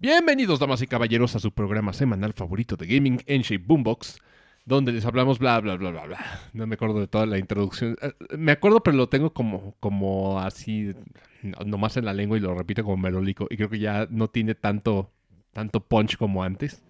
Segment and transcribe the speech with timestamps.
[0.00, 4.18] Bienvenidos, damas y caballeros, a su programa semanal favorito de gaming, N-Shape Boombox,
[4.64, 6.40] donde les hablamos bla, bla, bla, bla, bla.
[6.54, 7.96] No me acuerdo de toda la introducción.
[8.00, 10.94] Eh, Me acuerdo, pero lo tengo como, como así,
[11.42, 13.46] no- nomás en la lengua y lo repito como merolico.
[13.50, 15.10] Y creo que ya no tiene tanto,
[15.52, 16.82] tanto punch como antes.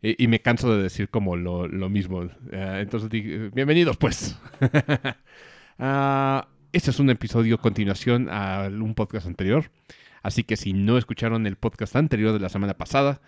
[0.00, 2.22] Eh, y me canso de decir como lo, lo mismo.
[2.50, 4.38] Eh, entonces, di- bienvenidos, pues.
[5.80, 9.70] Ah, este es un episodio continuación a un podcast anterior.
[10.28, 13.20] Así que si no escucharon el podcast anterior de la semana pasada,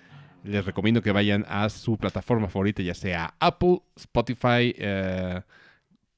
[0.44, 4.74] les recomiendo que vayan a su plataforma favorita, ya sea Apple, Spotify.
[4.78, 5.40] eh,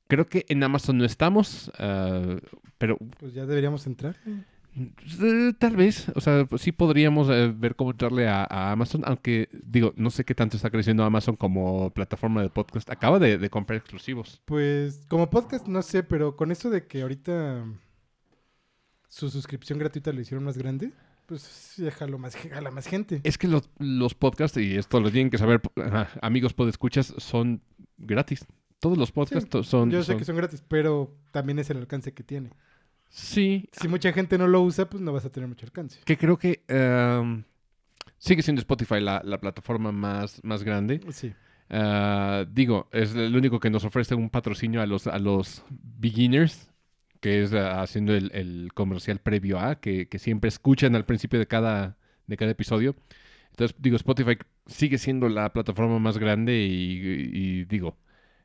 [0.08, 2.40] creo que en Amazon no estamos, eh,
[2.78, 4.16] pero Pues ya deberíamos entrar.
[4.26, 9.48] eh, tal vez, o sea, pues sí podríamos ver cómo entrarle a, a Amazon, aunque
[9.52, 12.90] digo, no sé qué tanto está creciendo Amazon como plataforma de podcast.
[12.90, 14.40] Acaba de, de comprar exclusivos.
[14.46, 17.64] Pues como podcast no sé, pero con eso de que ahorita
[19.12, 20.90] su suscripción gratuita lo hicieron más grande,
[21.26, 23.20] pues déjalo más, jala más gente.
[23.24, 25.60] Es que los, los podcasts, y esto lo tienen que saber,
[26.22, 27.60] amigos podescuchas, son
[27.98, 28.46] gratis.
[28.80, 29.90] Todos los podcasts son...
[29.90, 32.50] Yo sé son- que son gratis, pero también es el alcance que tiene.
[33.10, 36.00] Sí, Si mucha gente no lo usa, pues no vas a tener mucho alcance.
[36.06, 37.44] que creo que em,
[38.16, 41.00] sigue siendo Spotify la, la plataforma más, más grande.
[41.10, 41.34] Sí.
[41.68, 46.71] Ah, digo, es el único que nos ofrece un patrocinio a los, a los beginners,
[47.22, 51.38] que es ah, haciendo el, el comercial previo a, que, que siempre escuchan al principio
[51.38, 52.94] de cada, de cada episodio.
[53.50, 57.00] Entonces, digo, Spotify sigue siendo la plataforma más grande y,
[57.32, 57.96] y digo,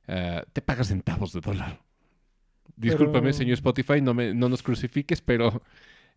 [0.08, 1.82] ah, te pagas centavos de dólar.
[2.76, 5.64] Discúlpame, Pero- señor Spotify, no, me, no nos crucifiques, pero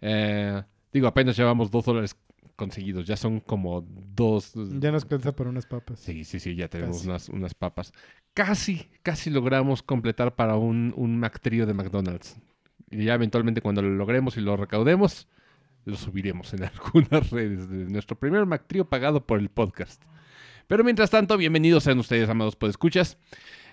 [0.02, 2.14] eh, digo, apenas llevamos dos dólares
[2.56, 3.06] conseguidos.
[3.06, 3.80] Ya son como
[4.14, 6.00] dos, Ya nos alcanza para unas papas.
[6.00, 7.08] Sí, sí, sí, ya tenemos Casi.
[7.08, 7.92] unas, unas papas.
[8.34, 12.36] Casi, casi logramos completar para un, un Mac Trio de McDonald's.
[12.90, 15.28] Y ya eventualmente cuando lo logremos y lo recaudemos,
[15.84, 20.02] lo subiremos en algunas redes de nuestro primer Mac Trio pagado por el podcast.
[20.66, 23.18] Pero mientras tanto, bienvenidos sean ustedes, amados podescuchas.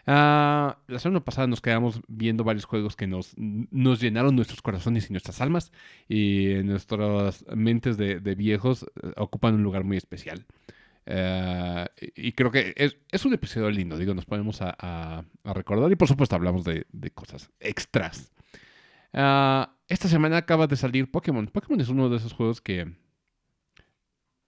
[0.09, 5.09] Ah, la semana pasada nos quedamos viendo varios juegos que nos, nos llenaron nuestros corazones
[5.09, 5.71] y nuestras almas.
[6.07, 10.45] Y nuestras mentes de, de viejos eh, ocupan un lugar muy especial.
[11.05, 15.53] Eh, y creo que es, es un episodio lindo, digo, nos ponemos a, a- a
[15.53, 18.31] recordar y por supuesto hablamos de, de cosas extras.
[19.19, 21.47] Ah, esta semana acaba de salir Pokémon.
[21.47, 22.93] Pokémon es uno de esos juegos que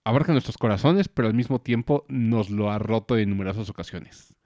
[0.04, 4.36] abarca nuestros corazones, pero al mismo tiempo nos lo ha roto en numerosas ocasiones.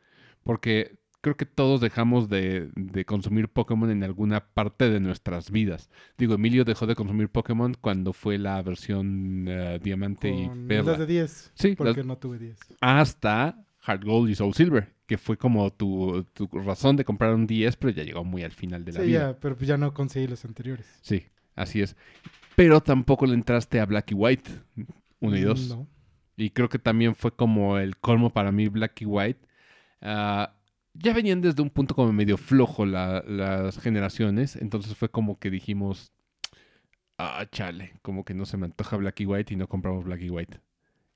[0.43, 5.89] Porque creo que todos dejamos de, de consumir Pokémon en alguna parte de nuestras vidas.
[6.19, 11.01] Digo, Emilio dejó de consumir Pokémon cuando fue la versión eh, Diamante y Perla las
[11.01, 11.53] de 10.
[11.55, 12.59] Sí, Porque las- no tuve 10.
[12.81, 17.47] hasta Hard Gold y Soul Silver, que fue como tu, tu razón de comprar un
[17.47, 19.19] 10, pero ya llegó muy al final de la Sí, vida.
[19.33, 20.87] ya, pero pues ya no conseguí los anteriores.
[21.03, 21.97] Sí, así es.
[22.57, 24.51] Pero tampoco le entraste a Black y White,
[25.21, 25.69] 1 y 2.
[25.71, 25.89] No.
[26.37, 29.41] Y creo que también fue como el colmo para mí Black y White.
[30.01, 30.55] Ah,
[30.95, 35.51] ya venían desde un punto como medio flojo la- las generaciones, entonces fue como que
[35.51, 36.13] dijimos,
[37.19, 40.23] ah, chale, como que no se me antoja Black y White y no compramos Black
[40.23, 40.61] y White.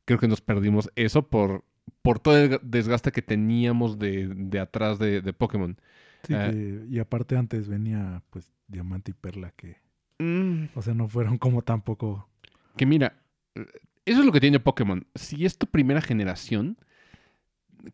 [0.04, 1.64] Creo que nos perdimos eso por,
[2.02, 5.76] por todo el desgaste que teníamos de, de atrás de, de Pokémon.
[6.22, 6.50] Sí, Eh.
[6.50, 9.76] que- y aparte antes venía pues Diamante y Perla que,
[10.20, 12.28] Mm, o sea, no fueron como tampoco.
[12.76, 13.22] que mira,
[13.54, 13.66] eh,
[14.04, 15.06] eso es lo que tiene Pokémon.
[15.14, 16.76] Si es tu primera generación,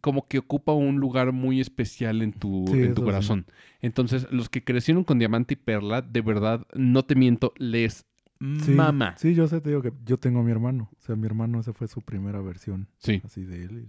[0.01, 3.05] como que ocupa un lugar muy especial en tu, Sí, en tu sí.
[3.05, 3.47] corazón.
[3.81, 8.07] Entonces, los que crecieron con Diamante y Perla, de verdad, no te miento, les
[8.63, 9.15] Sí, mama.
[9.17, 10.91] Sí, yo sé, te digo que yo tengo a mi hermano.
[10.99, 13.23] O sea, mi hermano esa fue su primera versión Sí.
[13.25, 13.87] así de él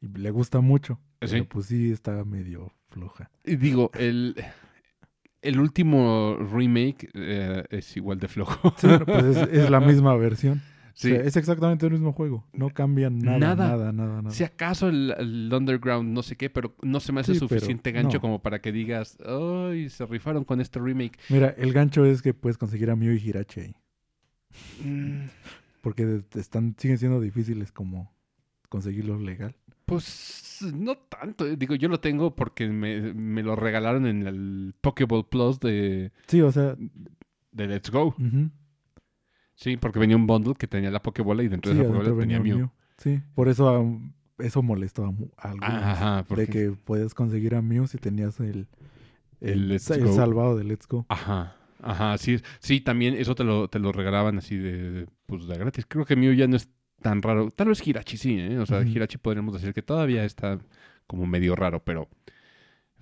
[0.00, 0.98] y, y le gusta mucho.
[1.22, 1.28] Sí.
[1.30, 3.30] Pero pues sí está medio floja.
[3.44, 4.34] Y digo, el,
[5.42, 8.74] el último remake eh, es igual de flojo.
[8.78, 10.62] Sí, pero, pues es, es la misma versión.
[11.00, 11.12] Sí.
[11.12, 12.46] O sea, es exactamente el mismo juego.
[12.52, 13.68] No cambian nada, Nada.
[13.68, 14.30] nada, nada, nada.
[14.34, 17.90] Si acaso el, el Underground, no sé qué, pero no se me hace Sí, suficiente
[17.92, 18.20] gancho no.
[18.20, 19.88] como para que digas, ¡ay!
[19.88, 21.18] Se rifaron con este remake.
[21.30, 23.76] Mira, el gancho es que puedes conseguir a Mew y Hirachi ahí.
[24.84, 25.26] Mm,
[25.80, 28.12] Porque están, siguen siendo difíciles como
[28.68, 29.56] conseguirlo legal.
[29.86, 31.46] Pues no tanto.
[31.46, 31.56] eh.
[31.56, 36.40] Digo, yo lo tengo porque me, me lo regalaron en el Pokéball Plus de, Sí,
[36.42, 36.76] o sea,
[37.52, 38.08] de Let's Go.
[38.18, 38.50] ujú.
[39.60, 42.18] Sí, porque venía un bundle que tenía la Pokébola y dentro Sí, de esa Pokébola
[42.20, 42.58] tenía venía Mew.
[42.66, 42.70] Mew.
[42.96, 45.74] Sí, por eso um, eso molestó a, a algunos.
[45.82, 46.46] Ajá, porque...
[46.46, 48.68] De que puedes conseguir a Mew si tenías el,
[49.40, 51.04] El salvado de Let's Go.
[51.10, 55.46] Ajá, ajá, sí, sí, también eso te lo, te lo regalaban así de, de, pues,
[55.46, 55.84] de gratis.
[55.86, 56.70] Creo que Mew ya no es
[57.02, 57.50] tan raro.
[57.50, 58.58] Tal vez Hirachi sí, ¿eh?
[58.58, 58.88] O sea, Ujú.
[58.88, 60.58] Hirachi podríamos decir que todavía está
[61.06, 62.08] como medio raro, pero...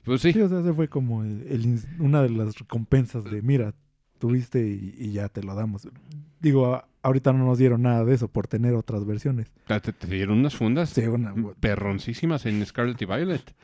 [0.04, 3.24] Pues sí, Sí, o sea, ese fue como el- el ins- una de las recompensas
[3.24, 3.74] de, mira,
[4.18, 5.88] tuviste y, y ya te lo damos.
[6.40, 9.50] Digo, a- ahorita no nos dieron nada de eso por tener otras versiones.
[9.68, 13.54] Ah, Te, te dieron unas fundas Sí, una- perroncísimas en Scarlet y Violet.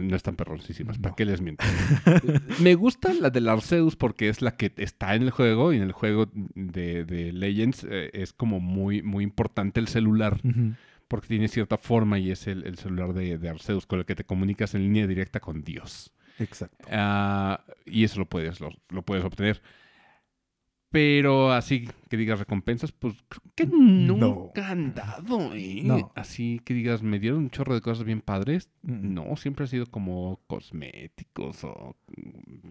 [0.00, 1.16] No están perroncísimas, ¿para No.
[1.16, 1.64] qué les miento?
[2.60, 5.82] Me gusta la del Arceus porque es la que está en el juego y en
[5.82, 10.40] el juego de, de Legends eh, es como muy, muy importante el celular
[11.08, 14.14] porque tiene cierta forma y es el, el celular de, de Arceus con el que
[14.14, 16.12] te comunicas en línea directa con Dios.
[16.38, 16.84] Exacto.
[16.90, 19.62] Ah, y eso lo puedes, lo, lo puedes obtener.
[20.90, 24.16] Pero así que digas recompensas, pues creo que No.
[24.18, 25.80] nunca han dado, ¿eh?
[25.82, 26.12] No.
[26.14, 28.70] Así que digas, me dieron un chorro de cosas bien padres.
[28.82, 29.14] Mm.
[29.14, 32.68] No, siempre ha sido como cosméticos o mm,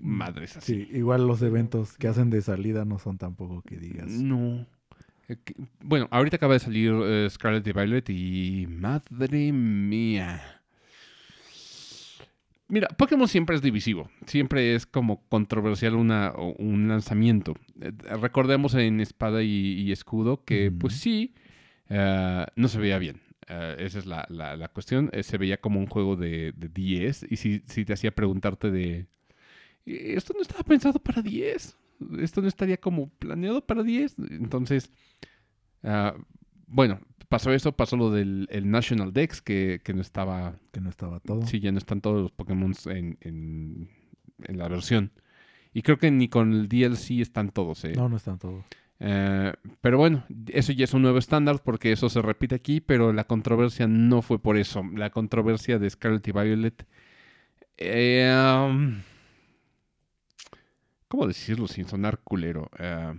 [0.00, 0.86] madres así.
[0.86, 4.08] Sí, igual los eventos que hacen de salida no son tampoco que digas.
[4.10, 4.66] No.
[5.28, 5.36] Eh,
[5.84, 10.61] Bueno, ahorita acaba de salir eh, Scarlet y Violet y madre mía.
[12.72, 17.54] Mira, Pokémon siempre es divisivo, siempre es como controversial una, un lanzamiento.
[17.78, 21.34] Eh, recordemos en Espada y, y Escudo que pues sí,
[21.90, 23.20] eh, no se veía bien.
[23.46, 25.10] Eh, esa es la, la- la cuestión.
[25.12, 28.70] Eh, se veía como un juego de, de 10 y si, si te hacía preguntarte
[28.70, 29.06] de,
[29.84, 31.76] "Eh, esto no estaba pensado para 10,
[32.20, 34.14] esto no estaría como planeado para 10.
[34.30, 34.90] Entonces,
[35.82, 36.14] ah,
[36.66, 37.00] bueno,
[37.32, 41.18] pasó eso, pasó lo del el National Dex, que, que no estaba, Que no estaba
[41.20, 41.44] todo.
[41.46, 43.88] sí, ya no están todos los Pokémon en, en,
[44.44, 45.10] en la versión.
[45.74, 47.94] Y creo que ni con el DLC están todos, ¿eh?
[47.96, 48.64] No, no están todos.
[49.00, 53.12] Eh, pero bueno, eso ya es un nuevo estándar porque eso se repite aquí, pero
[53.12, 54.84] la controversia no fue por eso.
[54.94, 56.86] La controversia de Scarlet y Violet...
[57.78, 59.00] eh, um,
[61.08, 62.70] ¿Cómo decirlo sin sonar culero?
[62.78, 63.14] Eh,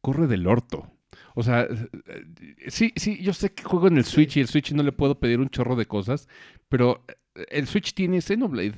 [0.00, 0.90] corre del orto.
[1.34, 4.48] O sea, eh, eh, sí, sí, yo sé que juego en el Switch y el
[4.48, 6.28] Switch no le puedo pedir un chorro de cosas,
[6.68, 7.04] pero
[7.34, 8.74] eh, el Switch tiene Xenoblade.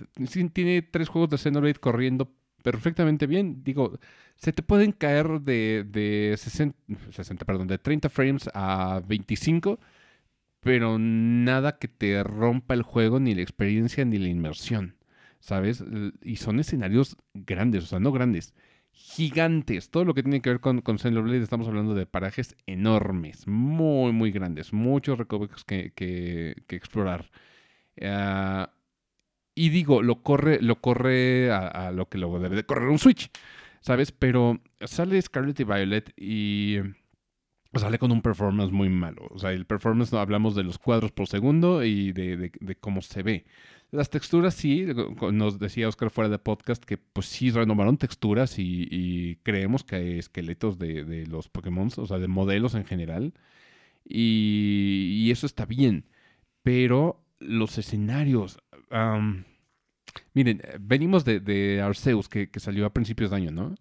[0.53, 2.33] Tiene tres juegos de Xenoblade corriendo
[2.63, 3.63] perfectamente bien.
[3.65, 3.99] Digo,
[4.37, 6.77] se te pueden caer de, de 60,
[7.13, 9.79] 60, perdón, de 30 frames a 25,
[10.61, 14.97] pero nada que te rompa el juego, ni la experiencia, ni la inmersión,
[15.41, 15.85] ¿sabes?
[16.23, 18.55] Y son escenarios grandes, o sea, no grandes,
[18.99, 19.91] gigantes.
[19.91, 24.13] Todo lo que tiene que ver con, con Xenoblade, estamos hablando de parajes enormes, muy,
[24.13, 25.93] muy grandes, muchos recovecos que,
[26.69, 27.31] explorar.
[28.03, 28.71] Ah,
[29.55, 33.31] y digo, lo corre, lo corre a, lo que lo debe de correr un Switch,
[33.81, 34.13] ¿sabes?
[34.13, 36.79] Pero sale Scarlet y Violet y
[37.75, 39.29] sale con un performance muy malo.
[39.31, 43.23] O sea, el performance no hablamos de los cuadros por segundo y de cómo se
[43.23, 43.47] ve.
[43.91, 44.87] Las texturas sí,
[45.33, 50.19] nos decía Oscar fuera de podcast que pues sí renovaron texturas y, creemos que hay
[50.19, 53.33] esqueletos de, de los Pokémon, o sea, de modelos en general.
[54.05, 56.05] Y, eso está bien.
[56.63, 58.59] Pero los escenarios...
[58.91, 59.45] am,
[60.35, 63.75] miren, venimos de, de Arceus, que, que salió a principios de año, ¿no?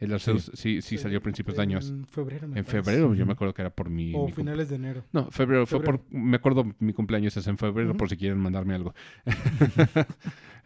[0.00, 1.78] El Arceus sí, sí, salió a principios de año.
[1.78, 2.82] En febrero, me En parece.
[2.82, 4.12] febrero, yo me acuerdo que era por mi...
[4.14, 5.04] O mi finales de enero.
[5.12, 6.00] No, febrero, fue por...
[6.10, 8.94] Me acuerdo, mi cumpleaños es en febrero, por si quieren mandarme algo.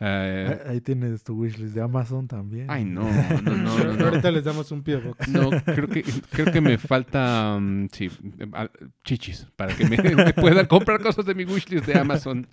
[0.00, 2.68] Eh, Ahí ahí tienes tu wishlist de Amazon también.
[2.68, 4.04] ay, no, no, no, no, no.
[4.06, 5.28] Ahorita les damos un pie box.
[5.28, 8.10] No, creo que, creo que me falta, mm, sí,
[8.54, 8.68] ah,
[9.04, 12.48] chichis, para que me, me puedan comprar cosas de mi wishlist de Amazon.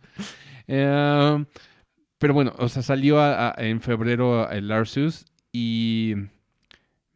[0.67, 1.45] Eh,
[2.19, 6.13] pero bueno, o sea, salió a- a- en febrero el Arceus y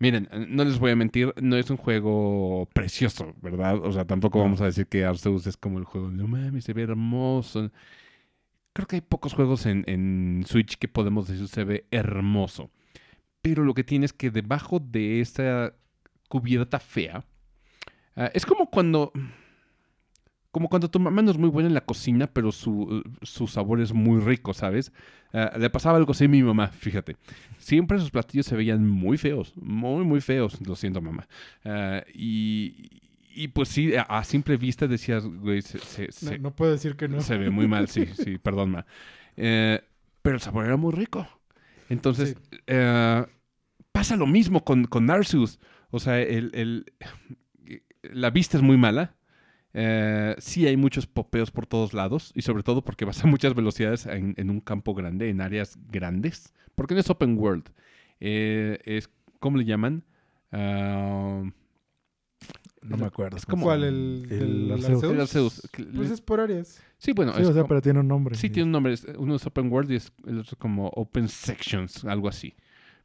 [0.05, 3.77] miren, eh, no les voy a mentir, no es un juego precioso, ¿verdad?
[3.83, 4.43] O sea, tampoco No.
[4.45, 7.71] vamos a decir que Arceus es como el juego, no mames, se ve hermoso.
[8.73, 12.69] Creo que hay pocos juegos en, en Switch que podemos decir se ve hermoso.
[13.41, 15.73] Pero lo que tiene es que debajo de esa
[16.29, 17.25] cubierta fea,
[18.15, 19.11] ah, es como cuando.
[20.55, 23.81] Como cuando tu mamá no es muy buena en la cocina, pero su, su sabor
[23.81, 24.93] es muy rico, ¿sabes?
[25.33, 27.17] Ah, le pasaba algo así a mi mamá, fíjate.
[27.57, 30.65] Siempre sus platillos se veían muy feos, muy, muy feos.
[30.65, 31.27] Lo siento, mamá.
[31.65, 32.73] Ah, y,
[33.35, 36.71] y pues sí, a, a simple vista decías, güey, se, se- No, se- no puedo
[36.71, 37.19] decir que no.
[37.19, 38.85] se ve muy mal, sí, sí, perdón, ma.
[39.35, 39.81] Eh,
[40.21, 41.27] pero el sabor era muy rico.
[41.89, 43.25] Entonces, eh,
[43.91, 45.09] pasa lo mismo con, con.
[45.91, 46.85] O sea, el, el-
[48.03, 49.15] la vista es muy mala.
[49.77, 52.31] Eh, sí hay muchos popeos por todos lados.
[52.33, 55.77] Y sobre todo porque vas a muchas velocidades en, en un campo grande, en áreas
[55.89, 56.53] grandes.
[56.75, 57.69] Porque no es open world.
[58.21, 60.03] Eh, es, ¿cómo le llaman?
[60.51, 61.43] Ah,
[62.83, 63.37] No me acuerdo.
[63.37, 63.83] Es como- ¿Cuál?
[63.83, 65.03] ¿El, El Arceus.
[65.03, 65.69] el Arceus?
[65.95, 66.81] Pues es por áreas.
[66.97, 67.33] Sí, bueno.
[67.33, 68.35] Sí, es o sea, como- pero tiene un nombre.
[68.35, 68.93] Sí, tiene un nombre.
[68.93, 72.55] es- Uno es Open World y es el otro como Open Sections, algo así.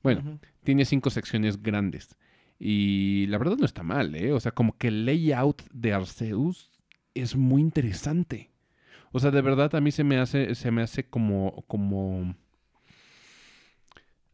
[0.02, 2.16] Bueno, tiene cinco secciones grandes.
[2.60, 4.32] Y la verdad no está mal, ¿eh?
[4.32, 6.70] O sea, como que el layout de Arceus
[7.14, 8.52] es muy interesante.
[9.12, 12.36] O sea, de verdad a mí se me hace, se me hace como, como...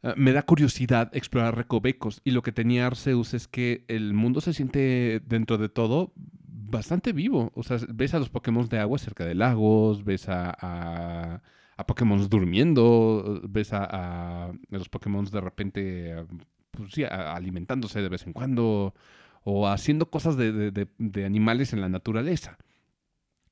[0.02, 4.40] Ah, me da curiosidad explorar recovecos y lo que tenía Arceus es que el mundo
[4.40, 7.52] se siente dentro de todo bastante vivo.
[7.54, 11.42] O sea, ves a los Pokémon de agua cerca de lagos, ves a, a,
[11.76, 16.26] a Pokémon durmiendo, ves a, a- los Pokémon de repente ah,
[16.76, 18.95] pues sí, alimentándose de vez en cuando
[19.42, 22.59] o haciendo cosas de, de- de- de animales en la naturaleza.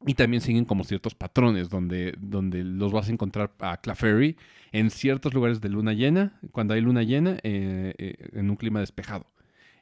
[0.06, 4.36] Y también siguen como ciertos patrones donde, donde los vas a encontrar a Clefairy
[4.72, 8.80] en ciertos lugares de luna llena, cuando hay luna llena, eh, eh, en un clima
[8.80, 9.26] despejado.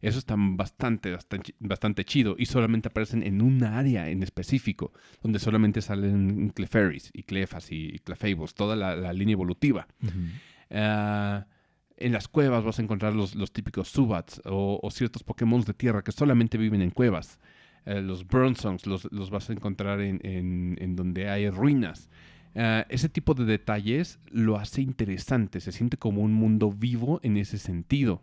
[0.01, 5.39] Eso está bastante, bastante, bastante chido y solamente aparecen en un área en específico, donde
[5.39, 9.87] solamente salen Clefairies y Clefas y, Clefabos, toda la, la línea evolutiva.
[10.03, 10.13] Ujú.
[10.71, 11.47] Ah,
[12.07, 16.03] en las cuevas vas a encontrar los, los típicos Subats o, ciertos Pokémon de tierra
[16.03, 17.39] que solamente viven en cuevas.
[17.87, 22.09] Eh, los Burnsongs los, los vas a encontrar en, en- en donde hay ruinas.
[22.55, 27.37] Ah, ese tipo de detalles lo hace interesante, se siente como un mundo vivo en
[27.39, 28.23] ese sentido.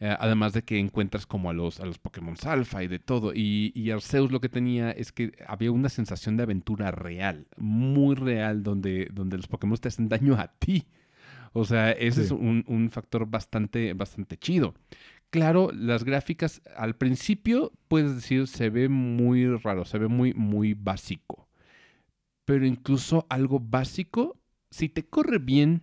[0.00, 3.32] Eh, además de que encuentras como a los, a los Pokémon Alpha y de todo.
[3.34, 8.16] Y, y Arceus lo que tenía es que había una sensación de aventura real, muy
[8.16, 10.84] real, donde, donde los Pokémon te hacen daño a ti.
[11.52, 12.26] O sea, ese Sí.
[12.26, 14.74] es un, un factor bastante, bastante chido.
[15.30, 20.74] Claro, las gráficas al principio, puedes decir, se ve muy raro, se ve muy, muy
[20.74, 21.48] básico.
[22.44, 24.38] Pero incluso algo básico,
[24.70, 25.82] si te corre bien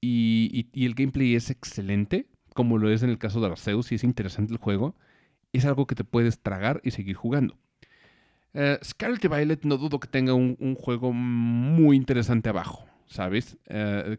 [0.00, 3.92] y, y- y el gameplay es excelente, como lo es en el caso de Arceus
[3.92, 4.94] y es interesante el juego,
[5.52, 7.58] es algo que te puedes tragar y seguir jugando.
[8.54, 13.58] Eh, Scarlet y Violet no dudo que tenga un, un juego muy interesante abajo, ¿sabes?
[13.66, 14.18] Eh,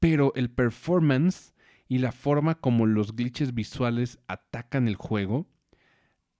[0.00, 1.54] pero el performance
[1.88, 5.46] y la forma como los glitches visuales atacan el juego,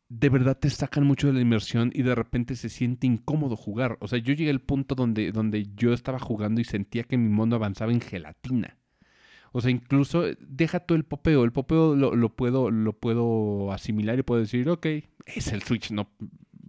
[0.08, 3.98] de verdad te sacan mucho de la inmersión y de repente se siente incómodo jugar.
[4.00, 7.28] O sea, yo llegué al punto donde, donde yo estaba jugando y sentía que mi
[7.28, 8.78] mundo avanzaba en gelatina.
[9.52, 11.44] O sea, incluso eh, deja todo el popeo.
[11.44, 14.86] El popeo lo, lo puedo, lo puedo asimilar y puedo decir, ok,
[15.26, 16.10] es el Switch, no,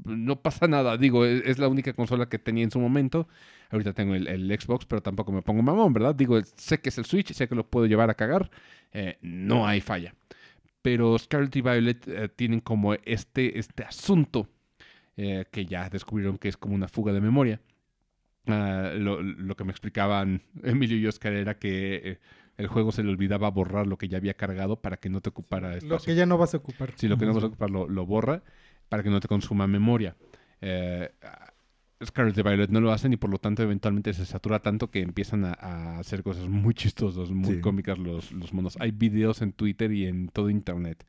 [0.06, 0.98] no pasa nada.
[0.98, 3.28] Digo, es, es la única consola que tenía en su momento.
[3.72, 6.16] Ahorita tengo el, el Xbox, pero tampoco me pongo mamón, ¿verdad?
[6.16, 8.50] Digo, sé que es el Switch, sé que lo puedo llevar a cagar.
[8.94, 10.16] eh, no hay falla.
[10.82, 14.48] Pero Scarlet y Violet eh, tienen como este, este asunto
[15.18, 17.62] eh, que ya descubrieron que es como una fuga de memoria.
[18.48, 22.20] Ah, lo, lo que me explicaban Emilio y Oscar era que
[22.58, 25.30] el juego se le olvidaba borrar lo que ya había cargado para que no te
[25.30, 26.94] ocupara Lo que ya no vas a ocupar.
[26.96, 28.42] Si lo que no vas a ocupar lo, lo borra
[28.90, 30.16] para que no te consuma memoria.
[30.62, 31.10] Eh,
[32.04, 35.02] Scarlet y Violet no lo hacen y por lo tanto eventualmente se satura tanto que
[35.02, 37.62] empiezan a, a hacer cosas muy chistosas, muy Sí.
[37.62, 38.78] cómicas los, los monos.
[38.80, 41.06] Hay videos en Twitter y en todo Internet.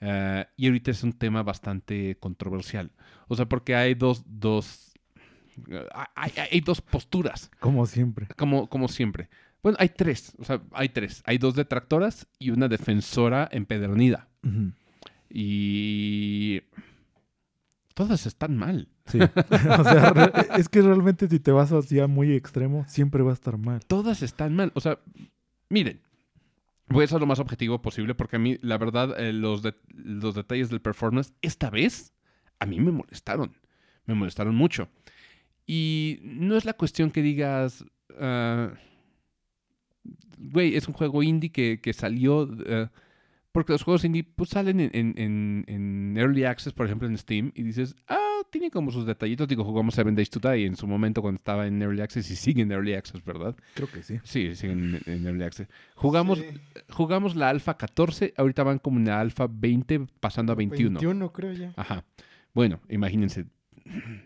[0.00, 2.90] Eh, y ahorita es un tema bastante controversial.
[3.26, 4.92] O sea, porque hay dos, dos,
[5.70, 8.26] eh, hay, hay- dos posturas Como siempre.
[8.36, 9.28] como, como siempre.
[9.62, 11.22] Bueno, hay tres, o sea, hay tres.
[11.26, 14.28] Hay dos detractoras y una defensora empedernida.
[15.30, 16.62] Y
[17.98, 18.88] todas están mal.
[19.06, 19.18] Sí.
[19.78, 20.12] o sea,
[20.56, 23.80] es que realmente si te vas hacia muy extremo, siempre va a estar mal.
[23.84, 24.70] Todas están mal.
[24.76, 25.00] O sea,
[25.68, 26.00] miren,
[26.88, 29.74] voy a ser lo más objetivo posible porque a mí, la verdad, eh, los, de-
[29.94, 32.12] los detalles del performance, esta vez,
[32.60, 33.56] a mí me molestaron.
[34.06, 34.88] Me molestaron mucho.
[35.66, 37.84] Y no es la cuestión que digas,
[38.20, 38.74] ah,
[40.38, 42.48] güey, es un juego indie que, que salió...
[42.64, 42.88] eh,
[43.52, 47.52] porque los juegos indie pues, salen en, en- en- Early Access, por ejemplo, en Steam,
[47.54, 48.18] y dices, ah,
[48.50, 49.46] tiene como sus detallitos.
[49.48, 52.36] Digo, jugamos Seven Days to Die en su momento cuando estaba en Early Access y
[52.36, 53.56] sigue en Early Access, ¿verdad?
[53.74, 54.18] Creo que sí.
[54.24, 55.68] Sí, siguen en, en Early Access.
[55.94, 56.44] Jugamos, Sí,
[56.90, 61.00] jugamos la alfa 14, ahorita van como en la alfa 20, pasando a 21.
[61.00, 61.72] 21 creo ya.
[61.76, 62.04] Ajá.
[62.54, 63.46] Bueno, imagínense,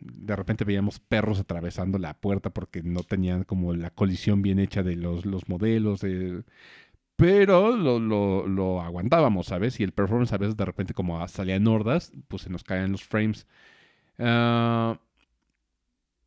[0.00, 4.82] de repente veíamos perros atravesando la puerta porque no tenían como la colisión bien hecha
[4.82, 6.02] de los, los modelos.
[6.04, 6.42] eh,
[7.22, 8.00] pero lo,
[8.48, 9.78] lo- aguantábamos, ¿sabes?
[9.78, 13.04] Y el performance a veces de repente como salían hordas, pues se nos caían los
[13.04, 13.46] frames.
[14.18, 15.00] Ah,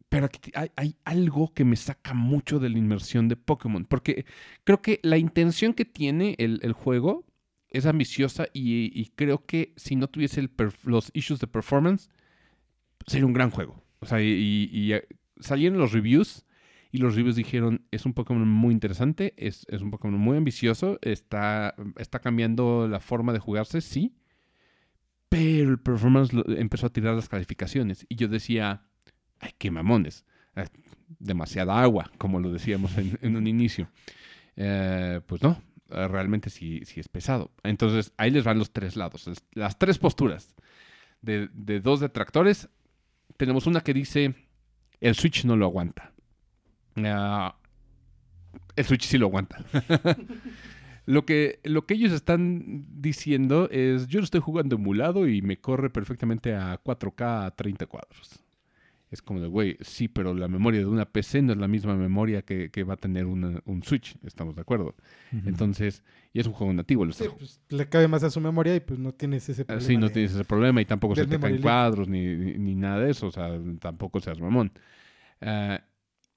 [0.08, 3.84] pero aquí hay, algo que me saca mucho de la inmersión de Pokémon.
[3.84, 4.26] Porque
[4.64, 7.26] creo que la intención que tiene el, el juego
[7.72, 10.50] es ambiciosa y, creo que si no tuviese
[10.84, 12.10] los issues de performance,
[13.06, 13.84] sería un gran juego.
[14.00, 15.06] O sea, y, eh,
[15.42, 16.45] salieron los reviews
[16.96, 20.98] y los reviews dijeron, es un Pokémon muy interesante, es, es un Pokémon muy ambicioso,
[21.02, 24.16] está, está cambiando la forma de jugarse, sí,
[25.28, 28.84] pero el performance empezó a tirar las calificaciones y yo decía,
[29.42, 30.24] ay, qué mamones,
[30.56, 30.68] eh,
[31.20, 33.90] demasiada agua, como lo decíamos en, en un inicio.
[34.56, 37.52] Eh, pues no, eh, realmente sí, sí es pesado.
[37.64, 40.56] Entonces ahí les van los tres lados, las tres posturas
[41.22, 42.70] de, de dos detractores.
[43.36, 44.34] Tenemos una que dice,
[45.02, 46.15] el Switch no lo aguanta.
[46.98, 47.56] Ah,
[48.76, 49.58] el Switch sí lo aguanta.
[51.08, 55.58] Lo que, lo que ellos están diciendo es, yo lo estoy jugando emulado y me
[55.58, 58.44] corre perfectamente a 4K a 30 cuadros.
[59.12, 61.96] Es como de, güey, sí, pero la memoria de una PC no es la misma
[61.96, 64.96] memoria que, que va a tener una- un Switch, estamos de acuerdo.
[65.32, 65.48] Ujú.
[65.48, 65.90] y
[66.34, 67.06] y es un juego nativo.
[67.06, 69.88] Lo Sí, pues, le cabe más a su memoria y pues no tienes ese problema.
[69.88, 72.74] Sí, no de- tienes ese problema y tampoco se te caen cuadros ni, ni, ni
[72.74, 74.72] nada de eso, o sea, tampoco seas mamón.
[75.40, 75.82] Ah,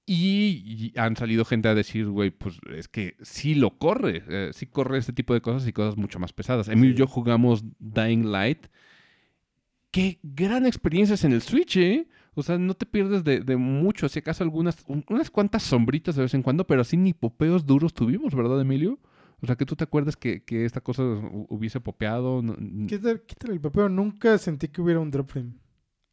[0.09, 4.51] y, y han salido gente a decir, güey, pues es que sí lo corre, eh,
[4.55, 6.69] sí corre este tipo de cosas y cosas mucho más pesadas.
[6.69, 6.99] Emilio y Sí.
[7.01, 8.67] yo jugamos Dying Light.
[9.91, 12.09] Qué gran experiencia es en el Switch, ¿eh?
[12.35, 16.15] O sea, no te pierdes de, de mucho, si acaso algunas, un- unas cuantas sombritas
[16.15, 18.99] de vez en cuando, pero así ni popeos duros tuvimos, ¿verdad, Emilio?
[19.41, 22.43] O sea, que tú te acuerdas que, que esta cosa hu- hubiese popeado.
[22.43, 22.57] no-
[23.53, 23.95] el papel.
[23.95, 25.53] Nunca sentí que hubiera un drop frame.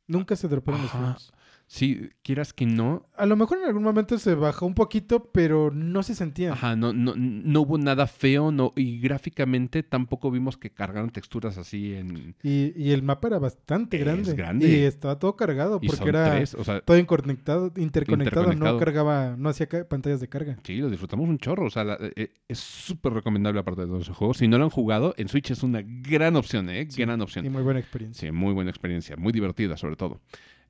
[0.07, 1.31] Nunca se droparon los frames.
[1.67, 3.07] Sí, quieras que no.
[3.17, 6.53] A lo mejor en algún momento se bajó un poquito, pero no se sentía.
[6.53, 11.57] Ajá, no, no, no hubo nada feo, no, y gráficamente tampoco vimos que cargaron texturas
[11.57, 12.35] así en.
[12.43, 14.33] Y, y el mapa era bastante Es grande.
[14.35, 14.69] grande.
[14.69, 19.35] Y estaba todo cargado Y porque era tres, o sea, todo interconectado, interconectado, no cargaba,
[19.35, 20.57] no hacía pantallas de carga.
[20.63, 21.65] sí, lo disfrutamos un chorro.
[21.65, 24.35] O sea, la- eh, es súper recomendable aparte de todo ese juego.
[24.35, 26.85] Si no lo han jugado, en Switch es una gran opción, ¿eh?
[26.89, 27.51] Sí, Gran Y opción.
[27.51, 28.27] muy buena experiencia.
[28.27, 30.21] Sí, muy buena experiencia, muy divertida sobre todo.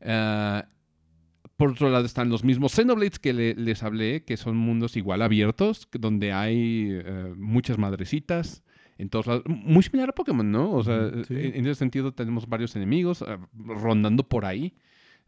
[0.02, 0.66] Ah,
[1.58, 5.22] por otro lado están los mismos Xenoblades que le- les hablé, que son mundos igual
[5.22, 8.64] abiertos, donde hay eh, muchas madrecitas
[8.98, 9.44] en todos lados.
[9.48, 10.72] Muy similar a Pokémon, ¿no?
[10.74, 11.34] O sea, sí.
[11.34, 14.74] en, en ese sentido tenemos varios enemigos eh, rondando por ahí.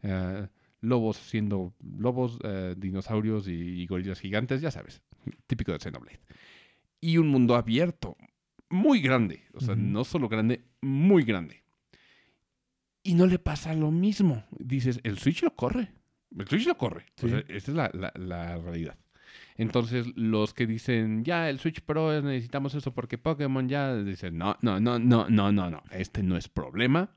[0.02, 0.46] Eh,
[0.80, 5.02] lobos siendo lobos, eh, dinosaurios y, y gorilas gigantes, ya sabes,
[5.48, 6.20] típico de Xenoblade.
[7.00, 8.16] Y un mundo abierto,
[8.70, 9.82] muy grande, o sea, Ujú.
[9.82, 11.62] no solo grande, muy grande.
[13.02, 14.44] Y no le pasa lo mismo.
[14.58, 15.90] Dices, el Switch lo corre.
[16.36, 17.04] El Switch lo corre.
[17.18, 17.28] O Sí.
[17.30, 18.96] sea, esa es la, la- la realidad.
[19.56, 24.56] Entonces, los que dicen, ya, el Switch Pro necesitamos eso porque Pokémon ya, dicen, no,
[24.62, 25.82] no, no, no, no, no, no.
[25.90, 27.10] Este no es problema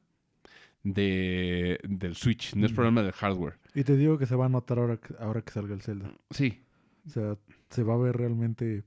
[0.83, 2.75] de, del Switch, no es Mm.
[2.75, 3.59] problema del hardware.
[3.75, 6.11] Y te digo que se va a notar ahora que, ahora que salga el Zelda.
[6.31, 6.63] Sí,
[7.05, 7.35] O sea,
[7.69, 8.83] se va a ver realmente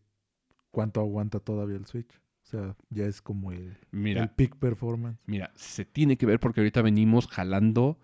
[0.71, 2.13] cuánto aguanta todavía el Switch.
[2.45, 5.19] O sea, ya es como el, el peak performance.
[5.27, 7.99] mira, se tiene que ver porque ahorita venimos jalando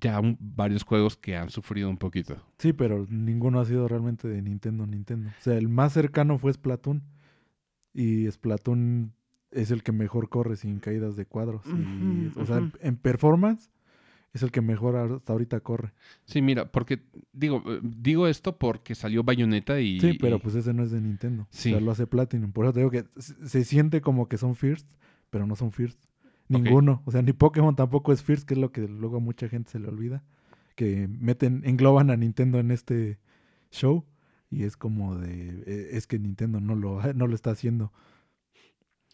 [0.00, 2.36] ya un- varios juegos que han sufrido un poquito.
[2.58, 5.30] Sí, pero ninguno ha sido realmente de Nintendo Nintendo.
[5.30, 7.02] O sea, el más cercano fue Splatoon.
[7.94, 9.12] Y Splatoon
[9.50, 11.62] es el que mejor corre sin caídas de cuadros.
[11.66, 13.70] Y, o sea, en, performance
[14.32, 15.92] es el que mejor hasta ahorita corre.
[16.24, 17.02] Sí, mira, porque
[17.34, 20.00] digo, eh, digo esto porque salió Bayonetta y...
[20.00, 21.46] Sí, pero y- pues ese no es de Nintendo.
[21.50, 21.68] Sí.
[21.70, 22.52] O sea, lo hace Platinum.
[22.52, 24.88] Por eso te digo que se se siente como que son First,
[25.28, 26.02] pero no son First.
[26.60, 27.02] Ninguno.
[27.04, 29.70] O sea, ni Pokémon tampoco es First, que es lo que luego a mucha gente
[29.70, 30.22] se le olvida.
[30.74, 33.18] Que meten, engloban a Nintendo en este
[33.70, 34.04] show.
[34.50, 35.62] Y es como de.
[35.66, 37.92] eh, Es que Nintendo no lo, no lo está haciendo.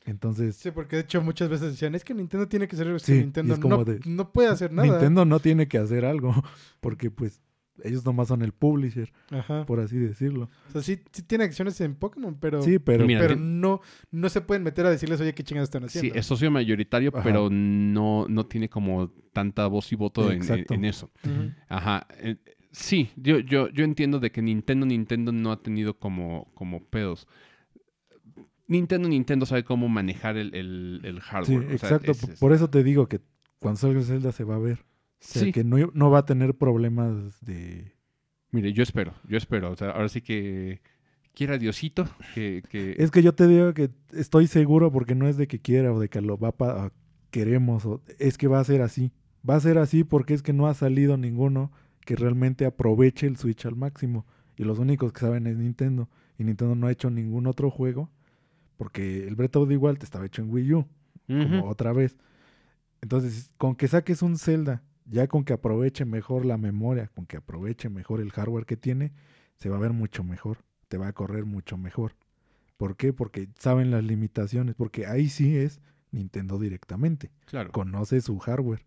[0.04, 3.02] Entonces, Sí, porque de hecho muchas veces decían, es que Nintendo tiene que ser es
[3.04, 4.88] que Sí, y Nintendo es como no, de- no puede hacer nada.
[4.88, 6.32] Nintendo no tiene que hacer algo.
[6.80, 7.40] Porque pues
[7.84, 9.64] ellos nomás son el publisher, Ajá.
[9.66, 10.48] por así decirlo.
[10.68, 13.80] O sea, sí, sí tiene acciones en Pokémon, pero, Sí, pero Mira, pero que- no,
[14.10, 16.18] no se pueden meter a decirles, oye, qué chingados están Sí, haciendo.
[16.18, 17.22] es socio mayoritario, Ajá.
[17.22, 21.10] pero no, no tiene como tanta voz y voto en, en- en eso.
[21.24, 21.52] Ujú.
[21.68, 22.06] Ajá.
[22.18, 22.36] eh,
[22.72, 27.26] sí, yo, yo, yo entiendo de que Nintendo, Nintendo no ha tenido como, como pedos.
[28.66, 31.58] Nintendo, Nintendo sabe cómo manejar el, el, el Sí, hardware.
[31.64, 32.12] o sea, exacto.
[32.12, 33.20] es- es- Por eso te digo que
[33.58, 34.84] cuando salga Zelda se va a ver.
[35.20, 37.92] O sea, sí, que no, no va a tener problemas de...
[38.52, 39.70] mire, yo espero, yo espero.
[39.72, 40.80] O sea, ahora sí que
[41.34, 42.62] quiera Diosito que...
[42.68, 45.92] que- Es que yo te digo que estoy seguro porque no es de que quiera
[45.92, 46.92] o de que lo va a
[47.30, 47.84] queremos.
[47.84, 49.12] O, es que va a ser así.
[49.48, 51.72] Va a ser así porque es que no ha salido ninguno
[52.04, 54.24] que realmente aproveche el Switch al máximo.
[54.56, 56.08] Y los únicos que saben es Nintendo.
[56.38, 58.08] Y Nintendo no ha hecho ningún otro juego.
[58.76, 60.86] Porque el Breath of the Wild estaba hecho en Wii U.
[61.26, 62.16] como otra vez.
[63.00, 67.36] Entonces, con que saques un Zelda, ya con que aproveche mejor la memoria, con que
[67.38, 69.12] aproveche mejor el hardware que tiene,
[69.56, 72.14] se va a ver mucho mejor, te va a correr mucho mejor.
[72.76, 73.12] ¿Por qué?
[73.12, 77.72] Porque saben las limitaciones, porque ahí sí es Nintendo directamente, Claro.
[77.72, 78.84] conoce su hardware.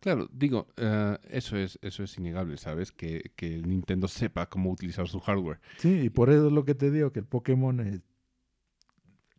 [0.00, 2.92] Claro, digo, eh, eso es eso es innegable, ¿sabes?
[2.92, 5.60] Que, que el Nintendo sepa cómo utilizar su hardware.
[5.78, 8.00] Sí, y por eso es lo que te digo, que el Pokémon eh,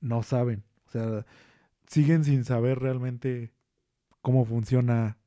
[0.01, 1.25] no saben, o sea,
[1.87, 3.51] siguen sin saber realmente
[4.21, 5.17] cómo funciona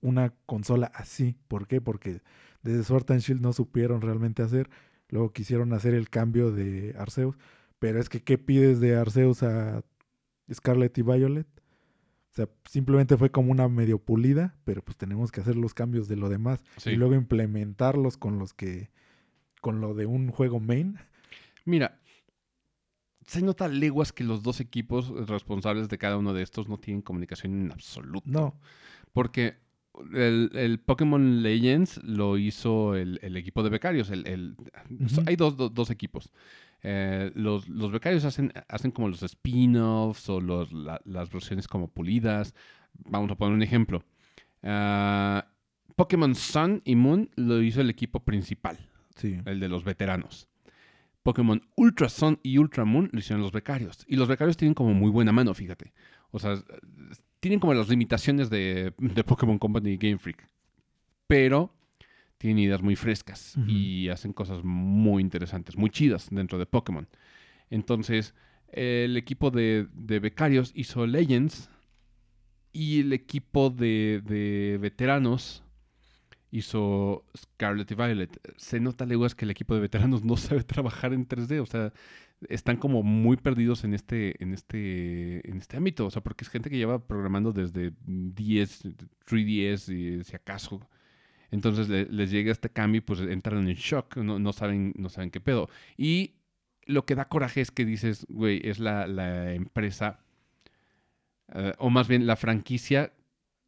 [0.00, 1.36] Una consola así.
[1.48, 1.80] ¿Por qué?
[1.80, 2.22] Porque
[2.62, 4.70] desde Sword and Shield no supieron realmente hacer.
[5.08, 7.36] Luego quisieron hacer el cambio de Arceus.
[7.78, 9.82] Pero es que, ¿qué pides de Arceus a
[10.52, 11.46] Scarlet y Violet?
[12.30, 16.08] O sea, simplemente fue como una medio pulida, pero pues tenemos que hacer los cambios
[16.08, 16.62] de lo demás.
[16.76, 16.90] Sí.
[16.90, 18.90] Y luego implementarlos con los que.
[19.60, 20.98] con lo de un juego main.
[21.64, 22.00] Mira,
[23.28, 27.02] se nota leguas que los dos equipos responsables de cada uno de estos no tienen
[27.02, 28.26] comunicación en absoluto.
[28.26, 28.58] No.
[29.18, 29.56] Porque
[30.14, 34.10] el, el Pokémon Legends lo hizo el, el equipo de becarios.
[34.10, 34.56] El, el-
[34.90, 35.22] Ujú.
[35.26, 36.30] Hay dos, dos- dos equipos.
[36.84, 41.88] Eh, los, los becarios hacen, hacen como los spin-offs o los, la- las versiones como
[41.88, 42.54] pulidas.
[42.94, 44.04] Vamos a poner un ejemplo.
[44.62, 45.48] Ah,
[45.96, 48.78] Pokémon Sun y Moon lo hizo el equipo principal,
[49.16, 49.40] Sí.
[49.46, 50.46] el de los veteranos.
[51.24, 54.04] Pokémon Ultra Sun y Ultra Moon lo hicieron los becarios.
[54.06, 55.92] Y los becarios tienen como muy buena mano, fíjate.
[56.30, 56.54] O sea,
[57.40, 60.48] tienen como las limitaciones de, de Pokémon Company y Game Freak.
[61.26, 61.72] Pero
[62.38, 67.08] tienen ideas muy frescas y hacen cosas muy interesantes, muy chidas dentro de Pokémon.
[67.68, 68.34] Entonces,
[68.72, 71.68] el equipo de, de becarios hizo Legends
[72.72, 75.64] y el equipo de, de veteranos
[76.50, 78.40] hizo Scarlet y Violet.
[78.56, 81.92] Se nota leguas que el equipo de veteranos no sabe trabajar en 3D, o sea,
[82.48, 86.50] están como muy perdidos en este, en este, en este ámbito, o sea, porque es
[86.50, 88.84] gente que lleva programando desde 10,
[89.26, 90.88] 3DS y si acaso.
[91.50, 95.08] Entonces le- les llega este cambio y pues entran en shock, no, no saben, no
[95.08, 95.68] saben qué pedo.
[95.96, 96.34] Y
[96.86, 100.20] lo que da coraje es que dices, güey, es la, la empresa,
[101.54, 103.12] eh, o más bien la franquicia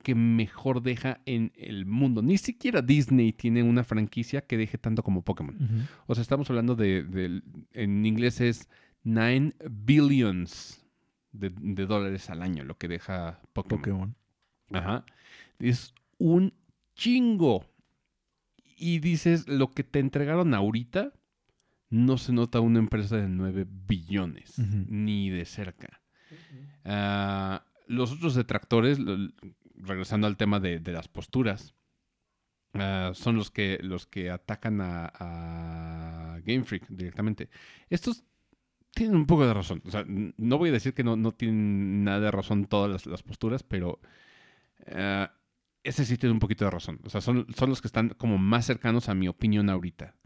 [0.02, 2.22] que mejor deja en el mundo.
[2.22, 5.88] Ni siquiera Disney tiene una franquicia que deje tanto como Pokémon.
[6.06, 8.68] O sea, estamos hablando de, de- en inglés es
[9.04, 10.84] 9 billions
[11.32, 13.80] de, de dólares al año lo que deja Pokémon.
[13.80, 14.14] Pokémon.
[14.72, 15.04] Ajá.
[15.58, 16.52] Es un
[16.94, 17.66] chingo.
[18.76, 21.12] Y dices, lo que te entregaron ahorita
[21.90, 24.58] no se nota una empresa de 9 billones,
[24.88, 26.00] ni de cerca.
[26.84, 28.98] Ah, los otros detractores,
[29.84, 31.74] regresando al tema de, de las posturas,
[32.74, 37.50] ah, son los que, los que atacan a, Game Freak directamente.
[37.90, 38.24] Estos
[38.92, 39.82] tienen un poco de razón.
[40.36, 43.62] No voy a decir que no, no tienen nada de razón todas las, las posturas,
[43.62, 44.00] pero
[44.86, 45.32] ah,
[45.84, 47.00] ese sí tiene un poquito de razón.
[47.04, 50.16] O sea, son, son los que están como más cercanos a mi opinión ahorita.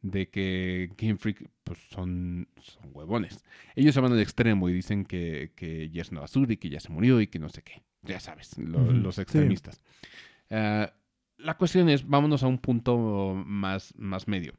[0.00, 3.44] De que Game Freak pues, son, son huevones.
[3.76, 7.20] Ellos se van al extremo y dicen que, que ya y que ya se murió
[7.20, 7.84] y que no sé qué.
[8.02, 9.20] Ya sabes, lo- los sí.
[9.22, 9.80] extremistas.
[10.50, 10.92] Ah,
[11.38, 14.54] la cuestión es, vámonos a un punto más, más medio.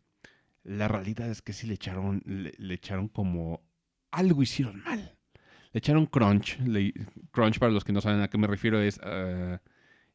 [0.63, 3.62] La realidad es que sí le echaron, le, le echaron como
[4.12, 5.17] algo hicieron mal.
[5.71, 6.60] Le echaron crunch.
[6.60, 6.93] Le-
[7.32, 9.60] crunch, para los que no saben a qué me refiero, es, ah,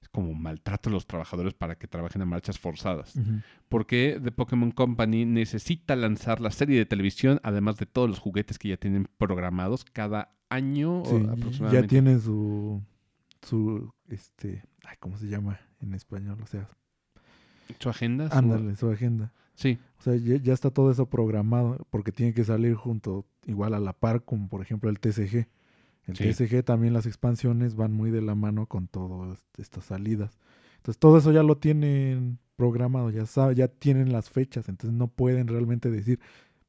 [0.01, 3.15] es como maltrato a los trabajadores para que trabajen a marchas forzadas.
[3.69, 8.59] Porque The Pokémon Company necesita lanzar la serie de televisión, además de todos los juguetes
[8.59, 11.73] que ya tienen programados cada año Sí, o aproximadamente.
[11.83, 12.83] ya tiene su
[13.43, 16.39] su este, ay, ¿cómo se llama en español?
[16.43, 16.69] O sea,
[17.79, 18.31] ¿Su agenda?
[18.31, 19.33] su- ándale, su agenda.
[19.55, 23.75] Sí, O sea, ya, ya está todo eso programado porque tiene que salir junto, igual
[23.75, 25.49] a la par con, por ejemplo, el TCG.
[26.07, 26.25] El Sí.
[26.33, 30.39] TCG también las expansiones van muy de la mano con todas estas salidas.
[30.77, 35.09] Entonces todo eso ya lo tienen programado, ya sabe, ya tienen las fechas, entonces no
[35.09, 36.19] pueden realmente decir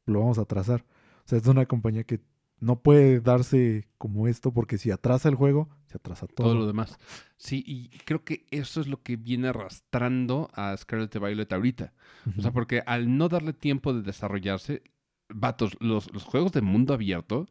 [0.06, 0.84] lo vamos a atrasar.
[1.26, 2.20] O sea, es una compañía que
[2.60, 6.48] no puede darse como esto porque si atrasa el juego, se atrasa todo.
[6.48, 6.98] todo lo demás.
[7.38, 11.94] Sí, y creo que eso es lo que viene arrastrando a Scarlet y Violet ahorita.
[12.38, 14.84] O sea, porque al no darle tiempo de desarrollarse,
[15.30, 17.48] vatos, los, los juegos de mundo abierto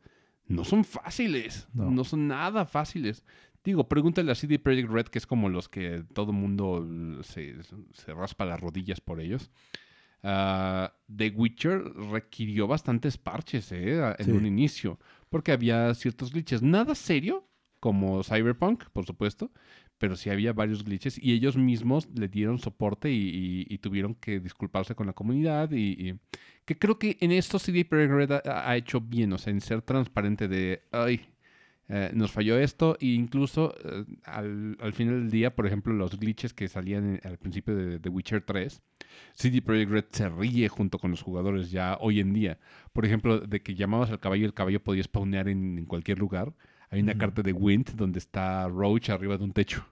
[0.47, 1.69] no son fáciles.
[1.75, 2.05] No, No.
[2.05, 3.25] son nada fáciles.
[3.65, 6.87] Digo, pregúntale a CD Projekt Red, que es como los que todo mundo
[7.23, 7.57] se,
[7.93, 9.51] se raspa las rodillas por ellos.
[10.23, 14.31] Ah, The Witcher requirió bastantes parches eh, en Sí.
[14.31, 14.99] un inicio,
[15.31, 16.63] porque había ciertos glitches.
[16.63, 17.48] Nada serio,
[17.81, 19.51] como Cyberpunk, por supuesto,
[19.99, 24.95] pero sí había varios glitches y ellos mismos le dieron soporte y, tuvieron que disculparse
[24.95, 26.19] con la comunidad y, y-
[26.65, 29.81] que creo que en esto CD Projekt Red ha, hecho bien, o sea, en ser
[29.83, 31.21] transparente de, ay,
[31.89, 36.19] eh, nos falló esto e incluso eh, al, al final del día, por ejemplo, los
[36.19, 38.83] glitches que salían al principio de The Witcher 3,
[39.35, 42.59] CD Projekt Red se ríe junto con los jugadores ya hoy en día.
[42.93, 46.53] Por ejemplo, de que llamabas al caballo y el caballo podía spawnear en cualquier lugar.
[46.91, 49.85] Hay una carta de Wind donde está Roach arriba de un techo.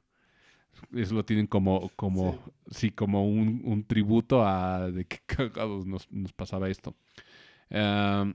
[0.92, 2.38] Eso lo tienen como, como,
[2.70, 6.94] sí, como un, un tributo a de qué cagados nos, nos pasaba esto.
[7.70, 8.34] Am,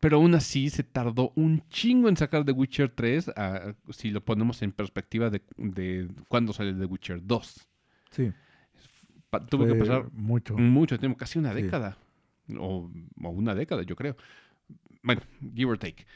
[0.00, 4.22] pero aún así se tardó un chingo en sacar The Witcher 3, ah, si lo
[4.24, 7.68] ponemos en perspectiva de, de cuándo sale The Witcher 2.
[8.10, 8.32] Sí,
[9.48, 10.56] tuvo que pasar mucho.
[10.56, 11.62] mucho tiempo, casi una Sí.
[11.62, 11.96] década.
[12.58, 12.90] O,
[13.22, 14.16] o una década, yo creo.
[15.02, 15.22] Bueno,
[15.54, 16.06] give or take.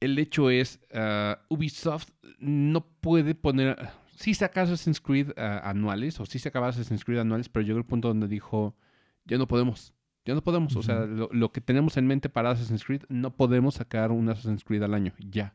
[0.00, 3.76] El hecho es, ah, Ubisoft no puede poner...
[4.16, 7.84] Sí saca Assassin's Creed ah, anuales, o sí sacaba Assassin's Creed anuales, pero llegó el
[7.84, 8.76] punto donde dijo,
[9.24, 9.94] ya no podemos.
[10.24, 10.76] Ya no podemos.
[10.76, 14.64] O sea, lo que tenemos en mente para Assassin's Creed, no podemos sacar un Assassin's
[14.64, 15.14] Creed al año.
[15.18, 15.54] Ya.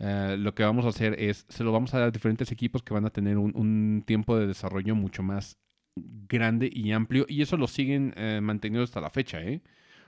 [0.00, 2.82] Eh, lo que vamos a hacer es, se lo vamos a dar a diferentes equipos
[2.82, 5.58] que van a tener un, un tiempo de desarrollo mucho más
[5.94, 7.26] grande y amplio.
[7.28, 9.62] Y eso lo siguen eh, manteniendo hasta la fecha, ¿eh?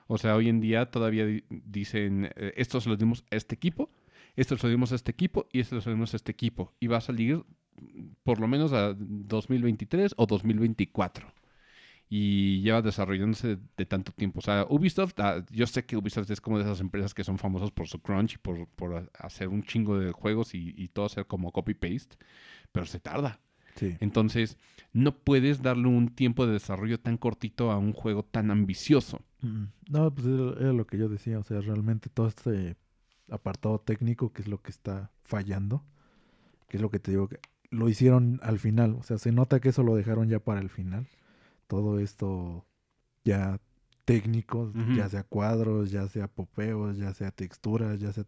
[0.07, 3.55] O sea, hoy en día todavía di- dicen, eh, esto se lo dimos a este
[3.55, 3.91] equipo,
[4.37, 6.75] esto se lo dimos a este equipo y esto se lo dimos a este equipo.
[6.81, 7.45] Y va a salir mm,
[8.23, 11.27] por lo menos a 2023 o 2024
[12.09, 14.39] y lleva desarrollándose de, de tanto tiempo.
[14.39, 17.39] O sea, Ubisoft, ah, yo sé que Ubisoft es como de esas empresas que son
[17.39, 21.09] famosas por su crunch y por, por hacer un chingo de juegos y, y todo
[21.09, 22.17] ser como copy-paste,
[22.73, 23.41] pero se tarda.
[23.75, 23.97] Sí.
[24.01, 24.59] Entonces,
[24.93, 29.23] no puedes darle un tiempo de desarrollo tan cortito a un juego tan ambicioso.
[29.89, 32.77] No, pues era, lo que yo decía, o sea, realmente todo este
[33.31, 35.85] apartado técnico que es lo que está fallando,
[36.69, 39.61] que es lo que te digo, que lo hicieron al final, o sea, se nota
[39.61, 41.09] que eso lo dejaron ya para el final,
[41.67, 42.65] todo esto
[43.25, 43.61] ya
[44.05, 48.25] técnico, ya sea cuadros, ya sea popeos, ya sea texturas, ya sea...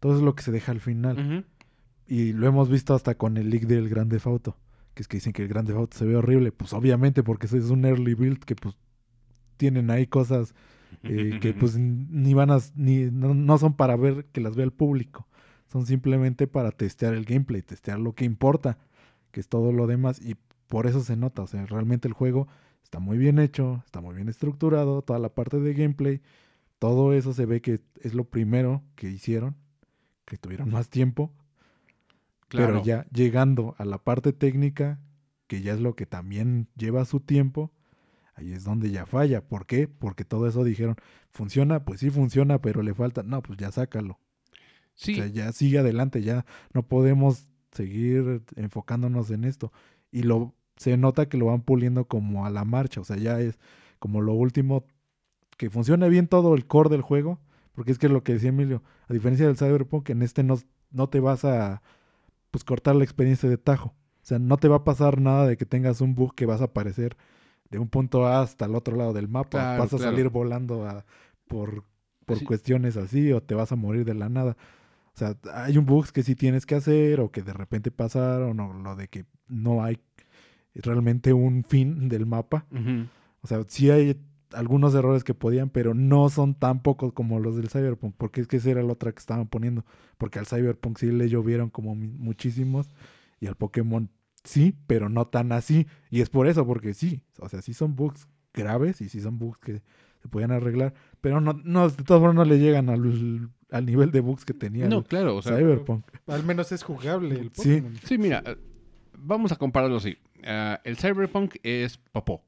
[0.00, 1.46] Todo es lo que se deja al final.
[2.06, 4.58] Y lo hemos visto hasta con el leak del Grande Auto,
[4.92, 7.52] que es que dicen que el Grande Auto se ve horrible, pues obviamente porque es
[7.52, 8.76] un early build que pues
[9.56, 10.54] tienen ahí cosas
[11.02, 14.64] eh, que pues ni van a ni no, no son para ver que las vea
[14.64, 15.26] el público
[15.68, 18.78] son simplemente para testear el gameplay testear lo que importa
[19.32, 20.36] que es todo lo demás y
[20.68, 22.48] por eso se nota o sea realmente el juego
[22.82, 26.20] está muy bien hecho está muy bien estructurado toda la parte de gameplay
[26.78, 29.56] todo eso se ve que es lo primero que hicieron
[30.24, 31.32] que tuvieron más tiempo
[32.48, 32.74] Claro.
[32.74, 35.00] pero ya llegando a la parte técnica
[35.46, 37.72] que ya es lo que también lleva su tiempo
[38.34, 39.42] Ahí es donde ya falla.
[39.46, 39.88] ¿Por qué?
[39.88, 40.96] Porque todo eso dijeron,
[41.30, 44.18] funciona, pues sí funciona, pero le falta, no, pues ya sácalo.
[44.94, 49.72] Sí, O sea, ya sigue adelante, ya no podemos seguir enfocándonos en esto.
[50.10, 53.40] Y lo se nota que lo van puliendo como a la marcha, o sea, ya
[53.40, 53.58] es
[53.98, 54.84] como lo último
[55.56, 57.38] que funcione bien todo el core del juego,
[57.74, 60.58] porque es que lo que decía Emilio, a diferencia del Cyberpunk, en este no,
[60.90, 61.82] no te vas a
[62.50, 63.94] pues cortar la experiencia de tajo.
[64.22, 66.60] O sea, no te va a pasar nada de que tengas un bug que vas
[66.60, 67.16] a aparecer
[67.74, 69.50] de un punto A hasta el otro lado del mapa.
[69.50, 70.12] Claro, vas a claro.
[70.12, 71.04] salir volando a-
[71.48, 71.84] por,
[72.24, 72.44] por Sí.
[72.44, 74.56] cuestiones así o te vas a morir de la nada.
[75.14, 78.58] O sea, hay un bugs que sí tienes que hacer o que de repente pasaron
[78.60, 79.98] o lo de que no hay
[80.74, 82.66] realmente un fin del mapa.
[83.42, 84.18] O sea, sí hay
[84.52, 88.46] algunos errores que podían, pero no son tan pocos como los del Cyberpunk, porque es
[88.46, 89.84] que esa era la otra que estaban poniendo,
[90.18, 92.88] porque al Cyberpunk sí le llovieron como muchísimos
[93.40, 94.08] y al Pokémon
[94.44, 97.96] sí, pero no tan así, y es por eso, porque sí, o sea, sí son
[97.96, 99.82] bugs graves y sí son bugs que
[100.22, 104.10] se podían arreglar, pero no, no de todas formas no le llegan al, al nivel
[104.10, 106.06] de bugs que tenía No, el claro, o sea, Cyberpunk.
[106.28, 107.80] Al menos es jugable el Sí.
[107.80, 107.96] Pokémon.
[108.04, 108.56] Sí, mira, eh,
[109.18, 110.16] vamos a compararlo así.
[110.44, 112.44] Ah, el cyberpunk es popó.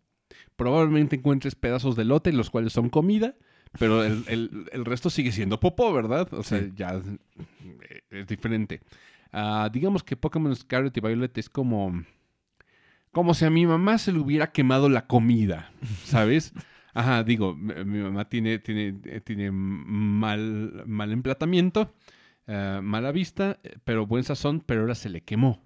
[0.56, 3.35] Probablemente encuentres pedazos de lote, los cuales son comida,
[3.78, 6.32] pero el, el- el resto sigue siendo popó, ¿verdad?
[6.32, 6.72] O sea, Sí.
[6.76, 8.80] ya eh, es diferente.
[9.40, 11.92] Ah, digamos que Pokémon Scarlet y Violet es como...
[13.12, 15.70] Como si a mi mamá se le hubiera quemado la comida,
[16.05, 16.53] ¿sabes?
[16.94, 21.94] Ajá, digo, mi, mamá tiene, tiene, eh, tiene mal, mal emplatamiento,
[22.46, 25.62] eh, mala vista, eh, pero buen sazón, pero ahora se le quemó.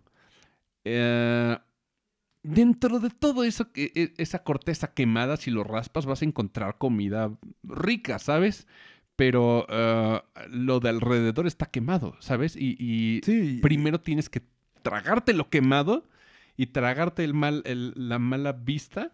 [2.42, 6.78] Dentro de todo eso, que- e- esa corteza quemada, si lo raspas, vas a encontrar
[6.78, 8.66] comida rica, ¿sabes?
[9.20, 12.56] Pero eh, lo de alrededor está quemado, ¿sabes?
[12.56, 14.40] Y, y Sí, primero tienes que
[14.80, 16.09] tragarte lo quemado
[16.56, 19.12] y tragarte el mal, el- la mala vista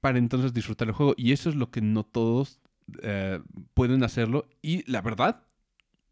[0.00, 1.12] para entonces disfrutar el juego.
[1.18, 2.60] Y eso es lo que no todos
[3.02, 3.40] eh,
[3.74, 4.48] pueden hacerlo.
[4.62, 5.42] Y la verdad,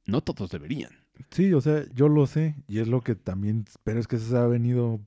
[0.05, 0.91] no todos deberían.
[1.31, 4.37] Sí, o sea, yo lo sé y es lo que también, pero es que se
[4.37, 5.01] ha venido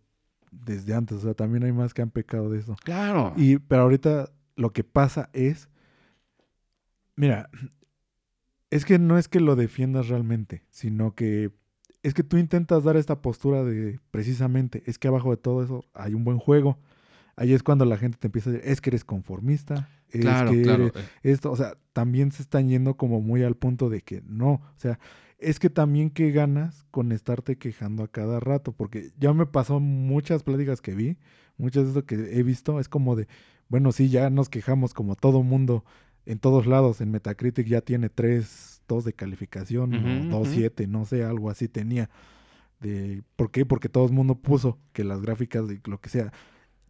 [0.52, 2.76] desde antes, o sea, también hay más que han pecado de eso.
[2.84, 3.34] Claro.
[3.38, 5.70] Y pero ahorita lo que pasa es
[7.16, 7.50] mira,
[8.76, 11.52] es que no es que lo defiendas realmente, sino que
[12.02, 15.86] es que tú intentas dar esta postura de precisamente, es que abajo de todo eso
[15.94, 16.78] hay un buen juego.
[17.36, 20.52] Ahí es cuando la gente te empieza a decir, es que eres conformista, es claro,
[20.52, 20.84] que claro.
[20.86, 24.54] eres- esto, o sea, también se están yendo como muy al punto de que no,
[24.54, 25.00] o sea,
[25.40, 29.80] es que también que ganas con estarte quejando a cada rato, porque ya me pasó
[29.80, 31.18] muchas pláticas que vi,
[31.58, 33.28] muchas de eso que he visto, es como de,
[33.70, 35.84] bueno, sí, ya nos quejamos como todo mundo
[36.26, 40.56] en todos lados, en Metacritic ya tiene 3, 2 de calificación, Ujú, o 2, ujú.
[40.56, 42.10] 7, no sé, algo así tenía.
[42.80, 43.66] De, ¿Por qué?
[43.66, 46.32] Porque todo el mundo puso que las gráficas de lo que sea.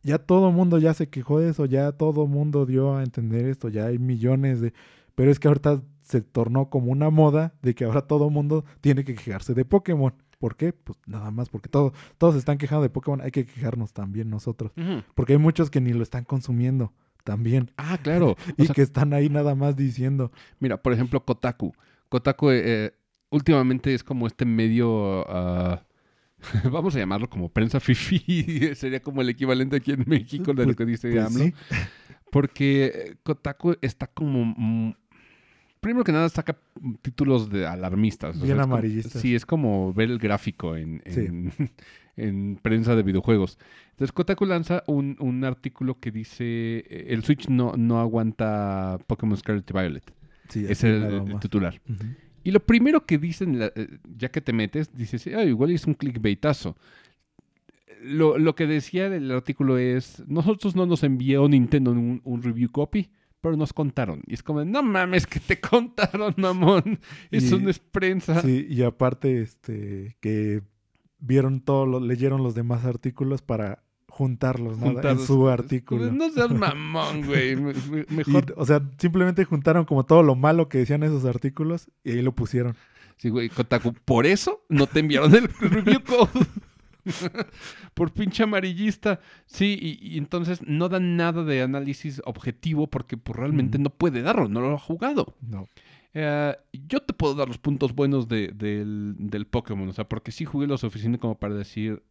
[0.02, 3.04] Ya todo el mundo ya se quejó de eso, ya todo el mundo dio a
[3.04, 4.74] entender esto, ya hay millones de...
[5.16, 8.66] Pero es que ahorita se tornó como una moda de que ahora todo el mundo
[8.82, 10.14] tiene que quejarse de Pokémon.
[10.40, 10.74] ¿Por qué?
[10.74, 14.30] Pues nada más porque todo, todos se están quejando de Pokémon, hay que quejarnos también
[14.30, 14.74] nosotros.
[15.16, 16.92] Porque hay muchos que ni lo están consumiendo.
[17.24, 17.72] También.
[17.78, 18.36] Ah, claro.
[18.58, 20.32] Y sea, que están ahí nada más diciendo.
[20.60, 21.74] Mira, por ejemplo, Kotaku.
[22.10, 22.92] Kotaku eh, eh,
[23.30, 25.84] últimamente es como este medio, ah,
[26.72, 30.66] vamos a llamarlo como prensa fifi, sería como el equivalente aquí en México de lo
[30.66, 31.44] Pues- que dice Pues AMLO.
[31.46, 31.54] sí,
[32.32, 34.96] Porque eh, Kotaku está como...
[35.84, 36.58] primero que nada saca
[37.04, 38.42] títulos de alarmistas.
[38.42, 39.22] Bien como- amarillistas.
[39.22, 41.20] sí, es como ver el gráfico en, Sí.
[41.22, 41.52] en,
[42.18, 43.60] en prensa de videojuegos.
[43.92, 46.80] Entonces Kotaku lanza un, un artículo que dice
[47.14, 50.14] el Switch no, no aguanta Pokémon Scarlet y Violet.
[50.50, 51.80] sí, Es el, titular.
[52.44, 53.72] Y lo primero que dicen, eh,
[54.18, 56.76] ya que te metes, dices, ah, igual es un clickbaitazo.
[58.04, 62.70] Lo, lo que decía el artículo es, nosotros no nos envió Nintendo un, un review
[62.70, 63.10] copy,
[63.44, 64.22] pero nos contaron.
[64.26, 67.00] Y es como, no mames, que te contaron, mamón.
[67.30, 68.42] Eso Y- no es prensa.
[68.42, 70.62] Sí, y aparte, este, que
[71.20, 75.00] vieron todo, lo, leyeron los demás artículos para juntarlos, ¿no?
[75.02, 76.12] en su artículo.
[76.12, 77.56] No seas mamón, güey.
[77.58, 78.54] Me- me- Y, Mejor.
[78.56, 82.32] o sea, simplemente juntaron como todo lo malo que decían esos artículos y ahí lo
[82.34, 82.76] pusieron.
[83.18, 83.94] Sí, güey, Kotaku.
[84.06, 86.46] Por eso no te enviaron el review code.
[87.94, 89.20] Por pinche amarillista.
[89.46, 94.22] Sí, y, y entonces no dan nada de análisis objetivo porque pues, realmente no puede
[94.22, 95.36] darlo, no lo ha jugado.
[95.42, 95.68] No.
[96.14, 96.56] Eh,
[96.88, 100.46] yo te puedo dar los puntos buenos de- del, del Pokémon, o sea, porque sí
[100.46, 102.04] jugué lo suficiente como para decir,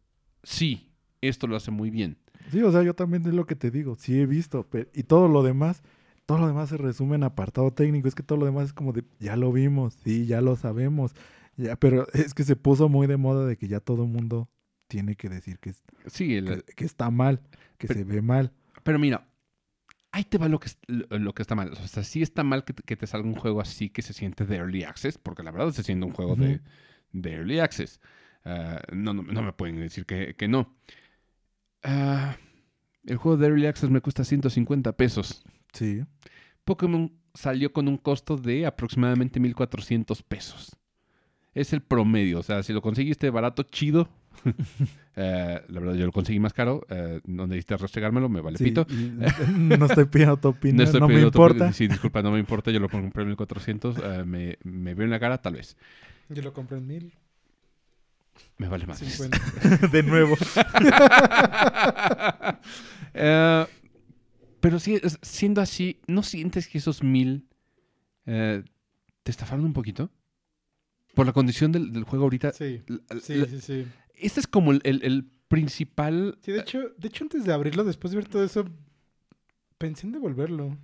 [0.43, 2.17] sí, esto lo hace muy bien.
[2.51, 5.29] Sí, o sea, yo también es lo que te digo, sí he visto, y todo
[5.29, 5.81] lo demás,
[6.25, 8.91] todo lo demás se resume en apartado técnico, es que todo lo demás es como
[8.91, 11.13] de, ya lo vimos, sí, ya lo sabemos,
[11.55, 14.49] ya, pero es que se puso muy de moda de que ya todo el mundo
[14.93, 17.41] tiene que decir que, es- Sí, el- que, que está mal,
[17.79, 18.51] que Pero- se ve mal.
[18.83, 19.27] Pero mira,
[20.11, 21.71] ahí te va lo que, lo, que está mal.
[21.71, 24.13] O sea, sí está mal que, te- que te salga un juego así que se
[24.13, 26.61] siente de Early Access, porque la verdad se siente un juego de,
[27.11, 27.99] de Early Access.
[28.45, 30.75] Ah, no, no, no me pueden decir que, que no.
[31.81, 32.37] Ah,
[33.05, 35.43] el juego de Early Access me cuesta 150 pesos.
[35.73, 36.01] Sí,
[36.65, 40.75] Pokémon salió con un costo de aproximadamente 1400 pesos.
[41.53, 42.39] Es el promedio.
[42.39, 44.09] O sea, si lo conseguiste barato, chido.
[45.15, 46.87] Eh, la verdad, yo lo conseguí más caro.
[46.89, 48.87] Eh, no necesitas restregármelo, me vale sí, pito.
[49.55, 51.71] no estoy pidiendo tu opinión, no, estoy me pidiendo tu- importa.
[51.71, 52.71] Sí, disculpa, no me importa.
[52.71, 53.95] Yo lo compré en 1400.
[54.03, 55.77] eh, me, me veo en la cara, tal vez.
[56.29, 57.13] Yo lo compré en mil.
[58.57, 58.97] Me vale más.
[58.97, 59.87] 50.
[59.89, 60.35] de nuevo.
[63.13, 63.65] Eh,
[64.59, 67.47] pero sí, siendo así, ¿no sientes que esos mil
[68.25, 68.63] eh,
[69.23, 70.09] te estafaron un poquito?
[71.13, 72.51] Por la condición del, del juego ahorita.
[72.53, 73.85] Sí, la- sí, la- sí, sí.
[74.15, 76.37] Este es como el, el- el principal.
[76.41, 78.65] Sí, de hecho, de hecho, antes de abrirlo, después de ver todo eso,
[79.77, 80.77] pensé en devolverlo.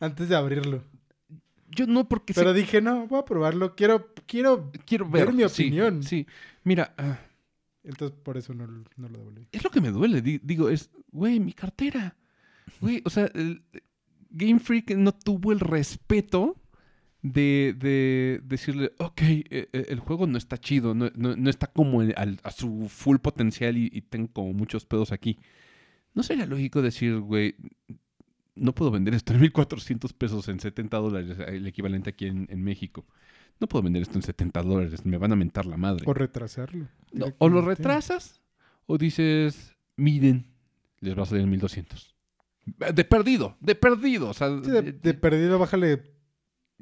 [0.00, 0.82] Antes de abrirlo.
[1.68, 3.74] Yo no, porque Pero dije, no, voy a probarlo.
[3.74, 4.70] Quiero, quiero.
[4.84, 6.02] quiero ver ver mi opinión.
[6.02, 6.26] Sí,
[6.64, 7.18] mira, ah,
[7.82, 9.48] Entonces, por eso no, no lo devolví.
[9.52, 10.20] es lo que me duele.
[10.22, 12.16] di- digo, es, güey, mi cartera.
[12.80, 13.62] Güey, o sea, el
[14.30, 16.56] Game Freak no tuvo el respeto
[17.22, 21.68] de, de decirle, ok, eh, eh, el juego no está chido, no, no- no está
[21.68, 25.38] como al- a su full potencial y, y tengo como muchos pedos aquí.
[26.14, 27.54] ¿No sería lógico decir, güey,
[28.54, 32.62] no puedo vender esto en 1400 pesos, en 70 dólares, el equivalente aquí en, en
[32.62, 33.06] México?
[33.60, 36.04] No puedo vender esto en 70 dólares, me van a mentar la madre.
[36.08, 36.88] O retrasarlo.
[37.12, 38.42] No, o lo retrasas
[38.86, 40.46] o dices, miren,
[41.00, 42.16] les va a salir en 1200.
[42.94, 44.28] De perdido, de perdido.
[44.30, 46.11] O sea, Sí, de, de perdido, bájale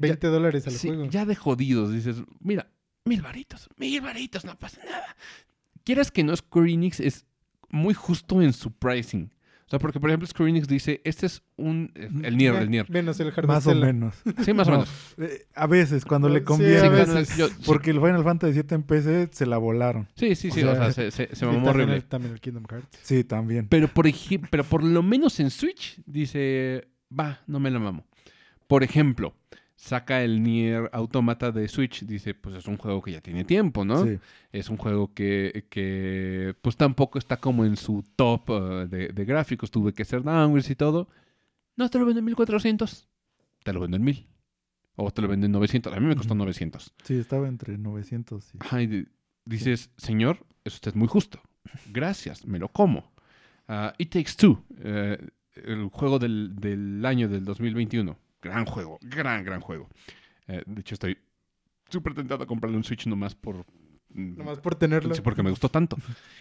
[0.00, 1.06] 20 dólares al sí, juego.
[1.10, 1.92] ya de jodidos.
[1.92, 2.70] Dices, mira,
[3.04, 5.16] mil varitos, mil varitos, no pasa nada.
[5.84, 7.24] Quieras que no, Square Enix es
[7.70, 9.30] muy justo en su pricing.
[9.66, 11.92] O sea, porque por ejemplo Square Enix dice, este es un...
[12.24, 12.90] El Nier, el Nier.
[12.90, 14.16] Menos el Hard Más o menos.
[14.44, 14.90] Sí, más o No, menos.
[15.18, 16.80] eh, a veces, cuando Sí, le a conviene.
[16.80, 17.06] Sí, veces.
[17.28, 20.08] cuando- yo- sí, Porque el Final Fantasy VII en PC se la volaron.
[20.16, 21.94] sí, sí, sí, o o sea, sea, se, se, se mamó también horrible.
[21.96, 22.98] el- También el Kingdom Hearts.
[23.02, 23.68] Sí, también.
[23.68, 24.06] Pero por,
[24.50, 28.04] pero por lo menos en Switch dice, va, no me la mamo.
[28.66, 29.36] Por ejemplo,
[29.82, 33.84] saca el Nier Automata de Switch, dice, pues es un juego que ya tiene tiempo,
[33.84, 34.04] ¿no?
[34.04, 34.18] Sí.
[34.52, 39.24] Es un juego que, que, pues tampoco está como en su top eh, de, de
[39.24, 41.08] gráficos, tuve que hacer downgrades y todo.
[41.76, 43.08] No te lo vendo en 1400,
[43.64, 44.26] te lo vendo en 1000.
[44.96, 46.40] O te lo vendo en 900, a mí me costó Ujú.
[46.40, 46.92] 900.
[47.04, 48.58] Sí, estaba entre 900 y...
[48.60, 49.08] Ajá, y di-
[49.46, 51.40] dices, señor, es usted muy justo.
[51.90, 53.10] Gracias, me lo como.
[53.66, 55.16] Ah, It Takes Two, eh,
[55.54, 58.18] el juego del, del año del 2021.
[58.42, 59.88] Gran juego, gran, gran juego.
[60.48, 61.18] Eh, de hecho, estoy
[61.88, 63.66] súper tentado a comprarle un Switch nomás por...
[64.10, 65.14] mm, Nomás por tenerlo.
[65.14, 65.96] Sí, porque me gustó tanto.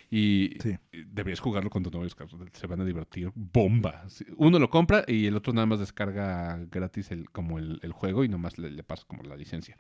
[0.10, 0.78] Y Sí.
[0.91, 2.28] deberías jugarlo con tu novio, Oscar.
[2.54, 3.32] Se van a divertir.
[3.36, 4.06] Bomba.
[4.38, 8.24] Uno lo compra y el otro nada más descarga gratis el, como el, el juego
[8.24, 9.76] y nomás le, le pasa como la licencia.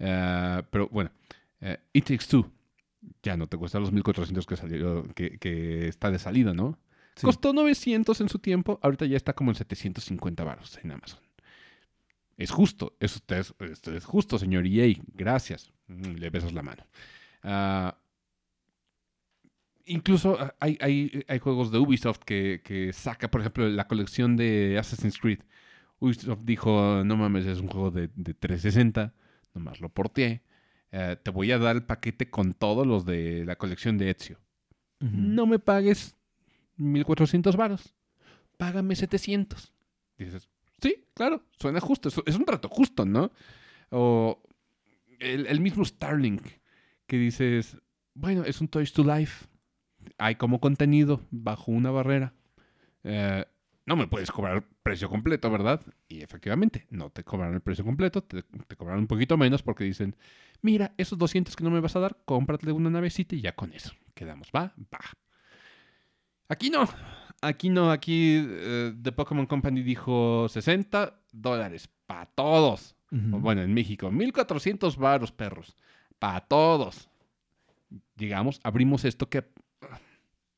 [0.00, 1.10] Ah, pero bueno,
[1.60, 2.50] eh, It Takes Two.
[3.22, 6.78] Ya no te cuesta los 1400 que salió, que, que está de salida, ¿no?
[7.16, 7.26] Sí.
[7.26, 11.18] Costó 900 en su tiempo, ahorita ya está como en 750 baros en Amazon.
[12.36, 15.72] Es justo, es, es- es justo, señor EA, gracias.
[15.88, 16.86] Mm, Le besas la mano.
[17.42, 17.96] Ah,
[19.84, 24.36] incluso ah, hay, hay- hay juegos de Ubisoft que, que saca, por ejemplo, la colección
[24.36, 25.40] de Assassin's Creed.
[25.98, 29.14] Ubisoft dijo, no mames, es un juego de, de 360,
[29.54, 30.42] nomás lo porteé.
[30.90, 34.38] Eh, te voy a dar el paquete con todos los de la colección de Ezio.
[35.00, 36.16] No me pagues
[36.76, 37.94] 1400 varos.
[38.56, 39.72] Págame 700.
[40.18, 40.48] Dices,
[40.82, 42.08] sí, claro, suena justo.
[42.26, 43.30] Es, un trato justo, ¿no?
[43.90, 44.42] O
[45.18, 46.42] el, mismo Starlink,
[47.06, 47.78] que dices,
[48.14, 49.46] bueno, es un Toys to Life.
[50.18, 52.34] Hay como contenido bajo una barrera.
[53.04, 53.44] Eh,
[53.86, 55.80] no me puedes cobrar precio completo, ¿verdad?
[56.08, 59.84] Y efectivamente, no te cobran el precio completo, te, te cobran un poquito menos porque
[59.84, 60.16] dicen,
[60.60, 63.72] mira, esos 200 que no me vas a dar, cómprate una navecita y ya con
[63.72, 63.92] eso.
[64.14, 64.74] Quedamos, ¿va?
[64.92, 65.00] Va.
[66.48, 66.88] Aquí no.
[67.42, 67.90] Aquí no.
[67.90, 72.94] Aquí eh, The Pokémon Company dijo 60 dólares para todos.
[73.10, 75.76] Bueno, en México, 1400 varos, perros.
[76.18, 77.10] Para todos.
[78.16, 79.44] Digamos, abrimos esto que,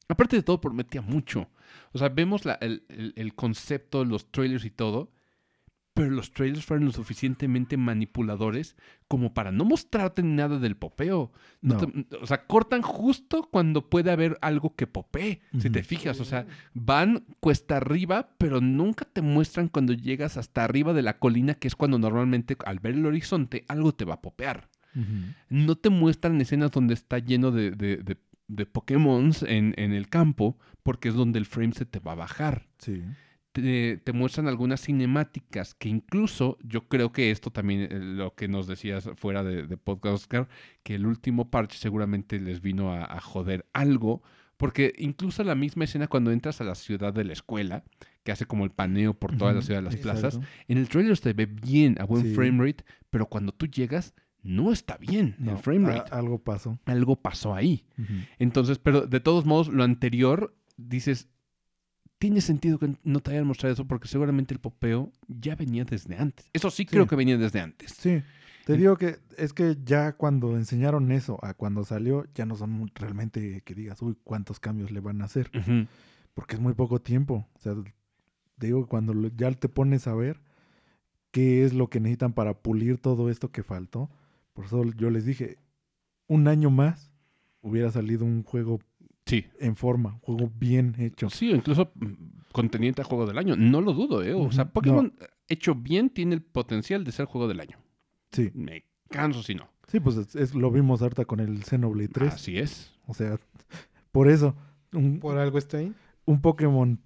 [0.08, 1.48] aparte de todo, prometía mucho.
[1.92, 5.10] O sea, vemos la- el, el- el concepto, los trailers y todo,
[5.94, 8.76] pero los trailers fueron lo suficientemente manipuladores
[9.06, 11.30] como para no mostrarte nada del popeo.
[11.62, 11.80] No No.
[11.86, 16.18] te- o sea, cortan justo cuando puede haber algo que popee, si te fijas.
[16.20, 21.18] O sea, van cuesta arriba, pero nunca te muestran cuando llegas hasta arriba de la
[21.18, 24.68] colina, que es cuando normalmente al ver el horizonte algo te va a popear.
[25.48, 28.16] No te muestran escenas donde está lleno de, de, de,
[28.48, 32.16] de Pokémons en, en el campo, porque es donde el frame se te va a
[32.16, 32.66] bajar.
[32.78, 33.02] Sí.
[33.54, 38.48] Te, te muestran algunas cinemáticas que incluso yo creo que esto también, eh, lo que
[38.48, 40.48] nos decías fuera de, de podcast, Oscar,
[40.82, 44.24] que el último parche seguramente les vino a, a joder algo,
[44.56, 47.84] porque incluso la misma escena cuando entras a la ciudad de la escuela,
[48.24, 50.20] que hace como el paneo por toda la ciudad de las exacto.
[50.20, 52.34] plazas, en el trailer se ve bien, a buen Sí.
[52.34, 56.10] frame rate, pero cuando tú llegas, no está bien No, el frame a- rate.
[56.12, 56.76] algo pasó.
[56.86, 57.84] Algo pasó ahí.
[58.40, 61.28] Entonces, pero de todos modos, lo anterior, dices,
[62.24, 66.16] tiene sentido que no te hayan mostrado eso porque seguramente el popeo ya venía desde
[66.16, 66.48] antes.
[66.54, 67.92] Eso sí, creo que venía desde antes.
[67.92, 68.22] Sí.
[68.64, 72.90] Te digo que es que ya cuando enseñaron eso a cuando salió, ya no son
[72.94, 75.50] realmente que digas, uy, cuántos cambios le van a hacer.
[76.32, 77.46] Porque es muy poco tiempo.
[77.52, 77.74] O sea,
[78.58, 80.40] te digo que cuando ya te pones a ver
[81.30, 84.08] qué es lo que necesitan para pulir todo esto que faltó.
[84.54, 85.58] Por eso yo les dije,
[86.26, 87.12] un año más
[87.60, 88.80] hubiera salido un juego
[89.26, 89.46] Sí.
[89.58, 91.30] en forma, juego bien hecho.
[91.30, 92.12] Sí, o incluso mm,
[92.52, 93.56] contendiente a juego del año.
[93.56, 94.34] No lo dudo, ¿eh?
[94.34, 94.66] O sea.
[94.70, 95.14] Pokémon
[95.48, 97.78] hecho bien tiene el potencial de ser juego del año.
[98.32, 99.68] Sí, Me canso si no.
[99.88, 102.34] sí, pues es, es- lo vimos harta con el Xenoblade 3.
[102.34, 102.92] Así es.
[103.06, 103.38] O sea,
[104.12, 104.54] por eso,
[104.92, 105.92] un, Por algo está ahí.
[106.26, 107.00] un Pokémon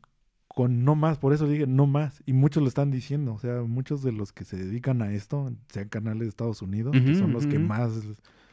[0.48, 2.22] con no más, por eso dije no más.
[2.26, 5.52] Y muchos lo están diciendo, o sea, muchos de los que se dedican a esto,
[5.72, 7.92] sean canales de Estados Unidos, que son los que más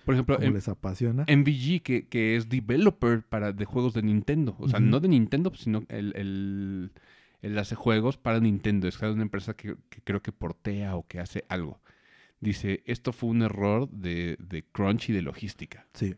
[0.06, 1.24] Por ejemplo, en, les apasiona.
[1.24, 4.56] MVG, que, que es developer para, de juegos de Nintendo.
[4.60, 6.92] O sea, no de Nintendo, sino el, el,
[7.42, 8.88] él hace juegos para Nintendo.
[8.88, 11.82] Es una empresa que, que creo que portea o que hace algo.
[12.40, 15.88] Dice, esto fue un error de, de crunch y de logística.
[15.94, 16.16] Sí.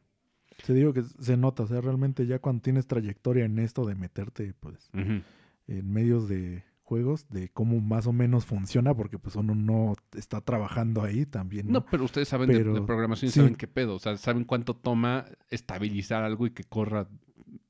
[0.64, 3.96] Se digo que se nota, o sea, realmente ya cuando tienes trayectoria en esto de
[3.96, 5.24] meterte, pues, en
[5.68, 11.04] medios de juegos, de cómo más o menos funciona, porque pues uno no está trabajando
[11.04, 11.74] ahí también, ¿no?
[11.74, 13.40] No, pero ustedes saben de- programación y sí.
[13.42, 13.96] saben qué pedo.
[13.96, 17.10] O sea, saben cuánto toma estabilizar algo y que corra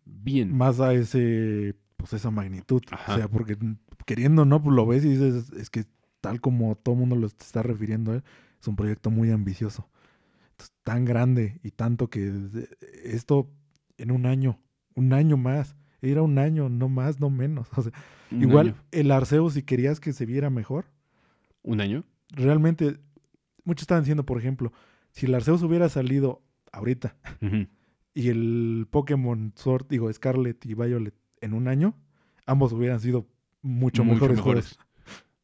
[0.05, 0.55] bien.
[0.55, 2.83] Más a ese, pues esa magnitud.
[2.91, 3.13] Ajá.
[3.13, 3.57] O sea, porque
[4.05, 4.61] queriendo, ¿no?
[4.61, 5.85] Pues lo ves y dices, es que
[6.21, 8.23] tal como todo mundo lo está refiriendo, él,
[8.61, 9.89] es un proyecto muy ambicioso.
[10.51, 12.31] Entonces, tan grande y tanto que
[13.03, 13.49] esto
[13.97, 14.59] en un año,
[14.95, 17.67] un año más, era un año, no más, no menos.
[17.77, 17.91] O sea,
[18.31, 18.75] igual año.
[18.91, 20.85] el Arceus, si querías que se viera mejor,
[21.63, 22.03] ¿Un año?
[22.29, 22.97] realmente,
[23.63, 24.71] muchos estaban diciendo, por ejemplo,
[25.11, 26.41] si el Arceus hubiera salido
[26.71, 27.15] ahorita
[28.13, 31.95] y el Pokémon Sword, digo, Scarlet y Violet en un año,
[32.45, 33.27] ambos hubieran sido
[33.61, 34.79] mucho, mejores, juegos.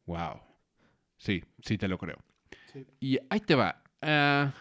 [0.06, 0.40] Wow.
[1.16, 2.18] Sí, sí te lo creo.
[2.72, 2.86] Sí.
[3.00, 3.82] Y ahí te va.
[4.02, 4.52] Ah,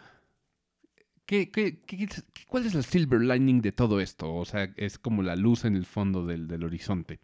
[1.26, 2.07] ¿qué, qué- qué-
[2.47, 4.34] cuál es el silver lining de todo esto?
[4.34, 7.19] O sea, es como la luz en el fondo del, del horizonte.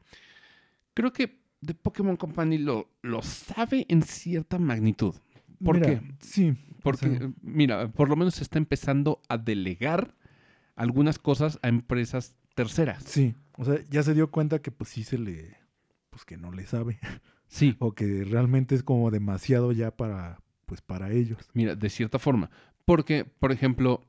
[0.93, 5.15] Creo que The Pokémon Company lo, lo sabe en cierta magnitud.
[5.63, 6.01] ¿Por Mira, qué?
[6.21, 10.15] Sí, Porque, sea- mira, por lo menos se está empezando a delegar
[10.75, 13.03] algunas cosas a empresas terceras.
[13.03, 13.35] sí.
[13.61, 15.57] O sea, ya se dio cuenta que pues sí se le,
[16.11, 16.97] pues que no le sabe.
[17.49, 17.75] Sí.
[17.79, 21.39] o que realmente es como demasiado ya para, pues para ellos.
[21.53, 22.49] Mira, de cierta forma.
[22.89, 24.01] Porque, por ejemplo,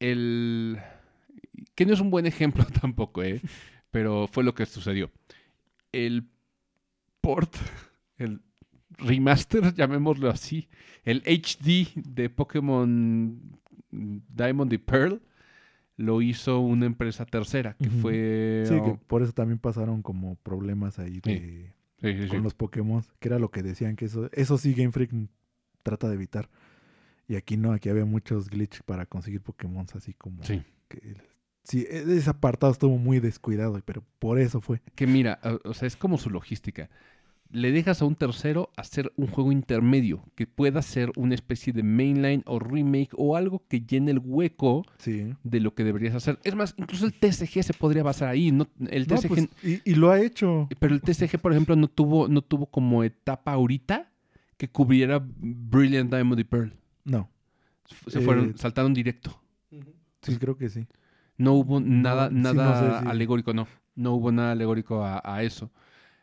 [0.00, 0.78] el...
[1.74, 3.42] Que no es un buen ejemplo tampoco, ¿eh?
[3.90, 5.10] pero fue lo que sucedió.
[5.92, 6.26] El
[7.20, 7.54] port,
[8.16, 8.40] el
[8.92, 10.66] remaster, llamémoslo así,
[11.04, 13.38] el HD de Pokémon
[13.90, 15.20] Diamond y Pearl,
[15.98, 18.64] lo hizo una empresa tercera, que fue...
[18.66, 22.28] Sí, que por eso también pasaron como problemas ahí de, sí, sí, sí.
[22.28, 25.10] con los Pokémon, que era lo que decían que eso, eso sí Game Freak
[25.82, 26.48] trata de evitar.
[27.28, 30.62] Y aquí no, aquí había muchos glitches para conseguir Pokémon así como Sí.
[30.88, 31.16] que
[31.64, 34.80] sí, e- ese apartado estuvo muy descuidado, pero por eso fue.
[34.94, 36.88] Que mira, o- sea, es como su logística.
[37.50, 41.84] Le dejas a un tercero hacer un juego intermedio, que pueda ser una especie de
[41.84, 45.32] mainline o remake o algo que llene el hueco Sí.
[45.44, 46.40] de lo que deberías hacer.
[46.42, 48.50] Es más, incluso el TCG se podría basar ahí.
[48.50, 50.68] No, el No, TCG, pues, y, y lo ha hecho.
[50.80, 54.10] Pero el TCG, por ejemplo, no tuvo, no tuvo como etapa ahorita
[54.56, 56.72] que cubriera Brilliant Diamond y Pearl.
[57.06, 57.30] No,
[58.08, 59.40] Se Eh, fueron, saltaron directo.
[60.22, 60.86] sí, creo que sí.
[61.38, 63.66] No hubo nada, sí, no nada sé si- alegórico, no.
[63.94, 65.70] No hubo nada alegórico a, a eso.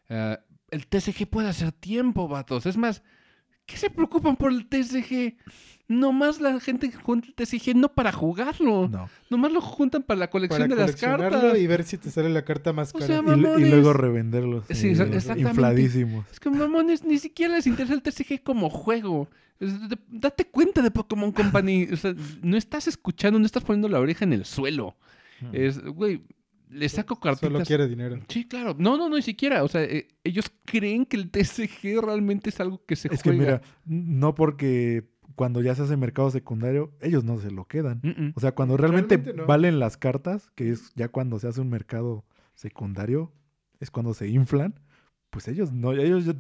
[0.10, 0.38] Eh,
[0.72, 2.66] el TCG puede hacer tiempo, vatos.
[2.66, 3.02] Es más,
[3.66, 5.36] ¿qué se preocupan por el TCG?
[5.90, 8.88] Nomás la gente que junta el TCG no para jugarlo.
[8.88, 9.10] No.
[9.30, 11.60] Nomás lo juntan para la colección Para de las coleccionarlo cartas.
[11.60, 13.08] y ver si te sale la carta más O cara.
[13.08, 14.64] sea, Y, luego revenderlos.
[14.70, 15.50] Sí, eh, exactamente.
[15.50, 16.26] infladísimos.
[16.32, 19.28] Es que mamones, ni siquiera les interesa el TCG como juego.
[20.10, 21.88] Date cuenta de Pokémon Company.
[21.92, 24.96] O sea, no estás escuchando, no estás poniendo la oreja en el suelo.
[25.52, 26.22] Es, güey,
[26.74, 27.52] le saco cartitas.
[27.52, 28.20] Solo quiere dinero.
[28.28, 28.76] Sí, claro.
[28.78, 29.64] No, no, no, ni siquiera.
[29.64, 33.30] O sea, eh, ellos creen que el TCG realmente es algo que se Es que
[33.30, 33.44] juega.
[33.44, 35.06] mira, no porque
[35.36, 38.34] cuando ya se hace mercado secundario, ellos no se lo quedan.
[38.36, 39.48] O sea, cuando realmente, Realmente no.
[39.48, 43.32] valen las cartas, que es ya cuando se hace un mercado secundario,
[43.80, 44.80] es cuando se inflan,
[45.30, 46.36] pues ellos no, ellos ya,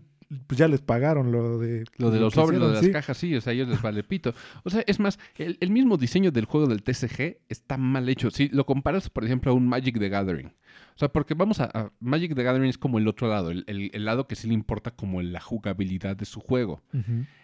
[0.48, 2.92] pues ya les pagaron lo de Lo de los sobres, lo de las sí.
[2.92, 4.34] cajas, sí, o sea, ellos les vale pito.
[4.64, 8.30] O sea, es más, el, el mismo diseño del juego del TCG está mal hecho.
[8.32, 10.48] Si lo comparas, por ejemplo, a un Magic the Gathering.
[10.48, 13.64] O sea, porque vamos a, a- Magic the Gathering es como el otro lado, el,
[13.68, 16.82] el- el lado que sí le importa como la jugabilidad de su juego.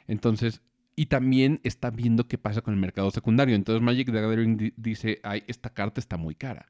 [0.07, 0.61] Entonces,
[0.95, 3.55] y también está viendo qué pasa con el mercado secundario.
[3.55, 6.67] Entonces, Magic the Gathering di- dice, ay, esta carta está muy cara.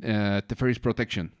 [0.00, 1.32] Eh, Teferi's Protection.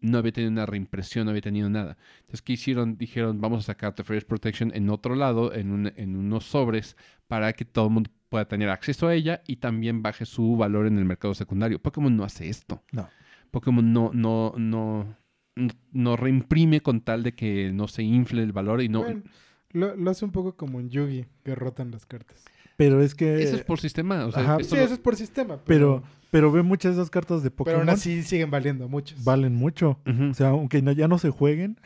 [0.00, 1.96] No había tenido una reimpresión, no había tenido nada.
[2.20, 2.96] Entonces, ¿qué hicieron?
[2.98, 6.96] Dijeron, vamos a sacar Teferi's Protection en otro lado, en, un- en unos sobres,
[7.26, 10.86] para que todo el mundo pueda tener acceso a ella y también baje su valor
[10.86, 11.80] en el mercado secundario.
[11.80, 12.82] Pokémon no hace esto.
[12.92, 13.08] No.
[13.50, 15.16] Pokémon no, no, no,
[15.56, 19.02] no, no reimprime con tal de que no se infle el valor y no...
[19.02, 19.22] Bueno,
[19.70, 22.44] lo, lo hace un poco como en Yugi, que rotan las cartas.
[22.76, 24.24] Pero es que Eso es por sistema.
[24.26, 25.56] O sea, ajá, Sí, lo- eso es por sistema.
[25.64, 28.88] pero Pero, pero ve muchas de esas cartas de pero Pokémon aún así siguen valiendo
[28.88, 29.22] muchos.
[29.24, 29.98] valen mucho.
[30.30, 31.78] O sea, aunque no- ya no se jueguen,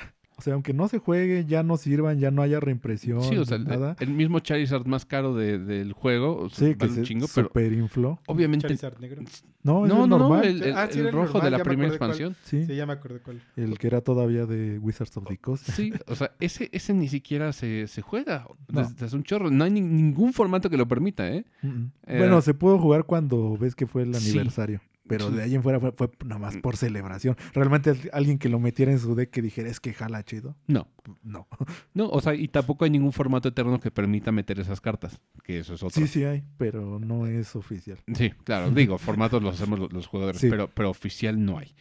[0.43, 3.45] o sea, aunque no se jueguen, ya no sirvan, ya no haya reimpresión, Sí, o
[3.45, 3.95] sea, el, nada.
[4.01, 7.47] el mismo Charizard más caro de- del juego, o sea, Sí, que un chingo, pero
[7.47, 8.19] super infló.
[8.27, 8.67] obviamente...
[8.67, 9.23] Charizard negro.
[9.63, 10.45] No, No, es no, no, normal.
[10.45, 12.11] el, el- Ah, sí, el era el rojo normal, de la primera cuál.
[12.11, 12.37] expansión.
[12.43, 13.41] Sí, Sí, ya me acordé cuál.
[13.55, 15.71] el que era todavía de Wizards of the Coast.
[15.71, 18.83] Sí, o sea, ese, ese ni siquiera se, se juega No.
[18.99, 19.49] desde un chorro.
[19.53, 21.45] No hay ni- ningún formato que lo permita, ¿eh?
[21.63, 24.31] Eh, bueno, se pudo jugar cuando ves que fue el Sí.
[24.31, 24.81] aniversario.
[25.17, 25.37] Pero Sí.
[25.37, 27.37] de ahí en fuera fue, fue nada más por celebración.
[27.55, 30.57] Realmente al- alguien que lo metiera en su deck que dijera es que jala chido.
[30.67, 30.89] No,
[31.23, 31.47] No.
[31.95, 35.59] no, o sea, y tampoco hay ningún formato eterno que permita meter esas cartas, que
[35.59, 36.01] eso es otro.
[36.01, 37.99] Sí, sí hay, pero no es oficial.
[38.15, 40.49] Sí, claro, digo, formatos los hacemos los, los jugadores, Sí.
[40.49, 41.75] pero, pero oficial no hay.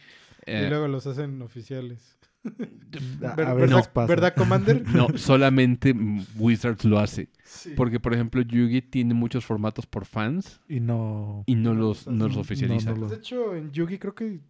[0.46, 2.16] Eh, y luego los hacen oficiales.
[2.44, 4.06] A, Ver- a ¿Verdad, pasa.
[4.08, 4.82] ¿Verdad, Commander?
[4.94, 5.94] no, solamente
[6.36, 7.28] Wizards lo hace.
[7.44, 7.72] Sí.
[7.76, 11.44] Porque, por ejemplo, Yugi tiene muchos formatos por fans Y no.
[11.46, 12.90] y no No, los, no los no- oficializa.
[12.90, 14.40] no lo- De hecho, en Yugi creo que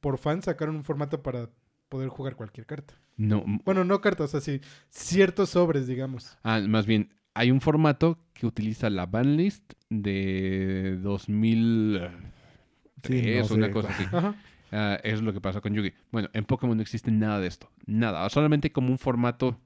[0.00, 1.50] por fan sacaron un formato para
[1.88, 2.94] poder jugar cualquier carta.
[3.16, 6.36] No, Bueno, no cartas, así, ciertos sobres, digamos.
[6.42, 12.10] ah, más bien, hay un formato que utiliza la banlist de 2003
[13.04, 13.72] Sí, no o una sé.
[13.72, 14.04] cosa así.
[14.12, 14.34] Ajá.
[14.76, 15.92] Ah, es lo que pasa con Yugi.
[16.10, 17.70] Bueno, en Pokémon no existe nada de esto.
[17.86, 18.28] Nada.
[18.28, 19.60] Solamente como un formato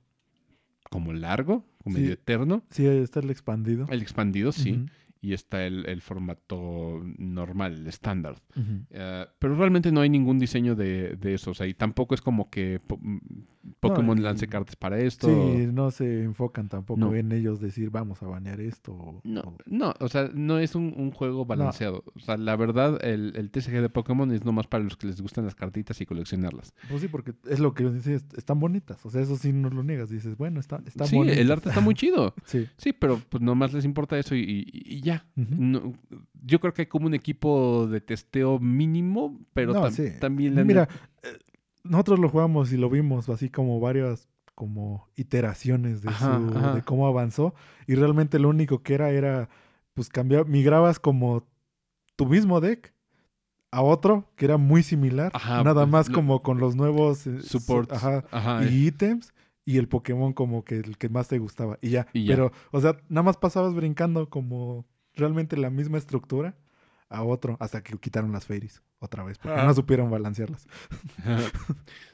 [0.91, 2.03] como largo, como Sí.
[2.03, 2.63] medio eterno.
[2.71, 3.87] Sí, ahí está el expandido.
[3.89, 4.85] El expandido, sí.
[5.21, 8.37] Y está el, el formato normal, el estándar.
[8.91, 11.51] Eh, pero realmente no hay ningún diseño de, de eso.
[11.51, 13.19] O sea, y tampoco es como que po- mm,
[13.81, 15.27] Pokémon lance cartas para esto.
[15.27, 17.15] Sí, no se enfocan tampoco No.
[17.15, 18.93] en ellos decir vamos a banear esto.
[18.93, 22.05] o- No, o- no, o sea, no es un, un juego balanceado.
[22.15, 25.21] O sea, la verdad, el, el TCG de Pokémon es nomás para los que les
[25.21, 26.75] gustan las cartitas y coleccionarlas.
[26.89, 29.05] Pues sí, porque es lo que yo dice, est- están bonitas.
[29.05, 30.09] O sea, eso sí no lo niegas.
[30.11, 31.39] Dices, bueno, está, está sí, bonito.
[31.41, 32.35] el arte está muy chido.
[32.47, 32.67] Sí.
[32.77, 34.41] Sí, pero pues nomás les importa eso y,
[34.73, 35.27] y- y ya.
[35.37, 35.93] No,
[36.45, 40.13] yo creo que hay como un equipo de testeo mínimo, pero No, tam- sí.
[40.21, 40.89] también han- Mira,
[41.23, 41.39] eh,
[41.85, 46.75] nosotros lo jugamos y lo vimos así como varias como iteraciones de, Ajá, su- ajá.
[46.75, 47.55] de cómo avanzó
[47.87, 49.49] y realmente lo único que era era
[49.95, 51.45] pues cambiar, migrabas como
[52.17, 52.93] tu mismo deck
[53.71, 57.27] a otro que era muy similar, Ajá, nada pues, más lo- como con los nuevos
[57.27, 58.01] eh, su- Supports.
[58.69, 59.33] y ítems
[59.65, 62.07] y el Pokémon como que el que más te gustaba y ya.
[62.13, 62.35] Y ya.
[62.35, 64.87] Pero, o sea, nada más pasabas brincando como
[65.19, 66.55] realmente la misma estructura
[67.11, 69.65] a otro hasta que quitaron las fairies otra vez porque Ah.
[69.65, 70.67] no supieron balancearlas.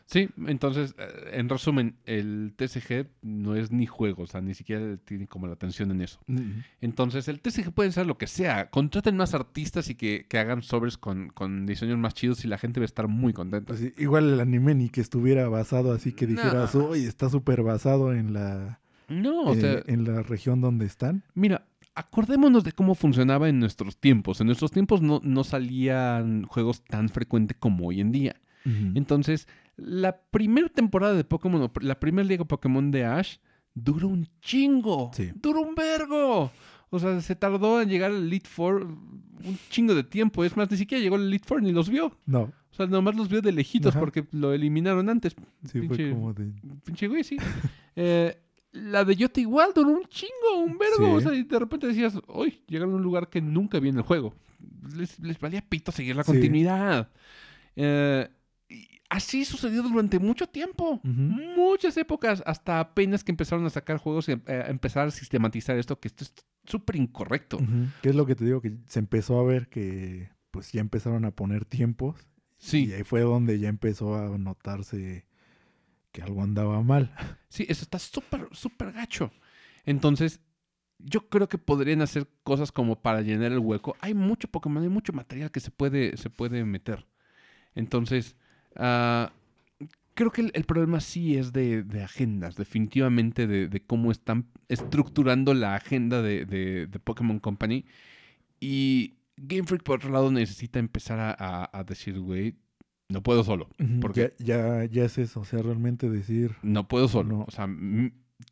[0.07, 4.99] Sí, entonces, eh, en resumen, el TCG no es ni juego, o sea, ni siquiera
[4.99, 6.21] tiene como la atención en eso.
[6.83, 8.69] Entonces, el TCG puede ser lo que sea.
[8.69, 12.59] Contraten más artistas y que, que hagan sobres con, con diseños más chidos y la
[12.59, 13.69] gente va a estar muy contenta.
[13.73, 16.89] Pues igual el anime ni que estuviera basado así que dijeras, No.
[16.91, 21.23] uy, está súper basado en la, No, o eh, sea, en la región donde están.
[21.35, 24.41] mira, acordémonos de cómo funcionaba en nuestros tiempos.
[24.41, 28.37] En nuestros tiempos no, no salían juegos tan frecuente como hoy en día.
[28.95, 33.37] Entonces, la primera temporada de Pokémon, la primera liga Pokémon de Ash,
[33.75, 35.11] duró un chingo.
[35.13, 35.33] Sí.
[35.35, 36.51] Duró un vergo.
[36.89, 40.45] O sea, se tardó en llegar al Elite Four un chingo de tiempo.
[40.45, 42.17] Es más, ni siquiera llegó al Elite Four ni los vio.
[42.25, 44.01] No, O sea, nomás los vio de lejitos Ajá.
[44.01, 45.35] porque lo eliminaron antes.
[45.71, 46.53] sí fue Pinche- como de...
[46.85, 47.37] Pinche güey, sí.
[47.97, 48.37] Eh,
[48.75, 51.13] la de Yote igual duró un chingo, un vergo.
[51.15, 51.27] O Sí.
[51.27, 54.03] sea, y de repente decías, uy, llegaron a un lugar que nunca vi en el
[54.03, 54.35] juego.
[54.97, 56.33] Les, les valía pito seguir la Sí.
[56.33, 57.11] continuidad.
[57.77, 58.29] Eh,
[58.69, 61.01] y así sucedió durante mucho tiempo.
[61.05, 65.79] Muchas épocas, hasta apenas que empezaron a sacar juegos y eh, a empezar a sistematizar
[65.79, 67.57] esto, que esto es súper incorrecto.
[67.59, 67.87] Ujú.
[68.03, 68.61] ¿Qué es lo que te digo?
[68.61, 72.17] Que se empezó a ver que pues ya empezaron a poner tiempos
[72.59, 75.27] Sí, y ahí fue donde ya empezó a notarse
[76.15, 77.13] que algo andaba mal.
[77.51, 79.33] sí, eso está súper, súper gacho.
[79.85, 80.41] Entonces,
[80.99, 83.97] yo creo que podrían hacer cosas como para llenar el hueco.
[84.01, 87.07] Hay mucho Pokémon, hay mucho material que se puede, se puede meter.
[87.75, 88.37] Entonces,
[88.77, 89.33] ah,
[90.15, 95.75] creo que el, problema sí es de, de agendas, definitivamente de, cómo están estructurando la
[95.75, 97.85] agenda de, de- de Pokémon Company.
[98.61, 102.57] Y Game Freak, por otro lado, necesita empezar a, a- a decir, güey,
[103.09, 103.69] no puedo solo.
[104.01, 106.57] Porque Ya, ya, ya es eso, o sea, realmente decir...
[106.63, 107.39] no puedo solo.
[107.39, 107.45] No.
[107.47, 107.69] O sea,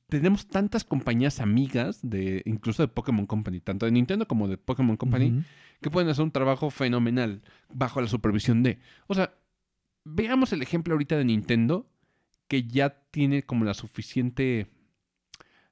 [0.09, 4.96] tenemos tantas compañías amigas, de incluso de Pokémon Company, tanto de Nintendo como de Pokémon
[4.96, 5.44] Company,
[5.80, 7.42] que pueden hacer un trabajo fenomenal
[7.72, 8.78] bajo la supervisión de.
[9.07, 9.34] O sea,
[10.05, 11.86] veamos el ejemplo ahorita de Nintendo,
[12.46, 14.68] que ya tiene como la suficiente.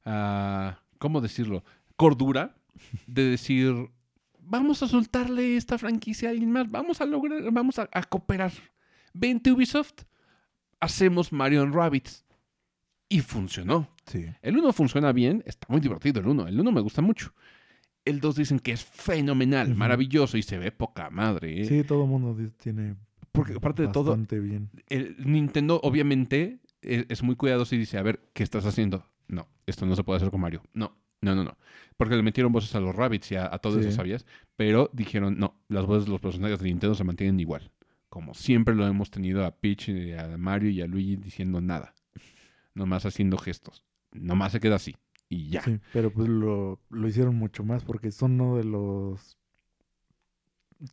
[0.05, 1.65] ah, ¿Cómo decirlo?
[1.97, 2.57] Cordura
[3.07, 3.91] de decir.
[4.51, 6.69] Vamos a soltarle esta franquicia a alguien más.
[6.69, 7.41] Vamos a lograr.
[7.53, 8.53] Vamos a, a cooperar.
[9.15, 10.03] Vente Ubisoft.
[10.81, 12.25] Hacemos Mario and Rabbids.
[13.09, 13.89] Y funcionó.
[14.07, 14.27] Sí.
[14.43, 16.49] El 1 funciona bien, está muy divertido el 1.
[16.49, 17.33] El 1 me gusta mucho.
[18.05, 21.63] El 2 dicen que es fenomenal, maravilloso y se ve poca madre.
[21.63, 21.65] ¿eh?
[21.67, 22.97] Sí, todo el mundo tiene
[23.31, 24.71] Porque aparte de todo, bien.
[24.89, 29.05] el Nintendo obviamente e- es, muy cuidadoso y dice, a ver, ¿qué estás haciendo?
[29.29, 30.63] No, esto no se puede hacer con Mario.
[30.73, 31.57] No, no, no, no.
[31.97, 33.81] Porque le metieron voces a los Rabbits y a, a todo Sí.
[33.89, 34.25] eso, ¿sabías?
[34.57, 37.71] Pero dijeron, no, las voces de los personajes de Nintendo se mantienen igual.
[38.09, 41.95] Como siempre lo hemos tenido a Peach, y a Mario y a Luigi diciendo nada.
[42.75, 43.85] Nomás haciendo gestos.
[44.13, 44.97] Nomás se queda así.
[45.29, 45.63] Y ya.
[45.63, 49.39] Sí, pero pues lo, lo hicieron mucho más porque son uno de los...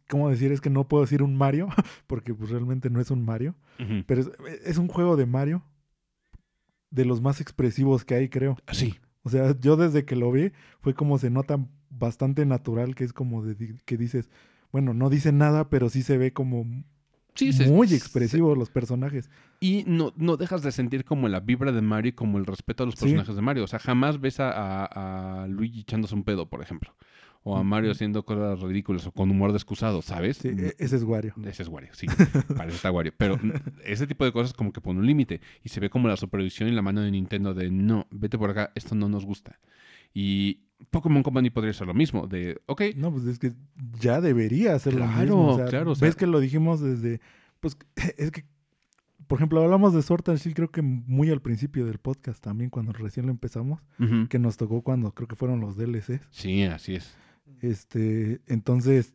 [0.09, 0.51] ¿Cómo decir?
[0.51, 1.69] Es que no puedo decir un Mario,
[2.07, 3.55] porque pues realmente no es un Mario,
[4.05, 4.29] pero es,
[4.65, 5.63] es un juego de Mario
[6.91, 8.57] de los más expresivos que hay, creo.
[8.71, 8.95] Sí.
[9.27, 11.59] O sea, yo desde que lo vi fue como se nota
[11.89, 14.29] bastante natural, que es como de, que dices,
[14.71, 16.65] bueno, no dice nada, pero sí se ve como
[17.35, 19.29] Sí, muy se- expresivos los personajes.
[19.59, 22.83] Y no, no dejas de sentir como la vibra de Mario y como el respeto
[22.83, 23.01] a los Sí.
[23.01, 23.63] personajes de Mario.
[23.65, 26.95] O sea, jamás ves a, a- a Luigi echándose un pedo, por ejemplo.
[27.47, 30.37] O a Mario haciendo cosas ridículas o con humor de excusado, ¿sabes?
[30.37, 31.33] Sí, e- ese es Wario.
[31.45, 32.07] Ese es Wario, sí.
[32.55, 33.13] Parece está Wario.
[33.17, 33.39] Pero
[33.85, 35.41] ese tipo de cosas como que pone un límite.
[35.63, 38.49] Y se ve como la supervisión y la mano de Nintendo de no, vete por
[38.49, 39.59] acá, esto no nos gusta.
[40.13, 42.27] Y Pokémon Company podría ser lo mismo.
[42.27, 43.53] De, ok, No, pues es que
[43.99, 45.47] ya debería lo Claro, mismo.
[45.47, 47.21] o sea, claro, o Ves que lo dijimos desde.
[47.59, 47.77] Pues
[48.17, 48.45] es que.
[49.27, 52.69] Por ejemplo, hablamos de Sword and Shield, creo que muy al principio del podcast también,
[52.69, 53.81] cuando recién lo empezamos,
[54.29, 56.21] que nos tocó cuando creo que fueron los DLCs.
[56.31, 57.13] sí, así es.
[57.61, 59.13] Este, entonces,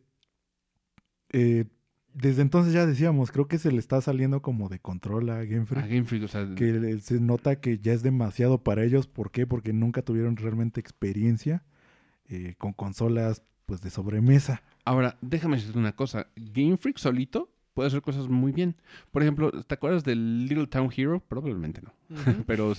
[1.29, 1.65] eh,
[2.13, 5.63] desde entonces ya decíamos, creo que se le está saliendo como de control a Game
[5.63, 5.87] A Freak.
[5.87, 9.07] Game Freak, o sea, Que se nota que ya es demasiado para ellos.
[9.07, 9.47] ¿Por qué?
[9.47, 11.63] Porque nunca tuvieron realmente experiencia
[12.29, 14.61] eh, con consolas pues de sobremesa.
[14.85, 16.27] Ahora, déjame decirte una cosa.
[16.35, 18.75] Game Freak solito puede hacer cosas muy bien.
[19.11, 21.19] Por ejemplo, ¿te acuerdas del Little Town Hero?
[21.19, 21.93] Probablemente no.
[22.45, 22.73] Pero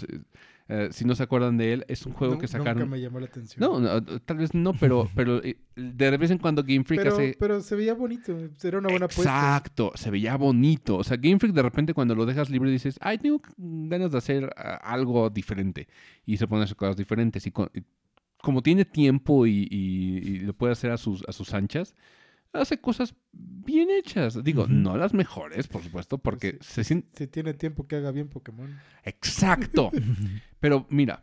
[0.68, 2.78] eh, si no se acuerdan de él, es un juego que sacaron.
[2.84, 3.60] Nunca me llamó la atención.
[3.60, 7.12] No, no, tal vez no, pero, pero eh, de vez en cuando Game Freak pero,
[7.14, 7.36] hace.
[7.38, 8.34] pero se veía bonito.
[8.62, 9.22] Era una buena apuesta.
[9.24, 10.96] Exacto, se veía bonito.
[10.96, 14.18] O sea, Game Freak de repente cuando lo dejas libre dices, ay, tengo ganas de
[14.18, 14.50] hacer
[14.82, 15.86] algo diferente.
[16.24, 17.46] Y se pone a hacer cosas diferentes.
[17.46, 17.82] Y, co- y
[18.38, 21.94] como tiene tiempo y, y- y lo puede hacer a sus, a sus anchas,
[22.52, 24.42] hace cosas bien hechas.
[24.44, 27.08] Digo, no las mejores, por supuesto, porque Sí, se siente...
[27.16, 28.78] Si tiene tiempo que haga bien Pokémon.
[29.02, 29.90] Exacto.
[30.64, 31.20] Pero mira,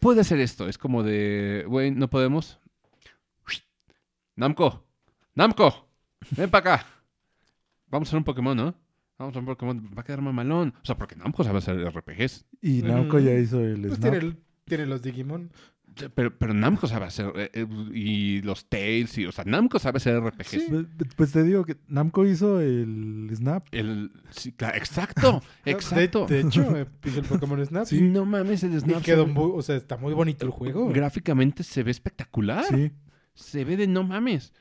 [0.00, 0.68] puede hacer esto.
[0.68, 2.58] Es como de, güey, no podemos.
[4.34, 4.84] Namco,
[5.36, 5.86] Namco,
[6.36, 6.86] ven para acá.
[7.86, 8.74] Vamos a hacer un Pokémon, ¿no?
[9.16, 9.90] Vamos a hacer un Pokémon.
[9.96, 10.74] Va a quedar mamalón.
[10.82, 12.44] O sea, porque Namco sabe hacer RPGs.
[12.60, 12.86] Y Mm.
[12.88, 14.10] Namco ya hizo el Pues Snap.
[14.10, 15.52] tiene, el- tiene los Digimon.
[16.14, 17.32] Pero, pero Namco sabe hacer.
[17.36, 19.16] eh, eh, y los Tales.
[19.18, 20.64] Y, o sea, Namco sabe hacer RPGs.
[20.68, 20.86] Pues,
[21.16, 23.64] pues te digo que Namco hizo el Snap.
[23.70, 26.26] El, sí, claro, exacto, De- exacto.
[26.26, 27.84] De, hecho, eh, hizo el Pokémon Snap.
[27.86, 29.02] Sí, no mames, el Y Snap.
[29.02, 30.88] quedó muy, o sea, está muy bonito el juego.
[30.90, 32.64] Gráficamente se ve espectacular.
[32.64, 32.90] Sí.
[33.34, 34.52] se ve de no mames.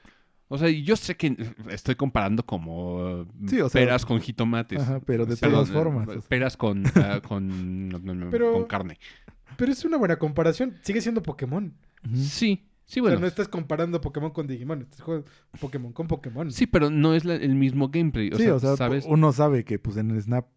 [0.49, 1.35] O sea, yo sé que
[1.69, 4.81] estoy comparando como uh, Sí, o sea, peras con jitomates.
[4.81, 6.07] Ajá, pero de todas formas.
[6.27, 7.47] Peras con, ah, con,
[7.89, 8.99] no, no, no, Pero- con carne.
[9.57, 10.75] Pero es una buena comparación.
[10.83, 11.73] Sigue siendo Pokémon.
[12.15, 13.17] Sí, sí, O bueno.
[13.17, 14.81] sea, no estás comparando Pokémon con Digimon.
[14.81, 15.25] Estás jugando
[15.59, 16.51] Pokémon con Pokémon.
[16.51, 18.29] Sí, pero no es la- el mismo gameplay.
[18.33, 19.05] O sí, sea, o sea, ¿sabes?
[19.07, 20.47] uno sabe que pues en el Snap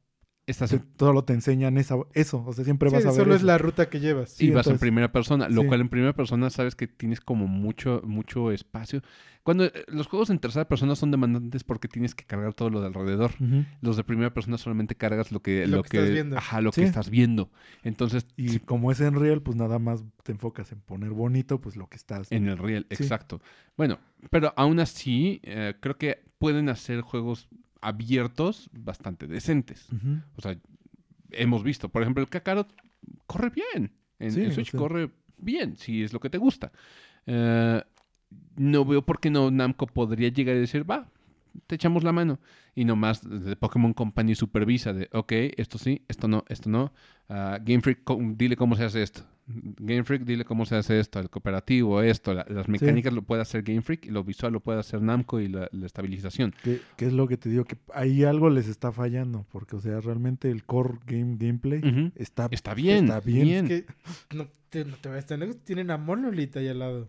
[0.47, 2.44] Estás te- en- todo te enseñan esa, eso.
[2.47, 3.47] O sea, siempre Sí, vas a ver solo es eso.
[3.47, 4.30] la ruta que llevas.
[4.30, 5.66] Sí, y vas en primera persona, lo sí.
[5.68, 9.03] cual en primera persona sabes que tienes como mucho, mucho espacio.
[9.42, 12.80] Cuando eh, los juegos en tercera persona son demandantes porque tienes que cargar todo lo
[12.80, 13.32] de alrededor.
[13.80, 16.36] Los de primera persona solamente cargas lo que, Lo que estás viendo.
[16.38, 16.80] Ajá, lo Sí.
[16.80, 17.51] que estás viendo.
[17.82, 21.76] Entonces, Y como es en real, pues nada más te enfocas en poner bonito, pues
[21.76, 22.30] lo que estás.
[22.32, 23.03] En el real, Sí.
[23.03, 23.40] exacto.
[23.76, 23.99] Bueno,
[24.30, 27.49] pero aún así, eh, creo que pueden hacer juegos
[27.87, 29.89] abiertos bastante decentes.
[30.37, 30.57] O sea,
[31.30, 32.68] hemos visto, por ejemplo, el Kakarot
[33.26, 33.93] corre bien.
[34.18, 34.78] En, Sí, en o Switch sea.
[34.80, 36.72] corre bien, si es lo que te gusta.
[37.26, 37.82] Eh,
[38.57, 41.09] no veo por qué no Namco podría llegar y decir, va,
[41.66, 42.39] te echamos la mano.
[42.74, 46.93] Y nomás de Pokémon Company supervisa de, ok, esto sí, esto no, esto no.
[47.28, 48.01] Ah, Game Freak,
[48.37, 49.22] dile cómo se hace esto.
[49.49, 53.42] Game Freak, dile cómo se hace esto, el cooperativo, esto, la- las mecánicas lo puede
[53.42, 56.53] hacer Game Freak y lo visual lo puede hacer Namco y la, la estabilización.
[56.64, 59.47] Que, que es lo que te digo, que ahí algo les está fallando.
[59.53, 61.80] Porque, o sea, realmente el core game gameplay
[62.16, 63.70] está, Está bien, Está bien.
[63.70, 63.84] Es
[64.28, 65.59] que no te, no te vayas tan lejos.
[65.64, 67.09] Tienen a Monolith ahí al lado.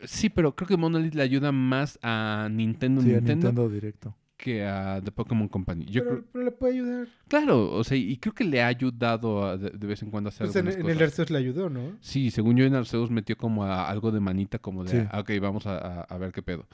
[0.00, 4.16] Sí, pero creo que Monolith le ayuda más a Nintendo, Sí, a Nintendo directo.
[4.42, 5.84] Que a The Pokémon Company.
[5.84, 7.08] Yo pero, creo, pero le puede ayudar.
[7.28, 10.28] claro, o sea, y creo que le ha ayudado a de, de vez en cuando
[10.28, 11.08] a hacer Pues en, algunas en el cosas.
[11.12, 11.98] Arceus le ayudó, ¿no?
[12.00, 15.06] Sí, según yo en Arceus metió como a algo de manita, como de, Sí.
[15.10, 16.66] ah, ok, vamos a, a- ver qué pedo.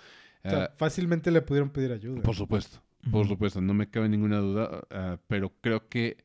[0.45, 2.23] O sea, Ah, fácilmente le pudieron pedir ayuda.
[2.23, 2.79] por supuesto,
[3.11, 6.19] por supuesto, no me cabe ninguna duda, ah, pero creo que,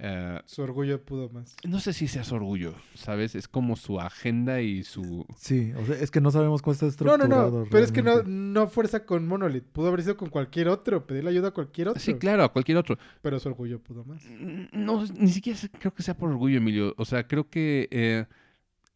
[0.00, 1.56] ah, Su orgullo pudo más.
[1.66, 3.34] no sé si sea su orgullo, ¿sabes?
[3.34, 5.26] Es como su agenda y su...
[5.36, 7.28] Sí, o sea, es que no sabemos cómo está No, estructurado.
[7.50, 7.66] no, no.
[7.70, 9.64] Pero es que no, no fuerza con Monolith.
[9.64, 11.06] Pudo haber sido con cualquier otro.
[11.06, 12.00] Pedirle ayuda a cualquier otro.
[12.00, 12.98] Sí, claro, a cualquier otro.
[13.22, 14.24] Pero su orgullo pudo más.
[14.72, 16.94] No, ni siquiera creo que sea por orgullo, Emilio.
[16.96, 18.26] O sea, creo que eh,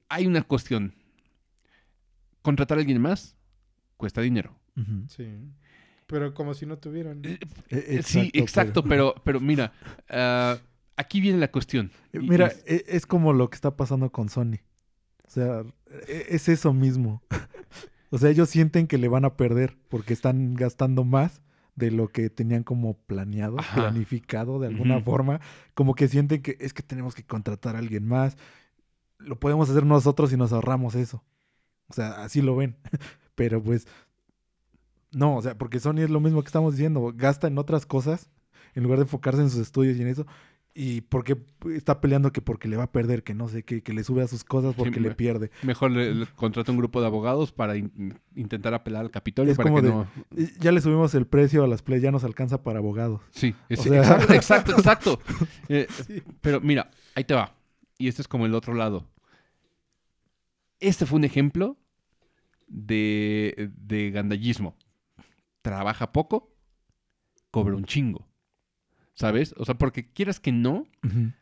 [0.09, 0.95] hay una cuestión.
[2.43, 3.37] Contratar a alguien más
[3.97, 4.55] cuesta dinero.
[5.09, 5.27] Sí.
[6.07, 7.21] Pero como si no tuvieran.
[7.25, 7.39] Eh,
[7.69, 9.73] Eh, sí, exacto, pero, pero mira,
[10.09, 10.57] ah,
[10.99, 11.91] aquí viene la cuestión.
[12.13, 14.59] Eh, Mira, e- es como lo que está pasando con Sony.
[15.27, 15.63] O sea,
[16.07, 17.23] e- es eso mismo.
[18.11, 21.41] o sea, ellos sienten que le van a perder porque están gastando más
[21.77, 23.83] de lo que tenían como planeado, Ajá.
[23.83, 25.41] planificado de alguna forma.
[25.75, 28.37] Como que sienten que es que tenemos que contratar a alguien más.
[29.19, 31.25] Lo podemos hacer nosotros y nos ahorramos eso.
[31.89, 32.77] O sea, así lo ven.
[33.37, 33.87] Pero pues,
[35.13, 37.13] no, o sea, porque Sony es lo mismo que estamos diciendo.
[37.15, 38.29] Gasta en otras cosas
[38.75, 40.27] en lugar de enfocarse en sus estudios y en eso.
[40.81, 41.37] Y porque
[41.75, 44.23] está peleando que porque le va a perder, que no sé qué, que le sube
[44.23, 45.51] a sus cosas porque le pierde.
[45.65, 49.57] Mejor le, le contrata un grupo de abogados para in- intentar apelar al Capitolio Es
[49.57, 50.07] para como que de- no...
[50.61, 53.21] Ya le subimos el precio a las play, ya nos alcanza para abogados.
[53.33, 53.99] Sí, es- sea-
[54.31, 55.21] exacto, exacto, exacto.
[55.69, 56.23] Eh, Sí.
[56.41, 57.57] Pero mira, ahí te va.
[57.99, 59.05] Y este es como el otro lado.
[60.79, 61.77] Este fue un ejemplo
[62.69, 64.77] de, de gandallismo.
[65.63, 66.55] Trabaja poco,
[67.51, 68.28] cobra un chingo.
[69.19, 69.53] ¿Sabes?
[69.57, 70.87] O sea, porque quieras que no,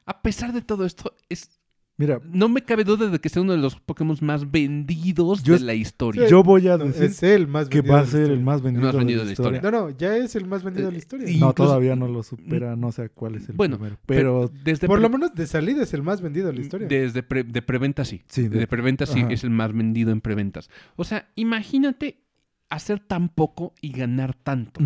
[0.06, 1.60] a pesar de todo esto, es
[1.98, 5.54] Mira, no me cabe duda de que sea uno de los Pokémon más vendidos Yo
[5.54, 6.28] de la historia.
[6.28, 8.26] yo voy a decir es el más que vendido va a de la ser el
[8.26, 8.44] historia.
[8.44, 9.60] más vendido, vendido de la de la historia.
[9.62, 11.24] No, no, ya es el más vendido de la historia.
[11.30, 13.98] y- No, incluso- todavía no lo supera, no sé cuál es el Bueno, primero.
[14.04, 16.86] Pero desde Por pre- lo menos de salida es el más vendido de la historia.
[16.86, 18.22] Desde pre- de preventa sí.
[18.28, 19.32] sí, De, de- preventa sí Ajá.
[19.32, 20.68] es el más vendido en preventas.
[20.96, 22.20] O sea, imagínate
[22.68, 24.80] hacer tan poco y ganar tanto.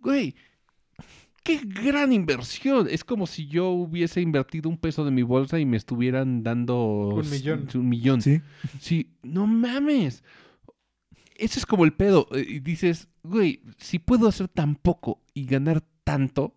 [0.00, 0.34] Güey,
[1.48, 2.86] qué gran inversión.
[2.90, 7.08] Es como si yo hubiese invertido un peso de mi bolsa y me estuvieran dando
[7.08, 7.68] Un millón.
[7.74, 8.20] Un millón.
[8.22, 8.40] Sí,
[8.80, 10.22] Sí, no mames.
[11.36, 12.28] Ese es como el pedo.
[12.32, 16.54] eh, Y dices, güey, si puedo hacer tan poco y ganar tanto,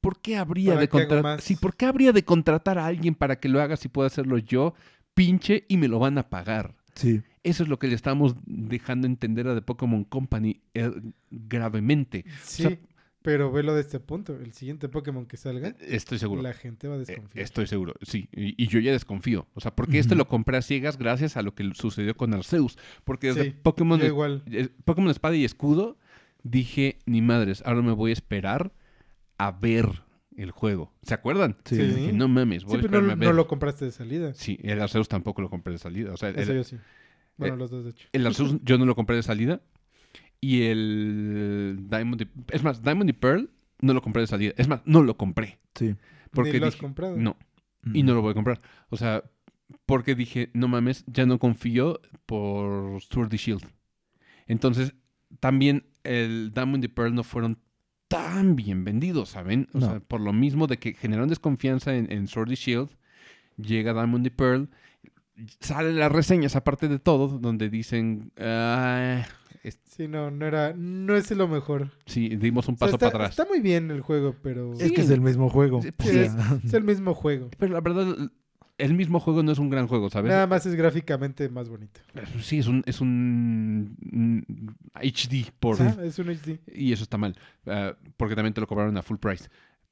[0.00, 1.40] ¿por qué habría ¿Para de contratar?
[1.40, 4.38] Sí, ¿por qué habría de contratar a alguien para que lo haga si puedo hacerlo
[4.38, 4.74] yo?
[5.14, 6.74] Pinche y me lo van a pagar.
[6.94, 7.22] sí.
[7.42, 10.90] Eso es lo que le estamos dejando entender a The Pokémon Company eh,
[11.30, 12.24] gravemente.
[12.42, 12.78] Sí, O sea-
[13.26, 14.36] pero velo de este punto.
[14.36, 16.42] El siguiente Pokémon que salga, Estoy seguro.
[16.42, 17.42] la gente va a Eh, desconfiar.
[17.44, 18.28] Estoy seguro, sí.
[18.30, 19.48] Y, y yo ya desconfío.
[19.54, 20.18] O sea, porque este Ujú.
[20.20, 22.78] lo compré a ciegas gracias a lo que sucedió con Arceus.
[23.02, 24.44] Porque desde Sí, Pokémon, igual.
[24.84, 25.98] Pokémon Espada y Escudo
[26.44, 28.72] dije, ni madres, ahora me voy a esperar
[29.38, 30.04] a ver
[30.36, 30.92] el juego.
[31.02, 31.56] ¿Se acuerdan?
[31.64, 31.74] Sí.
[31.74, 31.82] Sí.
[31.82, 33.26] Dije, no mames, voy Sí, a pero no, a ver.
[33.28, 34.34] no lo compraste de salida.
[34.34, 36.12] Sí, el Arceus tampoco lo compré de salida.
[36.12, 36.76] O sea, Eso el, yo sí.
[37.38, 38.08] Bueno, eh, los dos, de hecho.
[38.12, 39.60] el Arceus yo no lo compré de salida.
[40.40, 44.52] Y el Diamond y- Es más, Diamond y Pearl no lo compré de salida.
[44.56, 45.58] Es más, no lo compré.
[45.74, 45.94] Sí.
[46.32, 47.16] Porque Ni lo has dije, comprado.
[47.16, 47.36] no,
[47.92, 48.60] y no lo voy a comprar.
[48.90, 49.22] O sea,
[49.86, 53.64] porque dije, no mames, ya no confío por Sword y Shield.
[54.46, 54.94] Entonces,
[55.40, 57.58] también el Diamond y Pearl no fueron
[58.08, 59.68] tan bien vendidos, ¿saben?
[59.72, 59.86] O No.
[59.86, 62.90] sea, por lo mismo de que generaron desconfianza en, en Sword y Shield,
[63.56, 64.68] llega Diamond y Pearl,
[65.60, 69.24] salen las reseñas, aparte de todo, donde dicen, ah,
[69.84, 71.90] Sí, no, no era, no es lo mejor.
[72.06, 73.30] sí, dimos un O sea, paso está, para atrás.
[73.38, 75.82] está muy bien el juego, pero Es que es el mismo juego.
[75.82, 76.32] Sí, pues,
[76.64, 77.50] es el mismo juego.
[77.58, 78.30] Pero la verdad,
[78.78, 80.30] el mismo juego no es un gran juego, ¿sabes?
[80.30, 82.00] Nada más es gráficamente más bonito.
[82.42, 83.96] Sí, es un, es un
[84.94, 85.80] HD por...
[85.80, 86.60] Ah, es un HD.
[86.74, 87.36] Y eso está mal,
[87.66, 89.48] ah, porque también te lo cobraron a full price.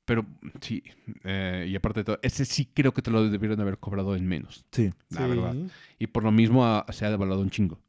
[0.06, 0.26] Pero
[0.60, 0.82] sí,
[1.24, 4.26] eh, y aparte de todo, ese sí creo que te lo debieron haber cobrado en
[4.26, 4.92] menos, sí.
[5.08, 5.28] la Sí.
[5.28, 5.54] verdad.
[5.98, 7.80] Y por lo mismo ah, se ha devaluado un chingo.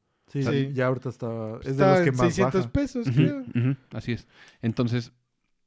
[0.44, 0.72] Sí, Sí.
[0.74, 1.28] ya ahorita está.
[1.62, 2.72] Es Está de los que en más 600 baja.
[2.74, 3.46] pesos, creo.
[3.94, 4.28] así es.
[4.62, 5.12] Entonces,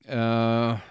[0.08, 0.82] ah,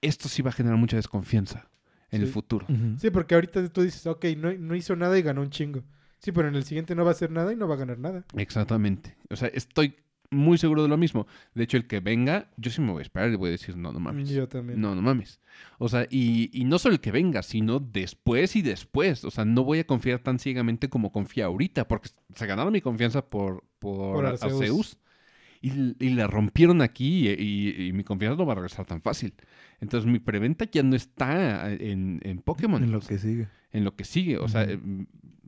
[0.00, 1.68] esto sí va a generar mucha desconfianza
[2.10, 2.66] en el futuro.
[2.98, 5.82] Sí, porque ahorita tú dices, ok, no, no hizo nada y ganó un chingo.
[6.18, 7.98] Sí, pero en el siguiente no va a hacer nada y no va a ganar
[7.98, 8.24] nada.
[8.36, 9.16] Exactamente.
[9.30, 9.94] O sea, estoy
[10.30, 11.26] muy seguro de lo mismo.
[11.54, 13.76] De hecho, el que venga, yo sí me voy a esperar y voy a decir,
[13.76, 14.28] no, no mames.
[14.30, 14.80] Yo también.
[14.80, 15.40] No, no mames.
[15.78, 19.24] O sea, y, y no solo el que venga, sino después y después.
[19.24, 22.80] O sea, no voy a confiar tan ciegamente como confía ahorita, porque se ganaron mi
[22.80, 24.52] confianza por, por, Por Arceus.
[24.52, 24.98] Arceus.
[25.62, 29.00] Y, y la rompieron aquí y, y- y mi confianza no va a regresar tan
[29.02, 29.34] fácil.
[29.80, 32.82] Entonces mi preventa ya no está en, en Pokémon.
[32.82, 33.48] En lo que sigue.
[33.72, 34.38] en lo que sigue.
[34.38, 34.78] O sea, eh,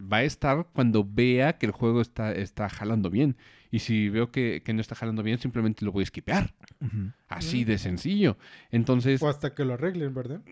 [0.00, 3.36] va a estar cuando vea que el juego está, está jalando bien.
[3.70, 6.54] Y si veo que, que no está jalando bien, simplemente lo voy a skipear.
[6.80, 7.12] Ujú.
[7.28, 7.66] Así Mm.
[7.68, 8.36] de sencillo.
[8.70, 10.42] Entonces, O hasta que lo arreglen, ¿verdad?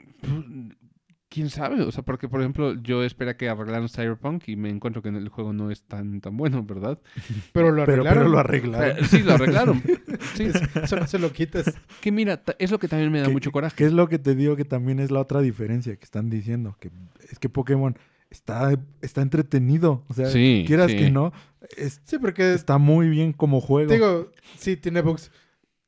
[1.31, 1.81] Quién sabe.
[1.83, 5.28] O sea, porque, por ejemplo, yo espera que arreglaran Cyberpunk y me encuentro que el
[5.31, 6.99] juego no es tan, tan bueno, ¿verdad?
[7.55, 8.18] Pero lo Pero, arreglaron.
[8.18, 8.99] pero lo arreglaron.
[8.99, 9.83] Eh, sí, lo arreglaron.
[10.35, 10.49] Sí,
[10.83, 11.74] Eso no se lo quitas.
[12.03, 13.74] que mira, es lo que también me da ¿Qué- mucho coraje.
[13.76, 16.76] Que es lo que te digo que también es la otra diferencia que están diciendo.
[16.78, 16.91] Que
[17.31, 17.97] es que Pokémon
[18.31, 20.05] está, está entretenido.
[20.09, 20.97] O sea, Sí, quieras sí.
[20.99, 21.33] que no,
[21.76, 23.91] es- Sí, porque está muy bien como juego.
[23.93, 25.31] digo, sí, tiene bugs.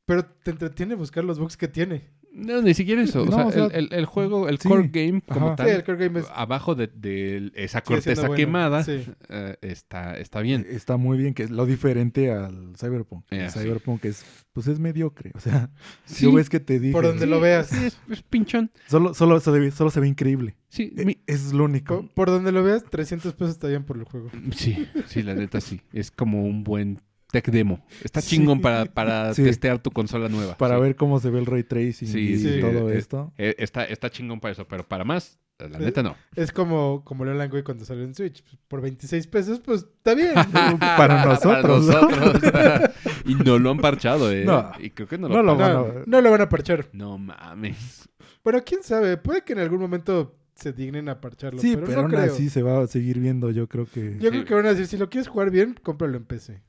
[0.07, 2.09] Pero te entretiene buscar los bugs que tiene.
[2.35, 3.23] No, ni siquiera eso.
[3.23, 4.67] O No, sea, o sea, el, el- el juego, el sí.
[4.69, 5.57] core game como Ajá.
[5.57, 8.35] tal, Sí, el core game es abajo de, de esa corteza bueno.
[8.37, 9.05] quemada, Sí.
[9.29, 10.67] eh, está, está bien.
[10.69, 13.25] Está muy bien, que es lo diferente al Cyberpunk.
[13.31, 13.59] Eh, el sí.
[13.61, 14.25] Cyberpunk es,
[14.55, 15.33] pues es mediocre.
[15.35, 15.69] O sea,
[16.07, 16.93] Sí, yo ves que te dije.
[16.93, 17.67] Por donde lo veas.
[17.69, 18.71] sí, es, es pinchón.
[18.89, 20.57] Solo, solo, se ve, solo se ve increíble.
[20.69, 21.97] Sí, Eh, mi- Eso es lo único.
[22.01, 24.31] Por, por donde lo veas, 300 pesos está bien por el juego.
[24.57, 25.83] sí, sí, la neta sí.
[25.93, 26.99] Es como un buen
[27.33, 27.85] tech demo.
[28.05, 28.37] Está Sí.
[28.37, 29.43] chingón para, para Sí.
[29.43, 30.57] testear tu consola nueva.
[30.57, 30.83] Para sí.
[30.83, 33.33] ver cómo se ve el ray tracing Sí, y sí, todo eh, esto.
[33.39, 36.17] Eh, está, está chingón para eso, pero para más, la neta no.
[36.37, 38.43] Es como, como Leland Way cuando salió en Switch.
[38.69, 40.35] Por 26 pesos, pues está bien.
[40.79, 42.01] Para nosotros, ¿no?
[42.09, 42.91] nosotros.
[43.25, 44.45] y no lo han parchado, ¿eh?
[44.45, 44.71] No.
[44.81, 46.89] Y creo que no lo No lo van no, a- no lo van a parchar.
[46.93, 48.09] No mames.
[48.45, 49.17] Bueno, quién sabe.
[49.19, 51.61] Puede que en algún momento se dignen a parcharlo.
[51.61, 52.33] Sí, pero, pero, no aún creo.
[52.35, 54.17] así se va a seguir viendo, yo creo que...
[54.19, 54.31] Yo Sí.
[54.31, 56.61] creo que van a decir, si lo quieres jugar bien, cómpralo en PC.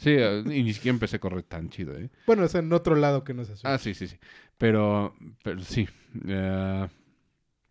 [0.00, 2.08] Sí, eh, y ni siquiera empecé a correr tan chido, ¿eh?
[2.26, 3.60] Bueno, sea, en otro lado que no Switch.
[3.64, 4.16] Ah, sí, sí, sí.
[4.56, 5.86] Pero, pero sí.
[6.26, 6.88] eh,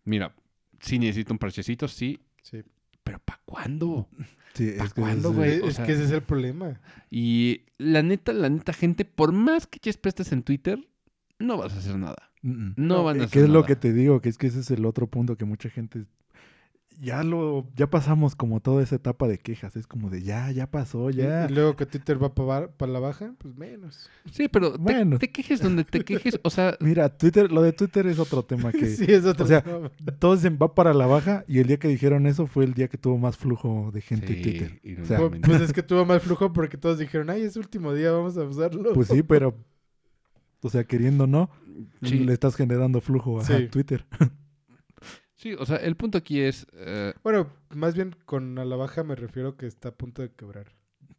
[0.04, 0.32] mira,
[0.80, 2.20] sí necesito un parchecito, sí.
[2.42, 2.62] Sí.
[3.02, 4.08] Pero ¿para cuándo?
[4.54, 5.50] Sí, ¿Pa' es que cuándo, es- güey?
[5.54, 6.80] Es, o es sea- que ese es el problema.
[7.10, 10.78] Y la neta, la neta, gente, por más que eches pestes en Twitter,
[11.40, 12.30] no vas a hacer nada.
[12.42, 14.20] No, No, van a Eh, hacer ¿Qué es lo que te digo?
[14.20, 16.04] Que es que ese es el otro punto que mucha gente...
[17.02, 17.66] Ya lo...
[17.76, 19.74] Ya pasamos como toda esa etapa de quejas.
[19.74, 21.46] Es como de ya, ya pasó, ya.
[21.48, 24.10] Y, y luego que Twitter va para la baja, pues menos.
[24.30, 25.18] Sí, pero te- Bueno.
[25.18, 26.38] te, quejes donde te quejes.
[26.42, 28.84] O sea, Mira, Twitter, lo de Twitter es otro tema que...
[28.96, 29.90] sí, es otro o sea, tema.
[30.18, 32.88] Todos dicen va para la baja y el día que dijeron eso fue el día
[32.88, 34.80] que tuvo más flujo de gente en sí, Twitter.
[34.82, 37.56] y O sea, Pues, pues es que tuvo mal flujo porque todos dijeron, ay, es
[37.56, 38.92] último día, vamos a usarlo.
[38.92, 39.56] Pues sí, pero...
[40.62, 41.48] O sea, queriendo o no,
[42.02, 42.18] Sí.
[42.18, 43.68] le estás generando flujo a Sí.
[43.68, 44.04] Twitter.
[45.40, 46.66] Sí, o sea, el punto aquí es.
[46.74, 50.30] eh, Bueno, más bien con a la baja me refiero que está a punto de
[50.30, 50.66] quebrar.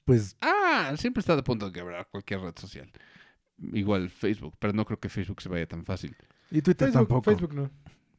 [0.05, 2.91] Pues ah, siempre está a punto de quebrar cualquier red social.
[3.73, 6.15] Igual Facebook, pero no creo que Facebook se vaya tan fácil.
[6.51, 7.31] y Twitter Facebook, tampoco.
[7.31, 7.71] Facebook no.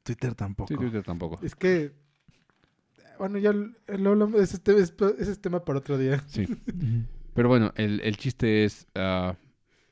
[0.03, 0.68] Twitter tampoco.
[0.68, 1.38] Sí, Twitter tampoco.
[1.44, 1.92] Es que,
[3.18, 6.20] bueno, ya lo lo hablamos, ese, es- tema para otro día.
[6.26, 6.46] Sí.
[7.34, 9.36] Pero bueno, el, el chiste es, ah,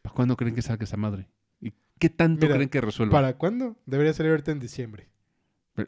[0.02, 1.28] ¿para cuándo creen que salga esa madre?
[1.60, 3.12] ¿Y qué tanto Mira, creen que resuelva?
[3.12, 3.76] ¿Para cuándo?
[3.86, 5.06] Debería salir ahorita en diciembre.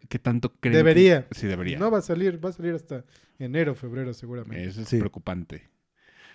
[0.08, 1.26] ¿Qué tanto creen que- Debería.
[1.32, 1.78] Sí, debería.
[1.78, 3.04] No va a salir, va a salir hasta
[3.38, 4.64] enero, febrero seguramente.
[4.64, 4.98] Eso es Sí.
[4.98, 5.70] preocupante.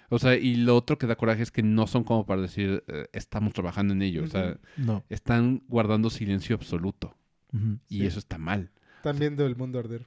[0.09, 2.83] O sea, y lo otro que da coraje es que no son como para decir,
[2.87, 4.23] eh, estamos trabajando en ello.
[4.23, 4.57] O sea.
[4.77, 5.03] No.
[5.09, 7.15] están guardando silencio absoluto.
[7.89, 8.05] Y Sí.
[8.05, 8.71] eso está mal.
[8.97, 10.05] Están viendo el mundo arder.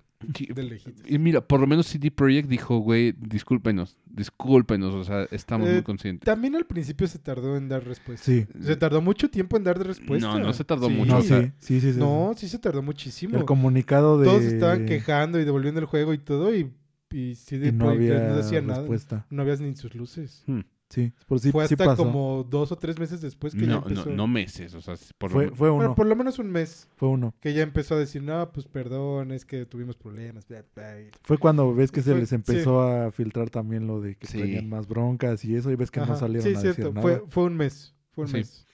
[1.07, 5.75] Y mira, por lo menos CD Projekt dijo, güey, discúlpenos, discúlpenos, o sea, estamos Eh,
[5.75, 6.25] muy conscientes.
[6.27, 8.27] También al principio se tardó en dar respuesta.
[8.27, 8.47] Sí.
[8.61, 10.29] Se tardó mucho tiempo en dar respuesta.
[10.29, 10.95] No, no se tardó Sí.
[10.95, 11.99] mucho, No, o sea, sí, sí, sí, sí.
[11.99, 13.39] No, sí se tardó muchísimo.
[13.39, 14.27] El comunicado de...
[14.27, 16.71] Todos estaban quejando y devolviendo el juego y todo y,
[17.11, 18.87] y CD Y no Projekt había no decía nada.
[19.31, 20.45] No habías ni sus luces.
[20.47, 20.61] Hmm.
[20.91, 22.03] Sí, por sí, Fue sí hasta pasó.
[22.03, 24.11] como dos o tres meses después que ya no, no, empezó.
[24.11, 26.51] no meses, o sea, por lo Fue, menos- fue Bueno, uno, por lo menos un
[26.51, 27.33] mes fue uno.
[27.41, 30.49] que ya empezó a decir, no, pues perdón, es que tuvimos problemas.
[30.49, 34.01] bla, bla", y- Fue cuando ves que se Fue- les empezó a filtrar también lo
[34.01, 34.39] de que Sí.
[34.39, 36.17] tenían más broncas y eso, y ves que no Ajá.
[36.17, 36.81] salieron Sí, a cierto.
[36.83, 37.03] decir nada.
[37.03, 37.95] Fue, fue un mes.
[38.11, 38.37] Fue un Sí.
[38.39, 38.67] mes.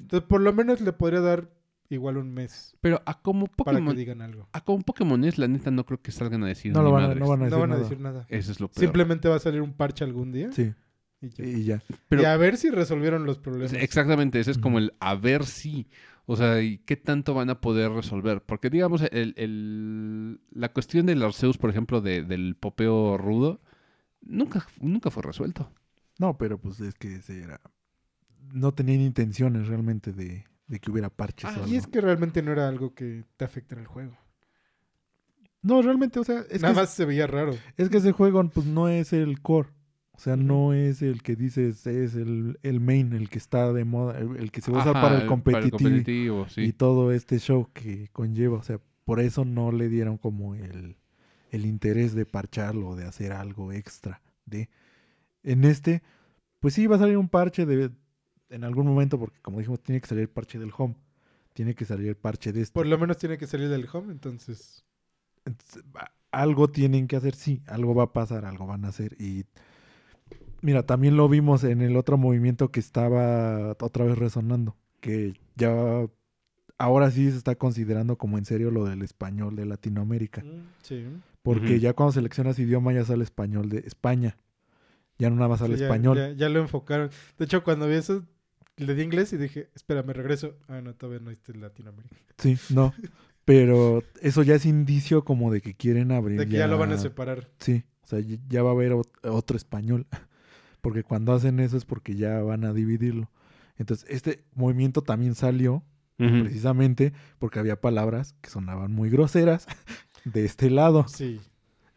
[0.00, 1.48] Entonces, por lo menos le podría dar
[1.88, 4.48] igual un mes Pero a como para que Pokémon, digan algo.
[4.52, 7.02] a como Pokémon es, la neta no creo que salgan a decir No lo van
[7.04, 7.20] madres.
[7.20, 7.82] no van a decir No van a nada.
[7.84, 8.26] decir nada.
[8.28, 8.80] Eso es lo peor.
[8.80, 10.72] Simplemente va a salir un parche algún día Sí,
[11.20, 11.44] y ya.
[11.44, 11.82] y ya.
[12.08, 13.72] Pero- Y a ver si resolvieron los problemas.
[13.74, 15.88] Exactamente, ese es como el a ver si.
[16.26, 18.40] O sea, ¿y qué tanto van a poder resolver?
[18.42, 23.60] Porque, digamos, el, el- la cuestión del Arceus, por ejemplo, de- del popeo rudo,
[24.22, 25.72] nunca, nunca fue resuelto.
[26.18, 27.60] No, pero pues es que ese era...
[28.52, 31.76] No tenían intenciones realmente de, de que hubiera parches Ah, o y algo.
[31.76, 34.16] es que realmente no era algo que te afecte en el juego.
[35.62, 37.52] No, realmente, o sea, es Nada que, más se veía raro.
[37.76, 39.68] es que ese juego pues no es el core.
[40.20, 43.86] O sea, no es el que dices, es el, el main, el que está de
[43.86, 46.46] moda, el, que se va a usar Ajá, para el el competitivo.
[46.58, 48.58] y todo este show que conlleva.
[48.58, 50.98] O sea, por eso no le dieron como el,
[51.52, 54.20] el interés de parcharlo, de hacer algo extra.
[54.44, 54.68] De
[55.42, 56.02] en este,
[56.58, 57.90] pues sí va a salir un parche de
[58.50, 60.96] en algún momento, porque como dijimos, tiene que salir el parche del home.
[61.54, 62.74] Tiene que salir el parche de este.
[62.74, 64.84] Por lo menos tiene que salir del home, entonces.
[65.46, 65.82] Entonces,
[66.30, 69.16] algo tienen que hacer, sí, algo va a pasar, algo van a hacer.
[69.18, 69.46] Y
[70.62, 76.06] mira, también lo vimos en el otro movimiento que estaba otra vez resonando, que ya
[76.78, 80.42] ahora sí se está considerando como en serio lo del español de Latinoamérica.
[80.82, 81.04] Sí.
[81.42, 84.36] Porque ya cuando seleccionas idioma ya sale español de España.
[85.18, 86.16] Ya no nada más sale Sí, ya- español.
[86.16, 87.10] Ya, ya lo enfocaron.
[87.38, 88.24] De hecho, cuando vi eso,
[88.76, 90.56] le di inglés y dije, espera, me regreso.
[90.68, 92.16] Ah, no, todavía no está Latinoamérica.
[92.38, 92.94] Sí, no.
[93.44, 96.38] Pero eso ya es indicio como de que quieren abrir.
[96.38, 97.48] De que ya lo van a separar.
[97.58, 100.06] Sí, o sea, ya va a haber ot- otro español.
[100.80, 103.30] Porque cuando hacen eso es porque ya van a dividirlo.
[103.76, 105.82] Entonces, este movimiento también salió
[106.42, 109.66] precisamente porque había palabras que sonaban muy groseras
[110.24, 111.06] de este lado.
[111.08, 111.40] Sí.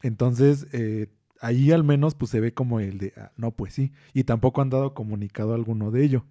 [0.01, 1.07] Entonces, eh,
[1.41, 3.91] ahí al menos pues se ve como el de, ah, no, pues sí.
[4.13, 6.25] Y tampoco han dado comunicado alguno de ello.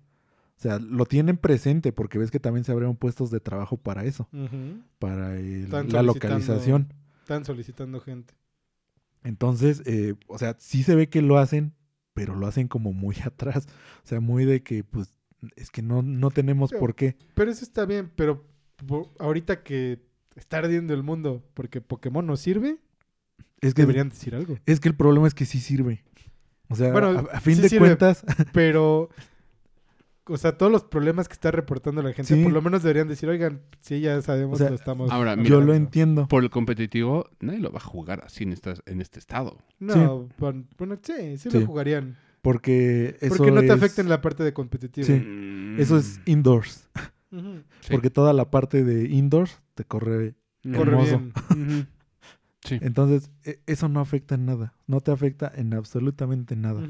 [0.57, 4.05] O sea, lo tienen presente porque ves que también se abrieron puestos de trabajo para
[4.05, 4.29] eso,
[4.99, 6.95] para el- la localización.
[7.21, 8.35] Están solicitando gente.
[9.25, 11.73] Entonces, eh, o sea, sí se ve que lo hacen,
[12.15, 13.67] pero lo hacen como muy atrás.
[14.05, 15.15] O sea, muy de que, pues,
[15.57, 17.17] es que no, no tenemos Pero- por qué.
[17.35, 18.45] Pero eso está bien, pero
[19.19, 20.01] ahorita que
[20.37, 22.79] está ardiendo el mundo porque Pokémon no sirve,
[23.61, 24.59] Es que, deberían decir algo.
[24.67, 26.03] es que el problema es que sí sirve.
[26.69, 27.87] O sea, Bueno, a, a fin sí de sirve.
[27.87, 29.11] cuentas, Pero,
[30.27, 32.43] o sea, todos los problemas que está reportando la gente, Sí.
[32.43, 35.11] por lo menos deberían decir, oigan, sí, ya sabemos, O sea, lo estamos.
[35.11, 35.73] ahora, mira, yo hablando".
[35.73, 36.29] lo entiendo.
[36.29, 39.59] Por el competitivo, nadie lo va a jugar así en, estas- en este estado.
[39.81, 41.61] No, bueno, bueno, sí, sí, Sí.
[41.61, 42.17] lo jugarían.
[42.41, 45.07] Porque eso Porque no te afecta en la parte de competitivo.
[45.07, 45.13] Sí.
[45.15, 46.89] Mm, Eso es indoors.
[47.91, 50.35] Porque toda la parte de indoors te corre.
[50.65, 51.19] Corre Hermoso.
[51.19, 51.33] bien.
[52.65, 52.79] Sí.
[52.81, 54.75] Entonces, e- eso no afecta en nada.
[54.87, 56.81] No te afecta en absolutamente nada.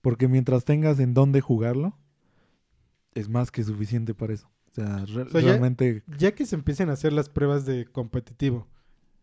[0.00, 1.96] Porque mientras tengas en dónde jugarlo,
[3.14, 4.50] es más que suficiente para eso.
[4.70, 7.66] O sea, re- O sea, ya- realmente Ya que se empiecen a hacer las pruebas
[7.66, 8.68] de competitivo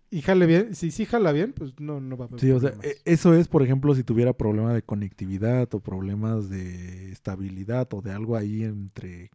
[0.10, 2.60] y jale bien, si sí jala bien, pues no, no va a haber Sí, o
[2.60, 7.88] sea, e- eso es, por ejemplo, si tuviera problema de conectividad o problemas de estabilidad
[7.94, 9.32] o de algo ahí entre,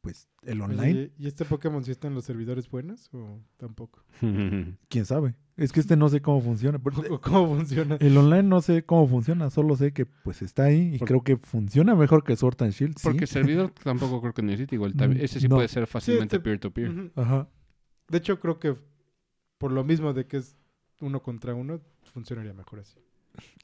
[0.00, 1.12] pues, el Oye, online.
[1.18, 4.04] ¿Y este Pokémon sí está en los servidores buenos o tampoco?
[4.88, 5.34] ¿Quién sabe?
[5.56, 6.78] Es que este no sé cómo funciona.
[6.78, 7.96] pero ¿O ¿Cómo funciona?
[8.00, 11.22] El online no sé cómo funciona, solo sé que pues está ahí y Por- creo
[11.24, 12.98] que funciona mejor que Sword and Shield.
[12.98, 13.04] sí.
[13.04, 14.92] Porque servidor tampoco creo que necesite igual.
[14.94, 15.56] también- Mm, Ese sí no.
[15.56, 16.90] puede ser fácilmente este- peer-to-peer.
[16.90, 17.10] Ujú.
[17.20, 17.48] Ajá.
[18.08, 18.76] De hecho, creo que
[19.58, 20.56] por lo mismo de que es
[21.00, 21.80] uno contra uno,
[22.12, 22.98] funcionaría mejor así.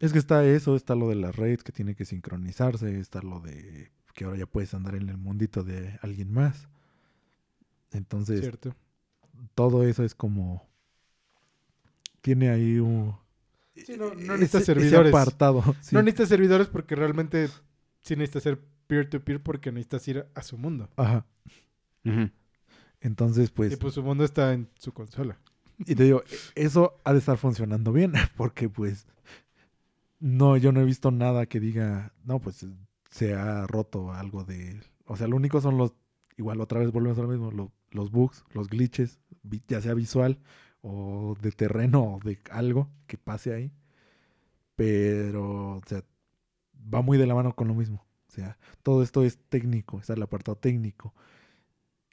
[0.01, 3.41] Es que está eso, está lo de las raids que tiene que sincronizarse, está lo
[3.41, 6.69] de que ahora ya puedes andar en el mundito de alguien más.
[7.93, 8.75] Entonces, ¿Cierto?
[9.55, 10.67] todo eso es como
[12.23, 13.15] tiene ahí un...
[13.77, 15.15] Sí, no- no ese- necesita ese servidores.
[15.15, 15.63] apartado.
[15.83, 15.95] sí.
[15.95, 17.49] No necesitas servidores porque realmente
[18.01, 20.89] sí necesitas ser peer-to-peer porque necesitas ir a su mundo.
[20.97, 21.27] Ajá.
[23.01, 25.39] Entonces, pues, y pues su mundo está en su consola.
[25.79, 26.23] y te digo,
[26.55, 29.07] eso ha de estar funcionando bien, porque pues,
[30.21, 32.65] no, yo no he visto nada que diga, no, pues
[33.11, 34.81] se ha roto algo de...
[35.07, 35.93] O sea, lo único son los,
[36.37, 39.19] igual otra vez volvemos a lo mismo, lo- los bugs, los glitches,
[39.69, 40.39] ya sea visual
[40.83, 43.73] o de terreno o de algo que pase ahí.
[44.77, 46.03] Pero, o sea,
[46.93, 48.05] va muy de la mano con lo mismo.
[48.29, 51.15] O sea, todo esto es técnico, está el apartado técnico.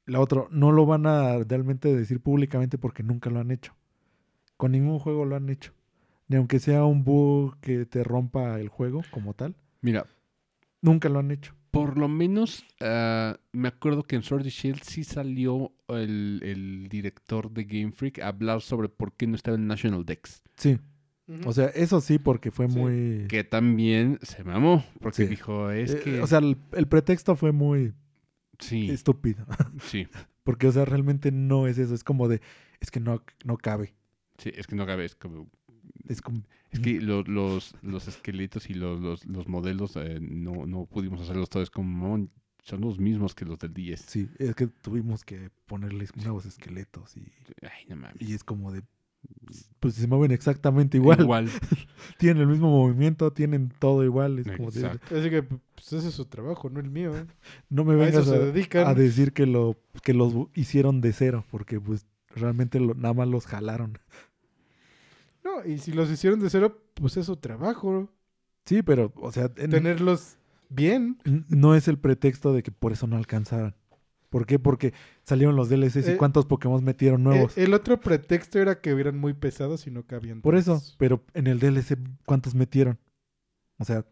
[0.06, 3.76] La otra, no lo van a realmente decir públicamente porque nunca lo han hecho.
[4.58, 5.74] Con ningún juego lo han hecho.
[6.28, 10.06] Ni aunque sea un bug que te rompa el juego como tal, Mira,
[10.82, 11.56] nunca lo han hecho.
[11.72, 16.88] por lo menos ah, me acuerdo que en Sword and Shield sí salió el, el
[16.90, 20.42] director de Game Freak a hablar sobre por qué no estaba en National Dex.
[20.58, 20.80] Sí,
[21.46, 22.78] o sea, eso sí, porque fue Sí.
[22.80, 23.26] muy...
[23.28, 25.28] Que también se mamó, porque Sí.
[25.28, 26.22] dijo, es eh, que...
[26.22, 27.94] O sea, el, el pretexto fue muy
[28.58, 29.46] sí, estúpido.
[29.84, 30.08] sí,
[30.44, 31.94] Porque, o sea, realmente no es eso.
[31.94, 32.42] Es como de,
[32.80, 33.94] es que no, no cabe.
[34.40, 35.48] sí, es que no cabe, es como...
[36.10, 36.41] Es como,
[36.72, 41.22] Es que lo- los, los esqueletos y los, los, los modelos eh, no, no pudimos
[41.22, 42.30] hacerlos todos como "Mamón,
[42.64, 44.01] son los mismos que los del 10.
[44.01, 47.22] sí, es que tuvimos que ponerles nuevos esqueletos y,
[47.62, 48.22] Ay, no mames.
[48.22, 48.82] y es como de,
[49.80, 51.22] pues se mueven exactamente igual.
[51.22, 51.49] Igual.
[52.18, 54.39] Tienen el mismo movimiento, tienen todo igual.
[54.39, 55.16] Es como de, Exacto.
[55.18, 57.16] Así que pues ese es su trabajo, no el mío.
[57.18, 57.26] ¿eh?
[57.70, 61.14] no me A vengas eso a, se a decir que lo que los hicieron de
[61.14, 62.05] cero, porque pues
[62.36, 63.97] realmente lo- nada más los jalaron.
[65.50, 68.10] No, y si los hicieron de cero, pues es su trabajo.
[68.66, 70.38] Sí, pero, o sea, en- Tenerlos
[70.70, 71.18] bien.
[71.50, 73.76] no es el pretexto de que por eso no alcanzaran.
[74.30, 74.60] ¿Por qué?
[74.60, 74.93] Porque
[75.24, 77.58] salieron los DLCs y Eh, cuántos Pokémon metieron nuevos.
[77.58, 80.41] Eh, el otro pretexto era que eran muy pesados y no cabían.
[80.41, 81.97] Por eso, pero en el DLC,
[82.28, 83.00] ¿cuántos metieron?
[83.80, 84.06] O sea,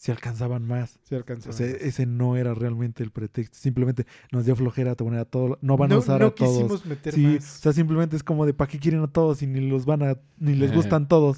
[0.00, 0.98] si alcanzaban más.
[1.02, 1.52] Sí alcanzaban.
[1.54, 3.58] O sea, ese no era realmente el pretexto.
[3.58, 5.58] Simplemente nos dio flojera poner a todos.
[5.60, 6.52] No van a no, usar no a todos.
[6.52, 7.44] quisimos meter Sí, o más.
[7.44, 10.16] sea, simplemente es como de ¿para qué quieren a todos y ni los van a,
[10.38, 10.76] ni les Ajá.
[10.76, 11.36] gustan todos?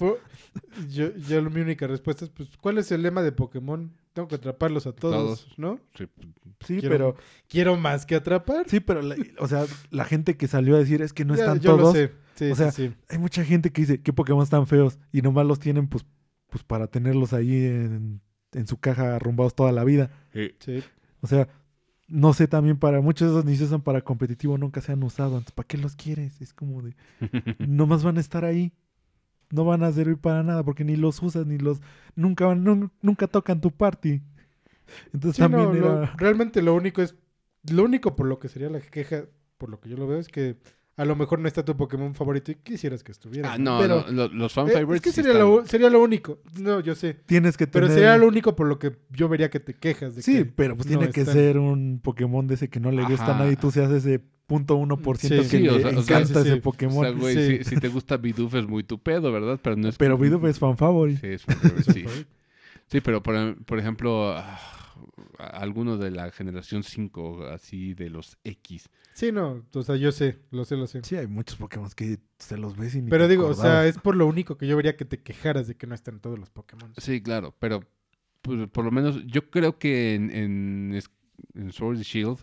[0.90, 3.92] Yo, yo mi única respuesta es, pues, ¿cuál es el lema de Pokémon?
[4.12, 5.14] Tengo que atraparlos a todos,
[5.46, 5.58] Todos.
[5.58, 5.80] ¿no?
[5.94, 6.04] Sí,
[6.66, 7.16] Sí, quiero- pero,
[7.48, 8.68] Quiero más que atrapar.
[8.68, 11.44] sí, pero, la- o sea, la gente que salió a decir es que no Ya,
[11.44, 11.80] están yo todos.
[11.82, 12.12] lo sé.
[12.34, 12.92] Sí, O sí, sea, sí.
[13.08, 14.98] Hay mucha gente que dice, ¿qué Pokémon están feos?
[15.12, 16.04] Y nomás los tienen, pues,
[16.50, 18.20] pues para tenerlos ahí en,
[18.52, 20.10] en su caja arrumbados toda la vida.
[20.32, 20.82] sí.
[21.22, 21.48] O sea,
[22.08, 25.02] no sé también para muchos de esos ni se usan para competitivo, nunca se han
[25.02, 25.32] usado.
[25.32, 26.40] Entonces, ¿para qué los quieres?
[26.40, 26.94] Es como de,
[27.58, 28.72] nomás van a estar ahí.
[29.52, 31.80] No van a servir para nada porque ni los usas ni los
[32.14, 34.22] nunca van- nun- nunca tocan tu party.
[35.12, 37.14] Entonces Sí, también no, lo- era realmente lo único es,
[37.70, 39.24] lo único por lo que sería la queja,
[39.58, 40.56] por lo que yo lo veo, es que
[41.00, 43.54] a lo mejor no está tu Pokémon favorito y quisieras que estuviera.
[43.54, 45.66] Ah, no, pero, no, lo- los fan eh, favorites es que sí sería están- lo,
[45.66, 46.38] sería lo único.
[46.58, 47.14] No, yo sé.
[47.26, 50.14] tienes que Pero tener sería lo único por lo que yo vería que te quejas.
[50.16, 51.34] De Sí, que pero pues no tiene que están.
[51.34, 54.20] ser un Pokémon de ese que no le gusta a nadie y tú seas ese
[54.46, 55.48] punto uno por ciento Sí.
[55.50, 56.60] que Sí, le o sea- o sea, encanta ese sí.
[56.60, 56.98] Pokémon.
[56.98, 57.64] O sea, güey, Sí.
[57.64, 59.58] si, si te gusta Bidoof es muy tu pedo, ¿verdad?
[59.62, 59.96] Pero no es...
[59.96, 61.20] pero Bidoof es fan favorite.
[61.20, 62.04] Sí, es fan favorite, sí.
[62.88, 64.58] Sí, pero por, por ejemplo, ah,
[65.38, 68.88] alguno de la generación 5, así de los X.
[69.14, 71.02] Sí, no, o sea, yo sé, lo sé, lo sé.
[71.02, 73.86] Sí, hay muchos Pokémon que se los ves y ni Pero te digo, o sea,
[73.86, 76.38] es por lo único que yo vería que te quejaras de que no están todos
[76.38, 76.92] los Pokémon.
[76.96, 77.80] Sí, claro, pero
[78.42, 81.00] pues, por lo menos yo creo que en, en,
[81.54, 82.38] en Sword and Shield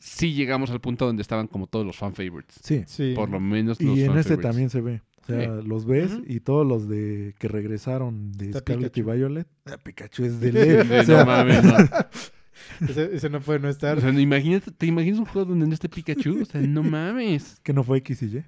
[0.00, 2.58] sí llegamos al punto donde estaban como todos los fan favorites.
[2.64, 2.82] Sí.
[2.86, 3.12] Sí.
[3.14, 4.40] Por lo menos los Y en este favorites.
[4.42, 5.02] también se ve.
[5.22, 9.10] O sea, los ves y todos los de que regresaron de Está Scarlet Pikachu.
[9.12, 9.46] y Violet.
[9.66, 10.68] Ah, Pikachu es de ley.
[10.88, 11.76] de- o sea, no mames, no.
[12.88, 13.96] Ese, ese no puede no estar.
[13.98, 16.42] O sea, imagínate, ¿te imaginas un juego donde no esté Pikachu?
[16.42, 17.60] O sea, no mames.
[17.64, 18.44] que no fue X y Y.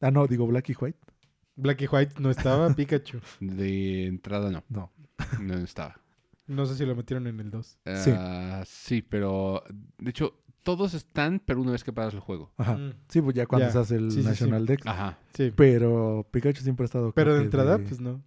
[0.00, 0.98] Ah, no, digo Black y White.
[1.56, 3.18] Black y White no estaba, Pikachu.
[3.40, 4.92] De entrada no, No.
[5.40, 6.00] no estaba.
[6.46, 7.78] No sé si lo metieron en el 2.
[7.96, 8.10] Sí.
[8.14, 9.62] Ah, sí, pero
[9.98, 12.52] de hecho todos están, pero una vez que pagas el juego.
[12.56, 12.76] Ajá.
[12.76, 12.92] Mm.
[13.08, 13.72] Sí, pues ya cuando Ya.
[13.72, 14.28] se hace el Sí, sí, sí.
[14.28, 14.86] National Dex.
[14.86, 15.18] Ajá.
[15.34, 15.52] Sí.
[15.56, 17.12] Pero Pikachu siempre ha estado.
[17.12, 18.22] Pero de entrada, pues no.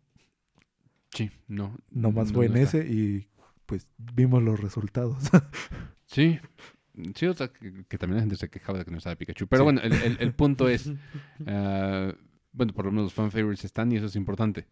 [1.13, 1.75] Sí, no.
[1.91, 2.77] Nomás no- fue no en está.
[2.79, 3.27] ese y
[3.65, 5.17] pues vimos los resultados.
[6.05, 6.39] Sí.
[7.15, 9.47] Sí, o sea, que, que también la gente se quejaba de que no estaba Pikachu.
[9.47, 9.63] Pero Sí.
[9.63, 10.91] bueno, el, el- el punto es,
[11.47, 12.13] ah,
[12.51, 14.67] bueno, por lo menos los fan favorites están y eso es importante.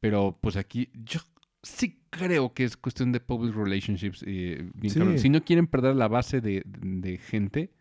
[0.00, 1.20] Pero pues aquí yo
[1.62, 4.22] sí creo que es cuestión de public relationships.
[4.26, 5.18] eh, bien Sí.
[5.18, 7.72] Si no quieren perder la base de, de gente,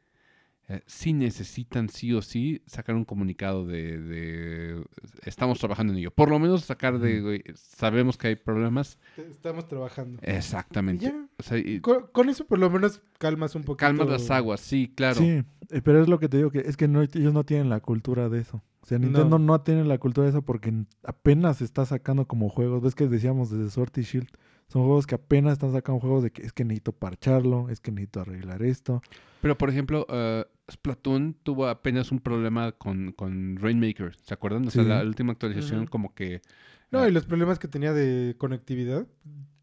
[0.70, 4.84] eh, sí necesitan sí o sí sacar un comunicado de, de,
[5.26, 6.12] estamos trabajando en ello.
[6.12, 8.98] Por lo menos sacar de, sabemos que hay problemas.
[9.18, 10.20] Estamos trabajando.
[10.24, 11.06] Exactamente.
[11.06, 11.28] Ya.
[11.38, 13.78] O sea, y Con, con eso por lo menos calmas un poquito.
[13.86, 15.20] calmas las aguas, sí, claro.
[15.20, 17.70] Sí, eh, pero es lo que te digo, que es que no, ellos no tienen
[17.70, 18.64] la cultura de eso.
[18.82, 19.46] O sea, Nintendo No.
[19.46, 19.62] no.
[19.62, 22.82] tiene la cultura de eso porque apenas está sacando como juegos.
[22.82, 24.28] Ves que decíamos desde Sword y Shield.
[24.68, 27.92] Son juegos que apenas están sacando juegos de que es que necesito parcharlo, es que
[27.92, 29.02] necesito arreglar esto.
[29.42, 34.66] Pero, por ejemplo, eh, Splatoon tuvo apenas un problema con, con Rainmaker, ¿se acuerdan?
[34.68, 34.90] O sea, Sí.
[34.90, 36.42] la última actualización como que...
[36.90, 39.06] No, eh, y los problemas que tenía de conectividad,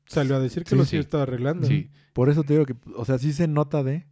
[0.06, 0.96] salió a decir que Sí, los sí.
[0.98, 1.66] estaba arreglando.
[1.66, 1.90] Sí.
[2.12, 4.06] Por eso te digo que, o sea, sí se nota de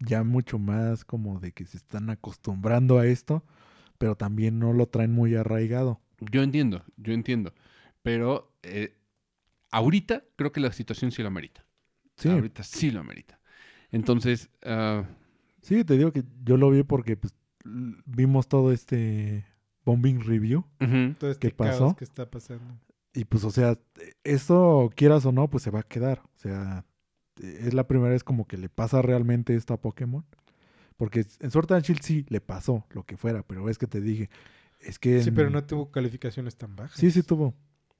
[0.00, 3.44] ya mucho más como de que se están acostumbrando a esto,
[4.02, 6.00] pero también no lo traen muy arraigado.
[6.18, 7.54] Yo entiendo, yo entiendo.
[8.02, 8.96] Pero eh,
[9.70, 11.64] ahorita creo que la situación sí lo amerita.
[12.16, 13.38] Sí, Ahorita sí lo amerita.
[13.92, 15.04] Entonces, ah,
[15.60, 17.32] sí, te digo que yo lo vi porque pues,
[17.64, 19.46] vimos todo este
[19.84, 20.64] bombing review.
[20.80, 21.78] ujú, Todo este ¿Qué pasó?
[21.78, 22.74] caos que está pasando.
[23.14, 23.78] Y pues, o sea,
[24.24, 26.22] eso quieras o no, pues se va a quedar.
[26.24, 26.84] O sea,
[27.40, 30.24] es la primera vez como que le pasa realmente esto a Pokémon.
[31.02, 34.00] Porque en Sword and Shield sí le pasó lo que fuera, pero es que te
[34.00, 34.30] dije,
[34.78, 35.20] es que...
[35.20, 36.96] Sí, en- pero no tuvo calificaciones tan bajas.
[36.96, 37.54] Sí, sí tuvo.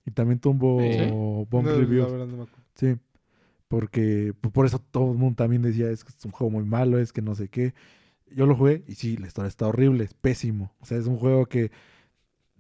[0.07, 1.11] Y también tuvo ¿Sí?
[1.11, 2.07] bomb No, reviews.
[2.07, 2.47] la verdad no.
[2.77, 2.95] Sí.
[3.67, 6.65] Porque pues, por eso todo el mundo también decía, es que es un juego muy
[6.65, 7.75] malo, es que no sé qué.
[8.31, 10.73] Yo lo jugué y sí, la historia está horrible, es pésimo.
[10.79, 11.73] O sea, es un juego que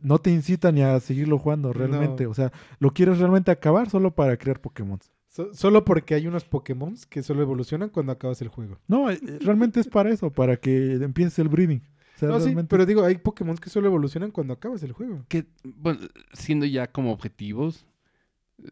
[0.00, 2.24] no te incita ni a seguirlo jugando realmente.
[2.24, 2.30] No.
[2.30, 2.50] O sea,
[2.80, 4.98] lo quieres realmente acabar solo para crear Pokémon.
[5.32, 8.78] So- solo porque hay unos Pokémon que solo evolucionan cuando acabas el juego.
[8.86, 11.82] No, eh, realmente es para eso, para que empieces el breeding.
[12.16, 15.24] O sea, No, sí, pero digo, hay Pokémon que solo evolucionan cuando acabas el juego.
[15.28, 16.00] que, bueno,
[16.34, 17.86] siendo ya como objetivos,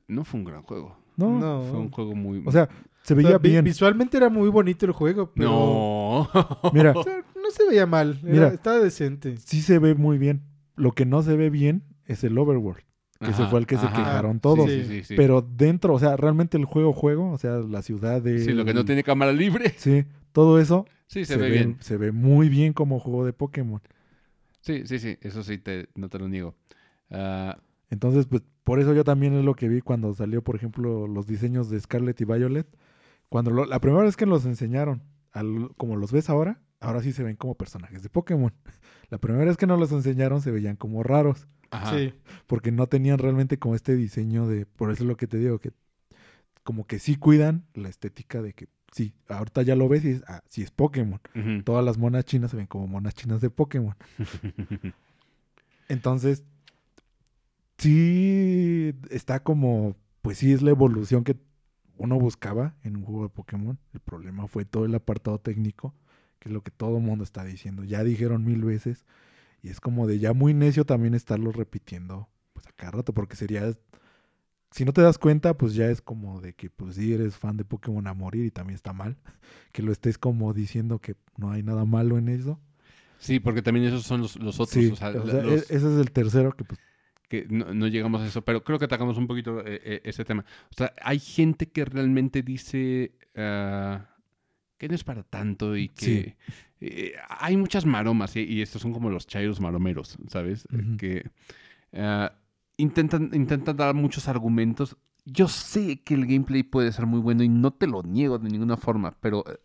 [0.06, 0.96] no fue un gran juego.
[1.16, 1.62] no, No.
[1.62, 2.42] Fue un juego muy...
[2.46, 2.68] o sea,
[3.02, 3.64] se O sea, veía bien.
[3.64, 6.28] Visualmente era muy bonito el juego, pero no.
[6.74, 8.20] Mira, o sea, no se veía mal.
[8.22, 8.48] era- Mira.
[8.48, 9.38] estaba decente.
[9.38, 10.42] sí se ve muy bien.
[10.76, 12.84] Lo que no se ve bien es el overworld.
[13.20, 14.70] Que Ajá, fue el que se quejaron todos.
[14.70, 15.14] Sí, sí, sí.
[15.16, 18.38] Pero dentro, o sea, realmente el juego, juego, o sea, la ciudad de...
[18.40, 19.74] Sí, lo que no tiene cámara libre.
[19.78, 21.76] Sí, todo eso Sí, se, ve bien.
[21.80, 23.82] se ve muy bien como juego de Pokémon.
[24.60, 25.18] Sí, sí, sí.
[25.20, 26.55] Eso sí, te, no te lo niego.
[27.10, 27.59] Ah,
[27.90, 31.26] Entonces, pues, por eso yo también es lo que vi cuando salió, por ejemplo, los
[31.26, 32.66] diseños de Scarlet y Violet.
[33.28, 35.02] Cuando lo- la primera vez que los enseñaron,
[35.32, 38.52] al- como los ves ahora, ahora sí se ven como personajes de Pokémon.
[39.10, 41.97] La primera vez que nos los enseñaron se veían como raros, ajá.
[41.97, 42.14] Sí.
[42.47, 45.59] porque no tenían realmente como este diseño de, por eso es lo que te digo,
[45.59, 45.72] que
[46.62, 50.24] como que sí cuidan la estética de que sí, ahorita ya lo ves y es,
[50.26, 51.20] ah, sí es Pokémon.
[51.64, 53.94] Todas las monas chinas se ven como monas chinas de Pokémon.
[55.88, 56.44] Entonces,
[57.78, 61.36] sí está como, pues sí es la evolución que
[61.97, 63.78] uno buscaba en un juego de Pokémon.
[63.92, 65.94] El problema fue todo el apartado técnico,
[66.38, 67.84] que es lo que todo el mundo está diciendo.
[67.84, 69.05] Ya dijeron mil veces.
[69.62, 73.36] Y es como de ya muy necio también estarlo repitiendo pues a cada rato, porque
[73.36, 73.72] sería...
[74.72, 77.56] Si no te das cuenta, pues ya es como de que pues sí eres fan
[77.56, 79.16] de Pokémon a morir y también está mal.
[79.72, 82.60] Que lo estés como diciendo que no hay nada malo en eso.
[83.18, 84.70] Sí, porque también esos son los, los otros.
[84.70, 86.80] Sí, o sea, o la- sea, los- e- ese es el tercero que pues
[87.28, 90.24] que no, no llegamos a eso, pero creo que atacamos un poquito eh, eh, ese
[90.24, 90.44] tema.
[90.70, 94.06] O sea, hay gente que realmente dice ah,
[94.78, 96.34] que no es para tanto y que Sí.
[96.81, 100.66] Eh, hay muchas maromas y, y estos son como los chairos maromeros, ¿sabes?
[100.73, 100.97] Eh.
[100.98, 101.31] Que
[101.93, 102.32] ah,
[102.77, 104.97] intentan, intentan dar muchos argumentos.
[105.27, 108.48] Yo sé que el gameplay puede ser muy bueno y no te lo niego de
[108.48, 109.59] ninguna forma, pero eh,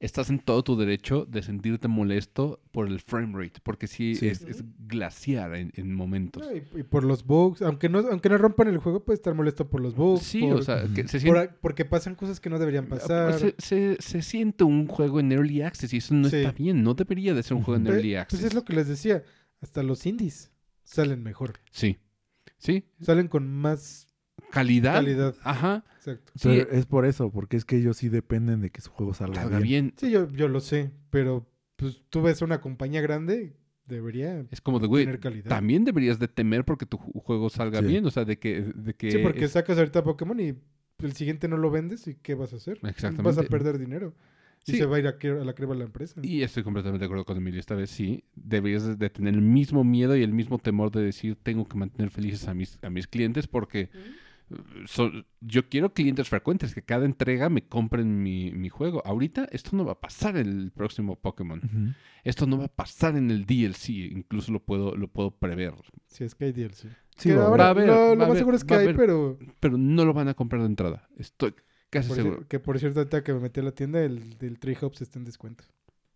[0.00, 4.28] estás en todo tu derecho de sentirte molesto por el frame rate, porque sí, Sí.
[4.28, 6.44] Es, es glaciar en, en momentos.
[6.46, 9.34] No, y, y por los bugs, aunque no, aunque no rompan el juego, puede estar
[9.34, 10.22] molesto por los bugs.
[10.22, 13.38] Sí, por- o sea, que se siente, porque pasan cosas que no deberían pasar.
[13.38, 16.36] se, se- se siente un juego en Early Access y eso no Sí.
[16.36, 16.82] está bien.
[16.82, 18.44] No debería de ser un juego en Early pues Access.
[18.44, 19.22] es lo que les decía.
[19.60, 20.50] Hasta los indies
[20.82, 21.60] salen mejor.
[21.70, 21.98] Sí.
[22.56, 22.84] Sí.
[23.00, 24.06] Salen con más
[24.50, 24.94] Calidad.
[24.94, 25.34] calidad.
[25.42, 25.84] Ajá.
[25.96, 26.32] Exacto.
[26.34, 29.12] Sí, Pero es por eso, porque es que ellos sí dependen de que su juego
[29.14, 29.62] salga bien.
[29.62, 29.94] bien.
[29.96, 31.46] Sí, yo, yo lo sé, pero
[31.76, 33.54] pues tú ves una compañía grande,
[33.86, 35.48] debería Es como de, güey, tener calidad.
[35.48, 37.86] también deberías de temer porque tu ju- juego salga Sí.
[37.86, 38.06] bien.
[38.06, 38.62] O sea, de que...
[38.74, 40.54] De que Sí, porque es- sacas ahorita Pokémon y
[40.98, 42.78] el siguiente no lo vendes y ¿qué vas a hacer?
[42.82, 43.40] Vas Exactamente.
[43.40, 44.14] a perder dinero.
[44.66, 44.76] Y Sí.
[44.78, 45.10] se va a ir a,
[45.40, 46.20] a la crema la empresa.
[46.22, 47.58] Y estoy completamente de acuerdo con Emilio.
[47.58, 48.24] Esta vez sí.
[48.34, 51.76] Deberías de- de tener el mismo miedo y el mismo temor de decir, tengo que
[51.78, 53.88] mantener felices a mis, a mis clientes porque...
[55.40, 59.02] yo quiero clientes frecuentes, que cada entrega me compren mi, mi juego.
[59.04, 61.94] Ahorita esto no va a pasar en el próximo Pokémon.
[62.24, 65.74] Esto no va a pasar en el DLC, incluso lo puedo, lo puedo prever.
[66.06, 66.88] Si es que hay DLC.
[67.16, 68.96] Sí, Que va a ahora, Va a haber, lo, más seguro es que hay, haber.
[68.96, 71.08] pero Pero no lo van a comprar de entrada.
[71.16, 71.54] Estoy
[71.90, 72.40] casi por seguro.
[72.40, 75.18] cier- que por cierto, ahorita que me metí a la tienda, el del Treehouse está
[75.18, 75.64] en descuento.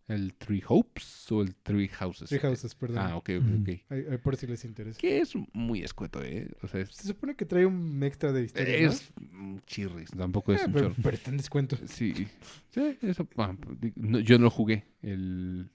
[0.06, 2.28] ¿El Three Hopes o el Three Houses?
[2.28, 2.98] Three Houses, perdón.
[2.98, 3.68] Ah, ok, ok, ok.
[3.88, 4.98] Ahí- ahí por si les interesa.
[5.00, 6.50] Que es muy escueto, ¿eh?
[6.62, 8.76] O sea, es, Se supone que trae un extra de historia.
[8.76, 11.02] es un chirris, tampoco es un pero, chorro.
[11.02, 11.78] pero está en descuento.
[11.86, 12.26] Sí,
[12.70, 13.26] sí, eso.
[13.38, 13.56] ah,
[13.96, 15.70] no, yo no jugué, el,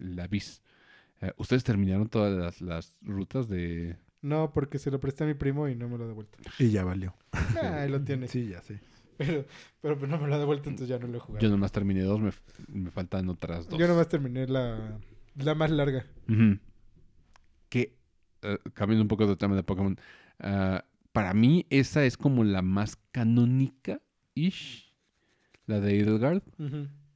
[0.00, 0.62] el Abyss.
[1.20, 3.96] Eh, ¿Ustedes terminaron todas las, las rutas de...?
[4.22, 6.38] No, porque se lo presté a mi primo y no me lo ha devuelto.
[6.58, 7.14] Y ya valió.
[7.32, 8.26] Ah, ahí lo tiene.
[8.28, 8.80] Sí, ya sé.
[9.20, 9.44] Pero,
[9.98, 11.42] pero no me lo ha devuelto, entonces ya no lo he jugado.
[11.42, 12.30] Yo nomás terminé dos, me,
[12.68, 13.78] me faltan otras dos.
[13.78, 14.98] Yo nomás terminé la,
[15.36, 16.06] la más larga.
[17.68, 17.96] Que,
[18.42, 19.98] eh, cambiando un poco de tema de Pokémon,
[20.38, 24.94] ah, para mí esa es como la más canónica-ish,
[25.66, 26.42] la de Edelgard,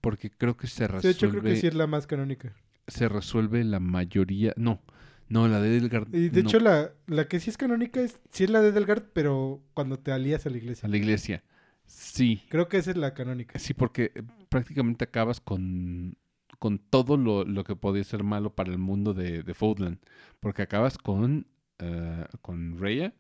[0.01, 2.55] porque creo que se Sí, de resuelve, hecho, creo que sí es la más canónica.
[2.86, 4.52] se resuelve la mayoría...
[4.56, 4.82] No,
[5.28, 6.14] no, la de Edelgard...
[6.14, 8.68] Y de no, hecho, la, la que sí es canónica es, sí es la de
[8.68, 10.86] Edelgard, pero cuando te alías a la iglesia.
[10.86, 11.43] A la iglesia.
[11.86, 13.61] Sí, Creo que esa es la canónica.
[13.61, 16.16] sí, porque eh, prácticamente acabas con,
[16.59, 19.98] con todo lo, lo que podía ser malo para el mundo de, de Foudland.
[20.40, 21.47] Porque acabas con,
[21.78, 23.15] eh, con Rhea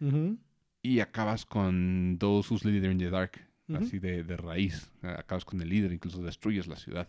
[0.00, 0.38] Ujú,
[0.82, 3.32] y acabas con Those Who's Leader in the Dark.
[3.72, 4.90] así de, de raíz.
[5.02, 7.08] Acabas con el líder, incluso destruyes la ciudad.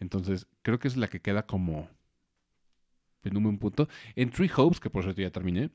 [0.00, 1.88] Entonces, creo que es la que queda como
[3.22, 3.88] en un punto.
[4.16, 5.70] En Three Hopes, que por cierto ya terminé,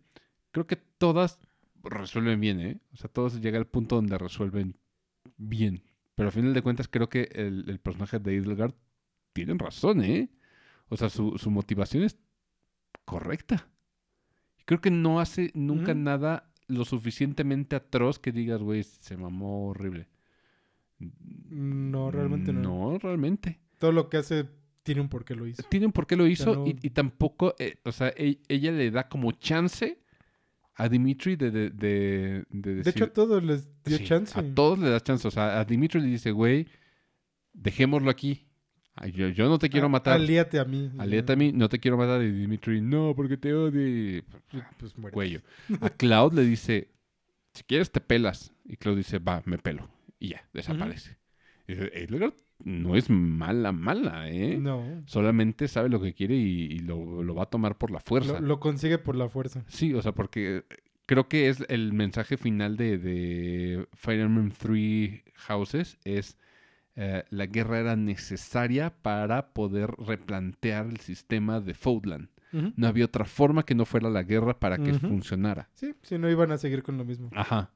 [0.52, 1.40] creo que todas
[1.84, 2.80] resuelven bien, ¿eh?
[2.93, 4.77] O sea, todas llega al punto donde resuelven
[5.38, 5.84] bien.
[6.15, 8.73] Pero al final de cuentas, creo que el, el personaje de Edelgard
[9.34, 10.30] tienen razón, ¿eh?
[10.89, 12.18] O sea, su, su motivación es
[13.06, 13.68] correcta.
[14.65, 20.07] Creo que no hace nunca nada lo suficientemente atroz que digas, güey, se mamó horrible.
[21.49, 22.61] No, realmente no.
[22.91, 23.60] No, realmente.
[23.80, 24.47] Todo lo que hace
[24.84, 25.64] tiene un porqué lo hizo.
[25.64, 28.91] Tienen por qué lo hizo no- y, y tampoco, eh, o sea, e- ella le
[28.91, 29.99] da como chance
[30.80, 32.93] a Dimitri de, de, de, de De decir...
[32.95, 34.39] hecho, a todos les dio Sí, chance.
[34.39, 35.27] A todos le da chance.
[35.27, 36.68] O sea, a Dimitri le dice, güey,
[37.53, 38.45] dejémoslo aquí.
[39.14, 40.15] Yo, yo no te quiero A- matar.
[40.15, 40.91] Alíate a mí.
[40.97, 42.22] Aliétate a mí, no te quiero matar.
[42.22, 43.88] Y Dimitri, no, porque te odio.
[43.88, 44.23] Y,
[44.77, 45.14] Pues muere.
[45.14, 45.41] Cuello.
[45.81, 46.89] A Cloud le dice,
[47.53, 48.51] si quieres te pelas.
[48.65, 49.88] Y Cloud dice, va, me pelo.
[50.19, 51.18] Y ya, desaparece.
[51.68, 51.91] Y dice,
[52.64, 54.57] no es mala, mala, ¿eh?
[54.60, 55.03] No.
[55.06, 58.40] Solamente sabe lo que quiere y, y lo, lo va a tomar por la fuerza.
[58.40, 59.64] Lo, lo consigue por la fuerza.
[59.68, 60.65] Sí, o sea, porque
[61.06, 66.38] creo que es el mensaje final de, de Fire Emblem Three Houses es
[66.95, 72.30] eh, la guerra era necesaria para poder replantear el sistema de Foudland.
[72.52, 72.73] Ujú.
[72.76, 75.69] No había otra forma que no fuera la guerra para que funcionara.
[75.76, 77.30] Sí, si no iban a seguir con lo mismo.
[77.34, 77.72] Ajá.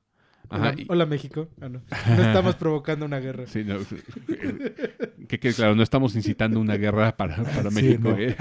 [0.50, 0.76] Hola, Ajá.
[0.78, 1.48] y- hola, México.
[1.62, 1.82] Ah, no.
[2.16, 3.48] No estamos provocando una guerra.
[3.48, 3.78] Sí, no,
[5.28, 8.10] que quede claro, no estamos incitando una guerra para, para Sí, México.
[8.10, 8.18] no.
[8.20, 8.36] ¿eh?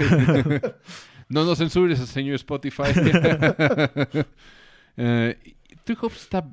[1.29, 2.83] no nos censures, señor Spotify.
[4.95, 6.47] Three Hopes está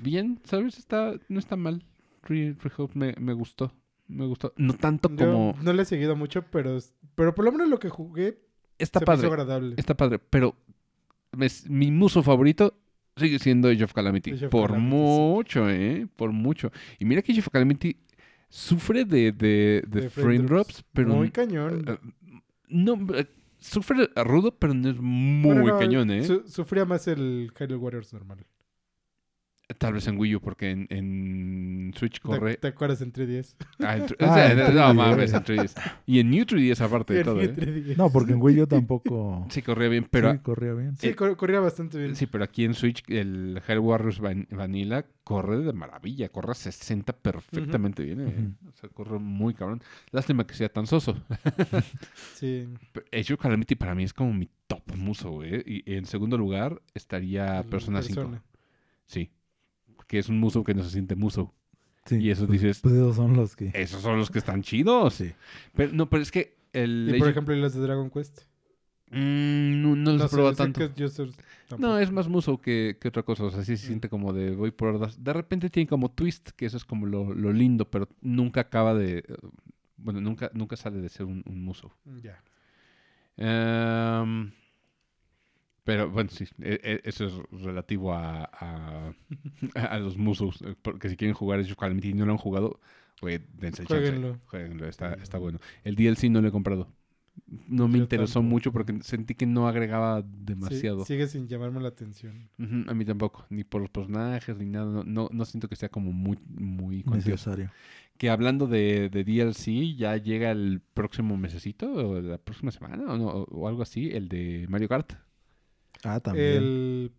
[0.00, 0.78] bien, ¿sabes?
[0.78, 1.84] Está, no está mal.
[2.26, 3.72] Three, Three Hopes me, me gustó.
[4.08, 4.52] Me gustó.
[4.56, 5.56] No tanto Yo como...
[5.62, 6.78] no le he seguido mucho, pero,
[7.14, 8.40] pero por lo menos lo que jugué
[8.78, 9.26] Está se me hizo padre.
[9.28, 9.74] agradable.
[9.78, 10.18] Está padre.
[10.18, 10.56] Pero
[11.32, 12.76] me- mi muso favorito
[13.20, 14.32] sigue siendo Age of Calamity.
[14.32, 14.96] Age of por Calamity, sí.
[14.96, 16.06] mucho, ¿eh?
[16.16, 16.72] Por mucho.
[16.98, 17.96] Y mira que Age of Calamity
[18.48, 21.14] sufre de, de, de De frame drops, pero...
[21.14, 21.84] Muy cañón.
[21.86, 21.98] eh,
[22.68, 23.26] no, eh,
[23.58, 26.24] sufre rudo, pero no es muy Bueno, no, cañón, ¿eh?
[26.24, 28.44] su- sufría más el Hyrule Warriors normal.
[29.78, 32.56] Tal vez en Wii U, porque en, en Switch ¿Te, corre...
[32.56, 33.54] te acuerdas en 3DS?
[33.80, 34.94] Ah, en Ah, en no 3DS.
[34.94, 35.92] mames, en 3DS.
[36.06, 37.54] Y en New 3DS aparte de todo, ¿eh?
[37.54, 37.96] 3DS.
[37.96, 39.46] No, porque en Wii yo tampoco.
[39.50, 40.32] Sí, corría bien, pero...
[40.32, 40.96] sí, corría bien.
[40.96, 42.16] Sí, cor- corría bastante bien.
[42.16, 46.54] Sí, pero aquí en Switch el Hell Warriors Van- Vanilla corre de maravilla, corre a
[46.54, 48.20] 60 perfectamente bien.
[48.20, 48.68] ¿eh?
[48.68, 49.80] O sea, corre muy cabrón.
[50.10, 51.16] Lástima que sea tan soso.
[52.34, 52.68] Sí.
[53.12, 55.62] Age of Calamity para mí es como mi top muso, güey.
[55.66, 58.14] Y en segundo lugar estaría El Persona 5.
[58.20, 58.42] Persona.
[59.06, 59.30] Sí.
[60.10, 61.54] Que es un muso que no se siente muso.
[62.04, 63.70] Sí, Y eso pues- dices- Pues esos son los que.
[63.74, 65.14] Esos son los que están chidos.
[65.14, 65.30] Sí.
[65.76, 68.40] Pero no, pero es que el Y por ejemplo, y las de Dragon Quest.
[69.12, 70.80] Mm, no, no los he sé, probado tanto.
[70.80, 71.28] que yo sé-
[71.78, 73.44] No, es más muso que, que otra cosa.
[73.44, 73.86] O sea, sí se Mm.
[73.86, 75.22] siente como de voy por hordas.
[75.22, 78.94] De repente tiene como twist, que eso es como lo, lo lindo, pero nunca acaba
[78.94, 79.22] de.
[79.96, 81.92] Bueno, nunca, nunca sale de ser un, un muso.
[82.22, 82.42] Ya.
[83.36, 84.50] Em,
[85.90, 89.12] pero bueno, sí, e- e- eso es relativo a, a,
[89.74, 90.62] a los musos.
[90.62, 92.78] eh, Porque si quieren jugar Age of Calamity y no lo han jugado,
[93.20, 94.02] güey, dense el chance.
[94.02, 94.38] Jueguenlo.
[94.46, 95.58] Jueguenlo, está, está bueno.
[95.82, 96.92] El DLC no lo he comprado.
[97.68, 98.50] No me Yo interesó tampoco.
[98.50, 101.04] mucho porque sentí que no agregaba Sí, demasiado.
[101.04, 102.48] sigue sin llamarme la atención.
[102.86, 104.86] A mí tampoco, ni por los personajes, ni nada.
[104.92, 107.02] No, no, no siento que sea como muy, muy.
[107.02, 107.70] Necesario.
[108.18, 113.16] Que hablando de, de DLC, ya llega el próximo mesecito, o la próxima semana, o,
[113.16, 115.14] no, o- o algo así, el de Mario Kart.
[116.04, 116.46] Ah, también.
[116.56, 117.12] El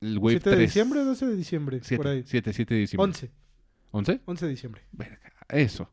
[0.00, 0.68] El Wave 7 de 3.
[0.68, 1.78] diciembre o 12 de diciembre.
[1.78, 2.22] por 7, ahí.
[2.26, 3.04] 7, 7 de diciembre.
[3.04, 3.30] 11.
[3.92, 4.20] ¿11?
[4.24, 4.82] 11 de diciembre.
[4.92, 5.90] Verga, eso.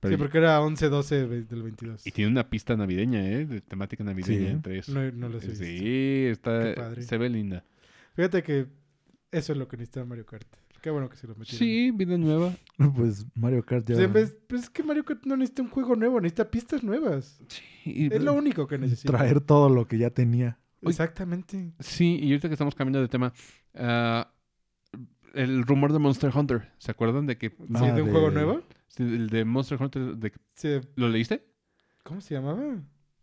[0.00, 2.06] Pero Sí, porque era 11-12 ve- del 22.
[2.06, 3.46] Y tiene una pista navideña, ¿eh?
[3.46, 4.52] De temática navideña Sí.
[4.52, 4.92] entre eso.
[4.92, 5.56] No, no lo sé.
[5.56, 7.02] Sí, está, Qué padre.
[7.02, 7.64] se ve linda.
[8.14, 8.66] Fíjate que
[9.32, 10.46] eso es lo que necesitaba Mario Kart.
[10.82, 11.58] Qué bueno que se lo metieron.
[11.58, 12.52] Sí, vida nueva.
[12.94, 13.94] Pues Mario Kart ya...
[13.94, 16.82] Pues, en vez- pues es que Mario Kart no necesita un juego nuevo, necesita pistas
[16.84, 17.40] nuevas.
[17.84, 19.12] Y- Es lo único que necesita.
[19.16, 20.58] traer todo lo que ya tenía.
[20.82, 21.72] Exactamente.
[21.80, 23.32] Sí, y ahorita que estamos cambiando de tema,
[23.74, 24.30] ah,
[25.34, 28.30] el rumor de Monster Hunter, ¿se acuerdan de que ¿Sí, Ah, de un de- juego
[28.30, 28.62] nuevo?
[28.88, 30.80] sí, el de Monster Hunter, de que- Sí.
[30.96, 31.44] ¿lo leíste?
[32.02, 32.76] ¿Cómo se llamaba?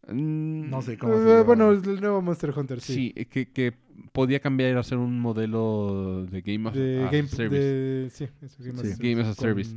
[0.10, 1.44] Mm, No sé cómo se Eh, llama.
[1.44, 3.14] bueno, el nuevo Monster Hunter, sí.
[3.16, 3.74] Sí, que, que
[4.12, 7.62] podía cambiar a ser un modelo de Game of de as Game, Service.
[7.64, 8.92] de, sí, eso, Game, Sí.
[8.92, 9.76] as Game as a con Service.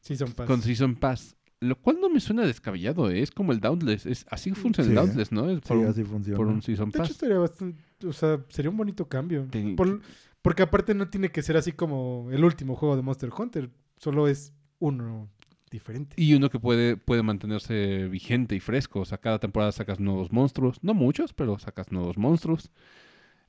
[0.00, 0.46] Season Pass.
[0.46, 1.36] Con Season Pass.
[1.62, 3.20] Lo cual no me suena descabellado, ¿eh?
[3.20, 4.04] es como el Dauntless.
[4.06, 4.90] Es, así funciona Sí.
[4.90, 5.48] el Dauntless, ¿no?
[5.48, 6.36] Es por, Sí, un, así funciona.
[6.36, 7.10] por un Season de hecho, Pass.
[7.10, 7.80] estaría bastante.
[8.06, 9.46] O sea, sería un bonito cambio.
[9.76, 10.00] Por-
[10.42, 13.70] porque aparte no tiene que ser así como el último juego de Monster Hunter.
[13.96, 15.28] Solo es uno
[15.70, 16.14] diferente.
[16.20, 19.00] Y uno que puede, puede mantenerse vigente y fresco.
[19.00, 20.78] O sea, cada temporada sacas nuevos monstruos.
[20.82, 22.70] No muchos, pero sacas nuevos monstruos.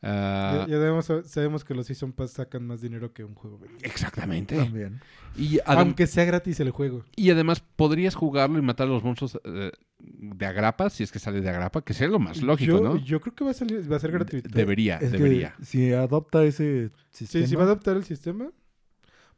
[0.06, 3.60] Ah, Ya, ya debemos- sabemos que los Season Pass sacan más dinero que un juego.
[3.82, 4.58] Exactamente.
[4.58, 5.00] También.
[5.38, 7.06] Y, Aunque sea gratis el juego.
[7.16, 11.20] y además podrías jugarlo y matar a los monstruos eh, de agrapa, si es que
[11.20, 12.98] sale de agrapa, que sería lo más lógico, yo, ¿no?
[12.98, 14.50] yo creo que va a, salir, va a ser gratuito.
[14.54, 15.56] Debería, Es debería.
[15.64, 17.46] si adopta ese sistema...
[17.46, 18.52] Sí, si va a adoptar el sistema,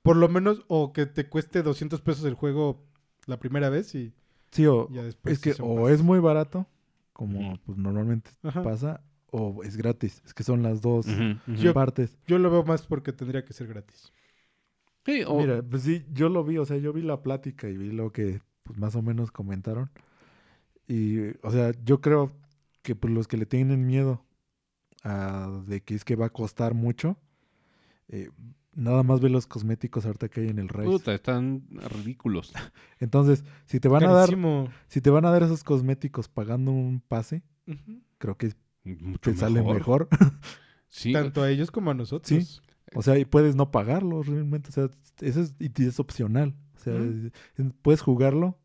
[0.01, 2.83] por lo menos, o que te cueste 200 pesos el juego
[3.27, 4.13] la primera vez y
[4.51, 5.33] sí, o, ya después.
[5.35, 6.67] es que o es muy barato,
[7.13, 8.63] como pues, normalmente Ajá.
[8.63, 9.01] pasa,
[9.31, 10.21] o es gratis.
[10.25, 11.07] Es que son las dos
[11.73, 12.17] partes.
[12.27, 14.11] Yo lo veo más porque tendría que ser gratis.
[15.05, 17.77] Sí, o- Mira, pues sí, yo lo vi, o sea, yo vi la plática y
[17.77, 19.89] vi lo que pues más o menos comentaron.
[20.87, 22.31] Y, o sea, yo creo
[22.81, 24.23] que pues los que le tienen miedo
[25.03, 27.17] a de que es que va a costar mucho,
[28.07, 28.29] eh,
[28.73, 30.85] nada más ve los cosméticos ahorita que hay en el Rise.
[30.89, 32.53] puta, están ridículos.
[32.99, 34.29] Entonces, si te van a dar,
[34.87, 37.43] si te van a dar esos cosméticos pagando un pase,
[38.17, 38.53] creo que
[38.85, 40.07] Mucho te sale mejor.
[40.87, 42.29] Sí, Tanto a ellos como a nosotros.
[42.29, 42.61] Sí.
[42.93, 44.69] o sea, y puedes no pagarlo realmente.
[44.69, 44.89] O sea,
[45.19, 46.55] eso es, y es opcional.
[46.73, 46.93] O sea,
[47.81, 48.57] puedes jugarlo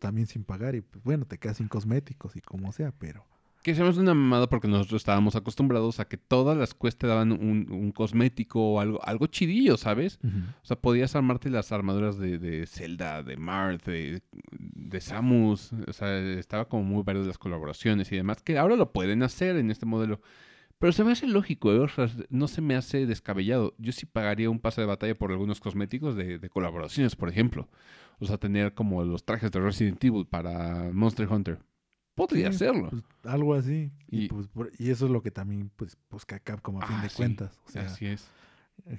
[0.00, 3.24] también sin pagar y pues, bueno, te quedas sin cosméticos y como sea, pero...
[3.66, 7.32] Que se una mamada porque nosotros estábamos acostumbrados a que todas las quests te daban
[7.32, 10.20] un, un cosmético o algo, algo chidillo, ¿sabes?
[10.62, 14.22] O sea, podías armarte las armaduras de, de Zelda, de Marth, de,
[14.52, 15.72] de Samus.
[15.88, 19.56] O sea, estaba como muy verde las colaboraciones y demás, que ahora lo pueden hacer
[19.56, 20.20] en este modelo.
[20.78, 21.80] Pero se me hace lógico, ¿eh?
[21.80, 23.74] O sea, no se me hace descabellado.
[23.78, 27.68] Yo sí pagaría un pase de batalla por algunos cosméticos de, de colaboraciones, por ejemplo.
[28.20, 31.58] O sea, tener como los trajes de Resident Evil para Monster Hunter.
[32.16, 32.88] Podría Sí, hacerlo.
[32.90, 33.92] pues, algo así.
[34.08, 34.48] Y, Y- pues,
[34.78, 37.60] y eso es lo que también pues busca Capcom a fin Ah, de sí, cuentas.
[37.66, 38.28] O sea, Así es.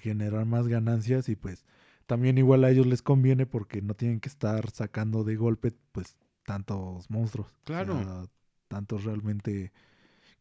[0.02, 1.66] generar más ganancias y pues
[2.06, 6.16] también igual a ellos les conviene porque no tienen que estar sacando de golpe pues
[6.46, 7.52] tantos monstruos.
[7.52, 7.94] O Claro.
[8.04, 8.24] sea,
[8.70, 9.74] tantos realmente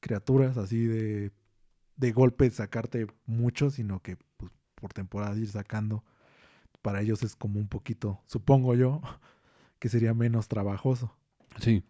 [0.00, 1.32] criaturas así de,
[1.96, 6.04] de golpe sacarte mucho, sino que pues, por temporada ir sacando.
[6.82, 9.00] Para ellos es como un poquito, supongo yo,
[9.80, 11.16] que sería menos trabajoso.
[11.58, 11.82] Sí.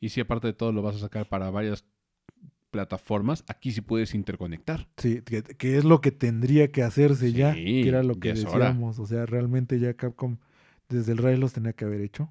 [0.00, 1.84] Y si aparte de todo lo vas a sacar para varias
[2.70, 4.88] plataformas, aquí sí puedes interconectar.
[4.96, 8.40] Sí, que, que es lo que tendría que hacerse ya, que era lo que hora.
[8.40, 8.98] decíamos.
[8.98, 10.38] O sea, realmente ya Capcom
[10.88, 12.30] desde el Ray los tenía que haber hecho,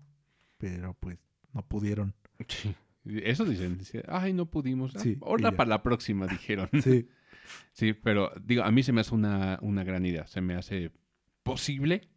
[0.57, 1.17] pero pues
[1.53, 2.13] no pudieron.
[2.47, 2.75] Sí.
[3.05, 3.77] Eso dicen.
[3.77, 4.95] dice, Ay, no pudimos.
[4.95, 5.57] Ah, Sí, Ahora ya.
[5.57, 6.69] para la próxima, dijeron.
[6.83, 7.07] Sí,
[7.73, 10.25] Sí, pero digo, a mí se me hace una, una gran idea.
[10.27, 10.91] Se me hace
[11.43, 12.07] posible.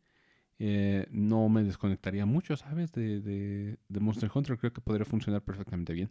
[0.59, 2.91] Eh, no me desconectaría mucho, ¿sabes?
[2.93, 4.57] De, de, de Monster Hunter.
[4.59, 6.11] Creo que podría funcionar perfectamente bien.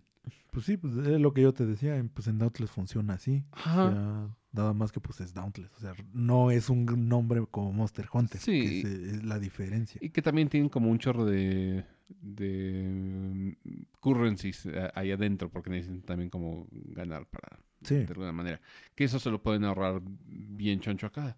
[0.52, 3.44] pues sí, pues es lo que yo te decía, en- pues en Dauntless funciona así.
[3.52, 3.92] O Ajá.
[3.92, 5.72] sea, nada más que pues es Dauntless.
[5.76, 8.40] O sea, no es un nombre como Monster Hunter.
[8.40, 8.62] Sí.
[8.62, 10.00] que es, es la diferencia.
[10.04, 11.84] Y que también tienen como un chorro de,
[12.22, 13.58] de
[14.00, 18.62] currencies eh, ahí adentro, porque necesitan también como ganar para, Sí, de alguna manera.
[18.96, 21.38] Que eso se lo pueden ahorrar bien choncho acá,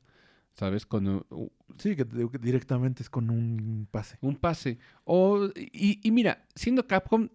[0.57, 0.85] ¿sabes?
[0.85, 4.17] Con uh, sí, que directamente es con un pase.
[4.21, 4.79] un pase.
[5.05, 7.29] O, y, y mira, siendo Capcom,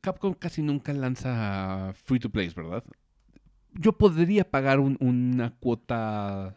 [0.00, 2.84] Capcom casi nunca lanza free to play, ¿verdad?
[3.74, 6.56] Yo podría pagar un- una cuota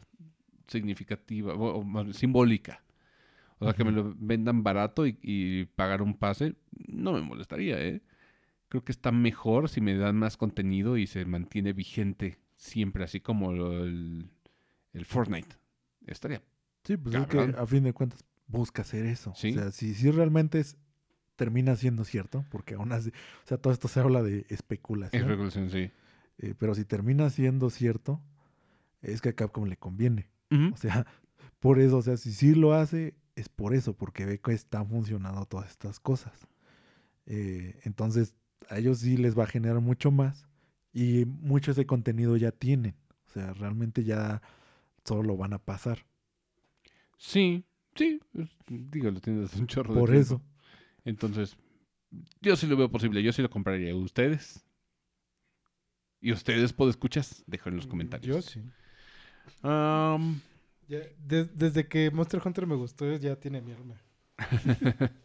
[0.67, 2.83] significativa o, o simbólica.
[3.59, 6.55] O sea, que me lo vendan barato y, y pagar un pase,
[6.87, 8.01] no me molestaría, ¿eh?
[8.67, 13.21] Creo que está mejor si me dan más contenido y se mantiene vigente siempre, así
[13.21, 14.29] como el,
[14.93, 15.55] el Fortnite.
[16.07, 16.41] Estaría.
[16.83, 19.33] Sí, pues es que a fin de cuentas busca hacer eso.
[19.35, 19.51] Sí.
[19.51, 20.77] O sea, si, si realmente es,
[21.35, 25.23] termina siendo cierto, porque aún así, o sea, todo esto se habla de especulación.
[25.23, 25.91] Es regulación, sí.
[26.37, 28.21] eh, pero si termina siendo cierto,
[29.01, 30.29] es que a Capcom le conviene.
[30.71, 31.07] O sea,
[31.59, 34.87] por eso, o sea, si sí lo hace, es por eso, porque ve que están
[34.87, 36.47] funcionando todas estas cosas.
[37.25, 38.35] Eh, entonces,
[38.69, 40.47] a ellos sí les va a generar mucho más
[40.91, 42.95] y mucho ese contenido ya tienen.
[43.27, 44.43] O sea, realmente ya
[45.05, 46.05] solo lo van a pasar.
[47.17, 47.63] Sí,
[47.95, 48.19] sí.
[48.67, 50.25] Digo, lo tienes un chorro de Por tiempo.
[50.35, 50.41] eso.
[51.05, 51.55] Entonces,
[52.41, 53.21] yo sí lo veo posible.
[53.23, 53.95] Yo sí lo compraría.
[53.95, 54.63] ¿Ustedes?
[56.21, 57.43] ¿Y ustedes, escuchas?
[57.47, 58.35] Dejo en los comentarios.
[58.35, 58.61] Yo sí.
[59.61, 60.39] Am,
[60.87, 64.01] Ya, de- desde que Monster Hunter me gustó, ya tiene mi alma.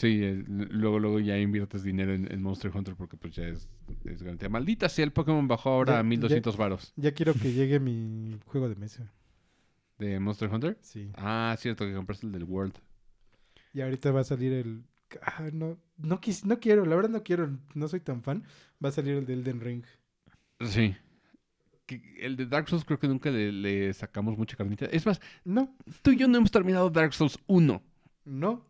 [0.00, 3.68] sí, eh, luego, luego ya inviertes dinero en, en Monster Hunter porque pues ya es,
[4.04, 4.48] es garantía.
[4.48, 6.92] Maldita sea, el Pokémon bajó ahora Ya- a 1200 varos.
[6.96, 9.12] Ya quiero que llegue mi juego de mesa.
[9.98, 10.78] ¿De Monster Hunter?
[10.80, 11.10] Sí.
[11.14, 12.72] Ah, cierto, que compraste el del World.
[13.74, 14.82] Y ahorita va a salir el.
[15.22, 18.44] Ah, no, no, quis- no quiero, la verdad no quiero, no soy tan fan.
[18.82, 19.82] Va a salir el de Elden Ring.
[20.64, 20.94] Sí.
[22.20, 24.86] El de Dark Souls creo que nunca le, le sacamos mucha carnita.
[24.86, 27.82] Es más, No, tú y yo no hemos terminado Dark Souls 1.
[28.30, 28.64] No.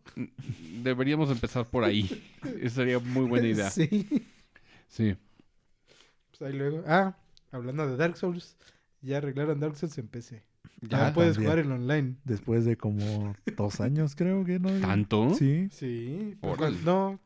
[0.82, 2.22] Deberíamos empezar por ahí.
[2.60, 3.70] Esa sería muy buena idea.
[3.70, 4.06] Sí.
[4.88, 5.16] Sí.
[6.30, 6.82] Pues ahí luego.
[6.86, 7.16] Ah,
[7.52, 8.56] hablando de Dark Souls,
[9.02, 10.42] ya arreglaron Dark Souls en PC.
[10.82, 11.52] Ya Ah, puedes también.
[11.52, 12.16] jugar en online.
[12.24, 14.70] Después de como dos años, creo que, ¿no?
[14.80, 15.34] ¿Tanto?
[15.34, 16.36] Sí, Sí.
[16.40, 17.20] cuando- no,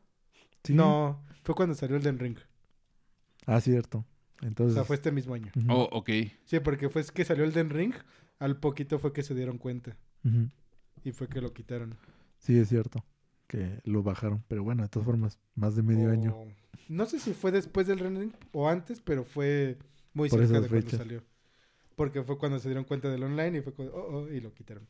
[0.63, 0.73] sí.
[0.73, 1.23] no.
[1.43, 2.37] Fue cuando salió Elden Ring.
[3.45, 4.05] Ah, cierto.
[4.41, 4.73] O Entonces.
[4.75, 5.51] sea, fue este mismo año.
[5.69, 6.09] Oh, ok.
[6.45, 7.93] Sí, porque fue que salió Elden Ring.
[8.39, 9.95] Al poquito fue que se dieron cuenta.
[11.03, 11.95] Y fue que lo quitaron.
[12.45, 13.03] Sí, es cierto.
[13.47, 14.43] Que lo bajaron.
[14.47, 16.35] Pero bueno, de todas formas, más de medio O- año.
[16.89, 19.77] No sé si fue después del Ring o antes, pero fue
[20.13, 20.99] muy Por cerca de cuando fechas.
[20.99, 21.23] salió.
[21.95, 24.53] Porque fue cuando se dieron cuenta del online y fue cuando, oh, oh, y lo
[24.53, 24.85] quitaron.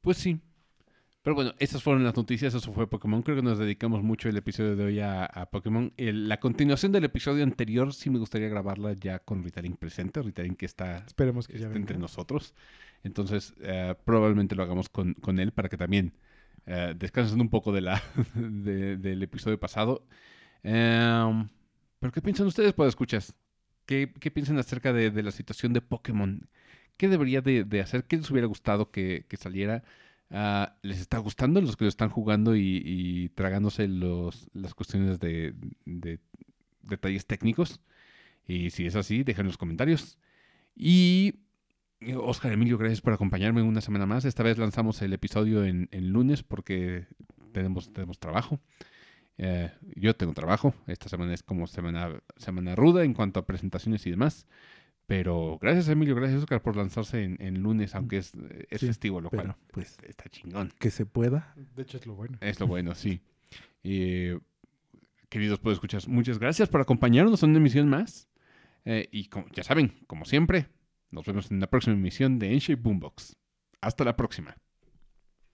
[0.00, 0.40] Pues sí.
[1.24, 3.22] Pero bueno, esas fueron las noticias, eso fue Pokémon.
[3.22, 5.90] Creo que nos dedicamos mucho el episodio de hoy a, a Pokémon.
[5.96, 10.20] El- la continuación del episodio anterior sí me gustaría grabarla ya con Ritalin presente.
[10.22, 12.54] Ritalin que está Esperemos que ya entre nosotros.
[13.04, 16.12] Entonces, eh, probablemente lo hagamos con, con él para que también
[16.66, 18.02] eh, descansen un poco de la,
[18.34, 20.06] de- del episodio pasado.
[20.62, 21.48] Em,
[22.00, 23.34] ¿Pero qué piensan ustedes, pues escuchas?
[23.86, 26.48] ¿Qué, qué piensan acerca de, de la situación de Pokémon?
[26.96, 28.04] ¿Qué debería de, de hacer?
[28.04, 29.84] ¿Qué les hubiera gustado que, que saliera?
[30.30, 35.54] Ah, ¿Les está gustando los que lo están jugando y, tragándose los, las cuestiones de,
[35.84, 36.18] de
[36.82, 37.80] detalles técnicos?
[38.46, 40.18] Y si es así, dejen en los comentarios.
[40.76, 41.34] Y
[42.16, 44.24] Oscar Emilio, gracias por acompañarme una semana más.
[44.24, 47.06] Esta vez lanzamos el episodio en, en lunes porque
[47.52, 48.60] tenemos, tenemos trabajo.
[49.38, 50.74] Eh, yo tengo trabajo.
[50.86, 54.46] Esta semana es como semana, semana ruda en cuanto a presentaciones y demás.
[55.06, 58.32] Pero gracias Emilio, gracias Oscar por lanzarse en, en lunes, aunque es,
[58.70, 60.72] es Sí, festivo, lo cual pues- está chingón.
[60.78, 61.54] Que se pueda.
[61.76, 62.38] De hecho, es lo bueno.
[62.40, 63.20] Es lo bueno, sí.
[63.82, 64.38] Eh,
[65.28, 68.28] queridos, puedo escuchar, muchas gracias por acompañarnos en una emisión más.
[68.86, 70.68] Eh, y como, ya saben, como siempre,
[71.10, 73.36] nos vemos en la próxima emisión de Enshape Boombox.
[73.82, 74.56] Hasta la próxima.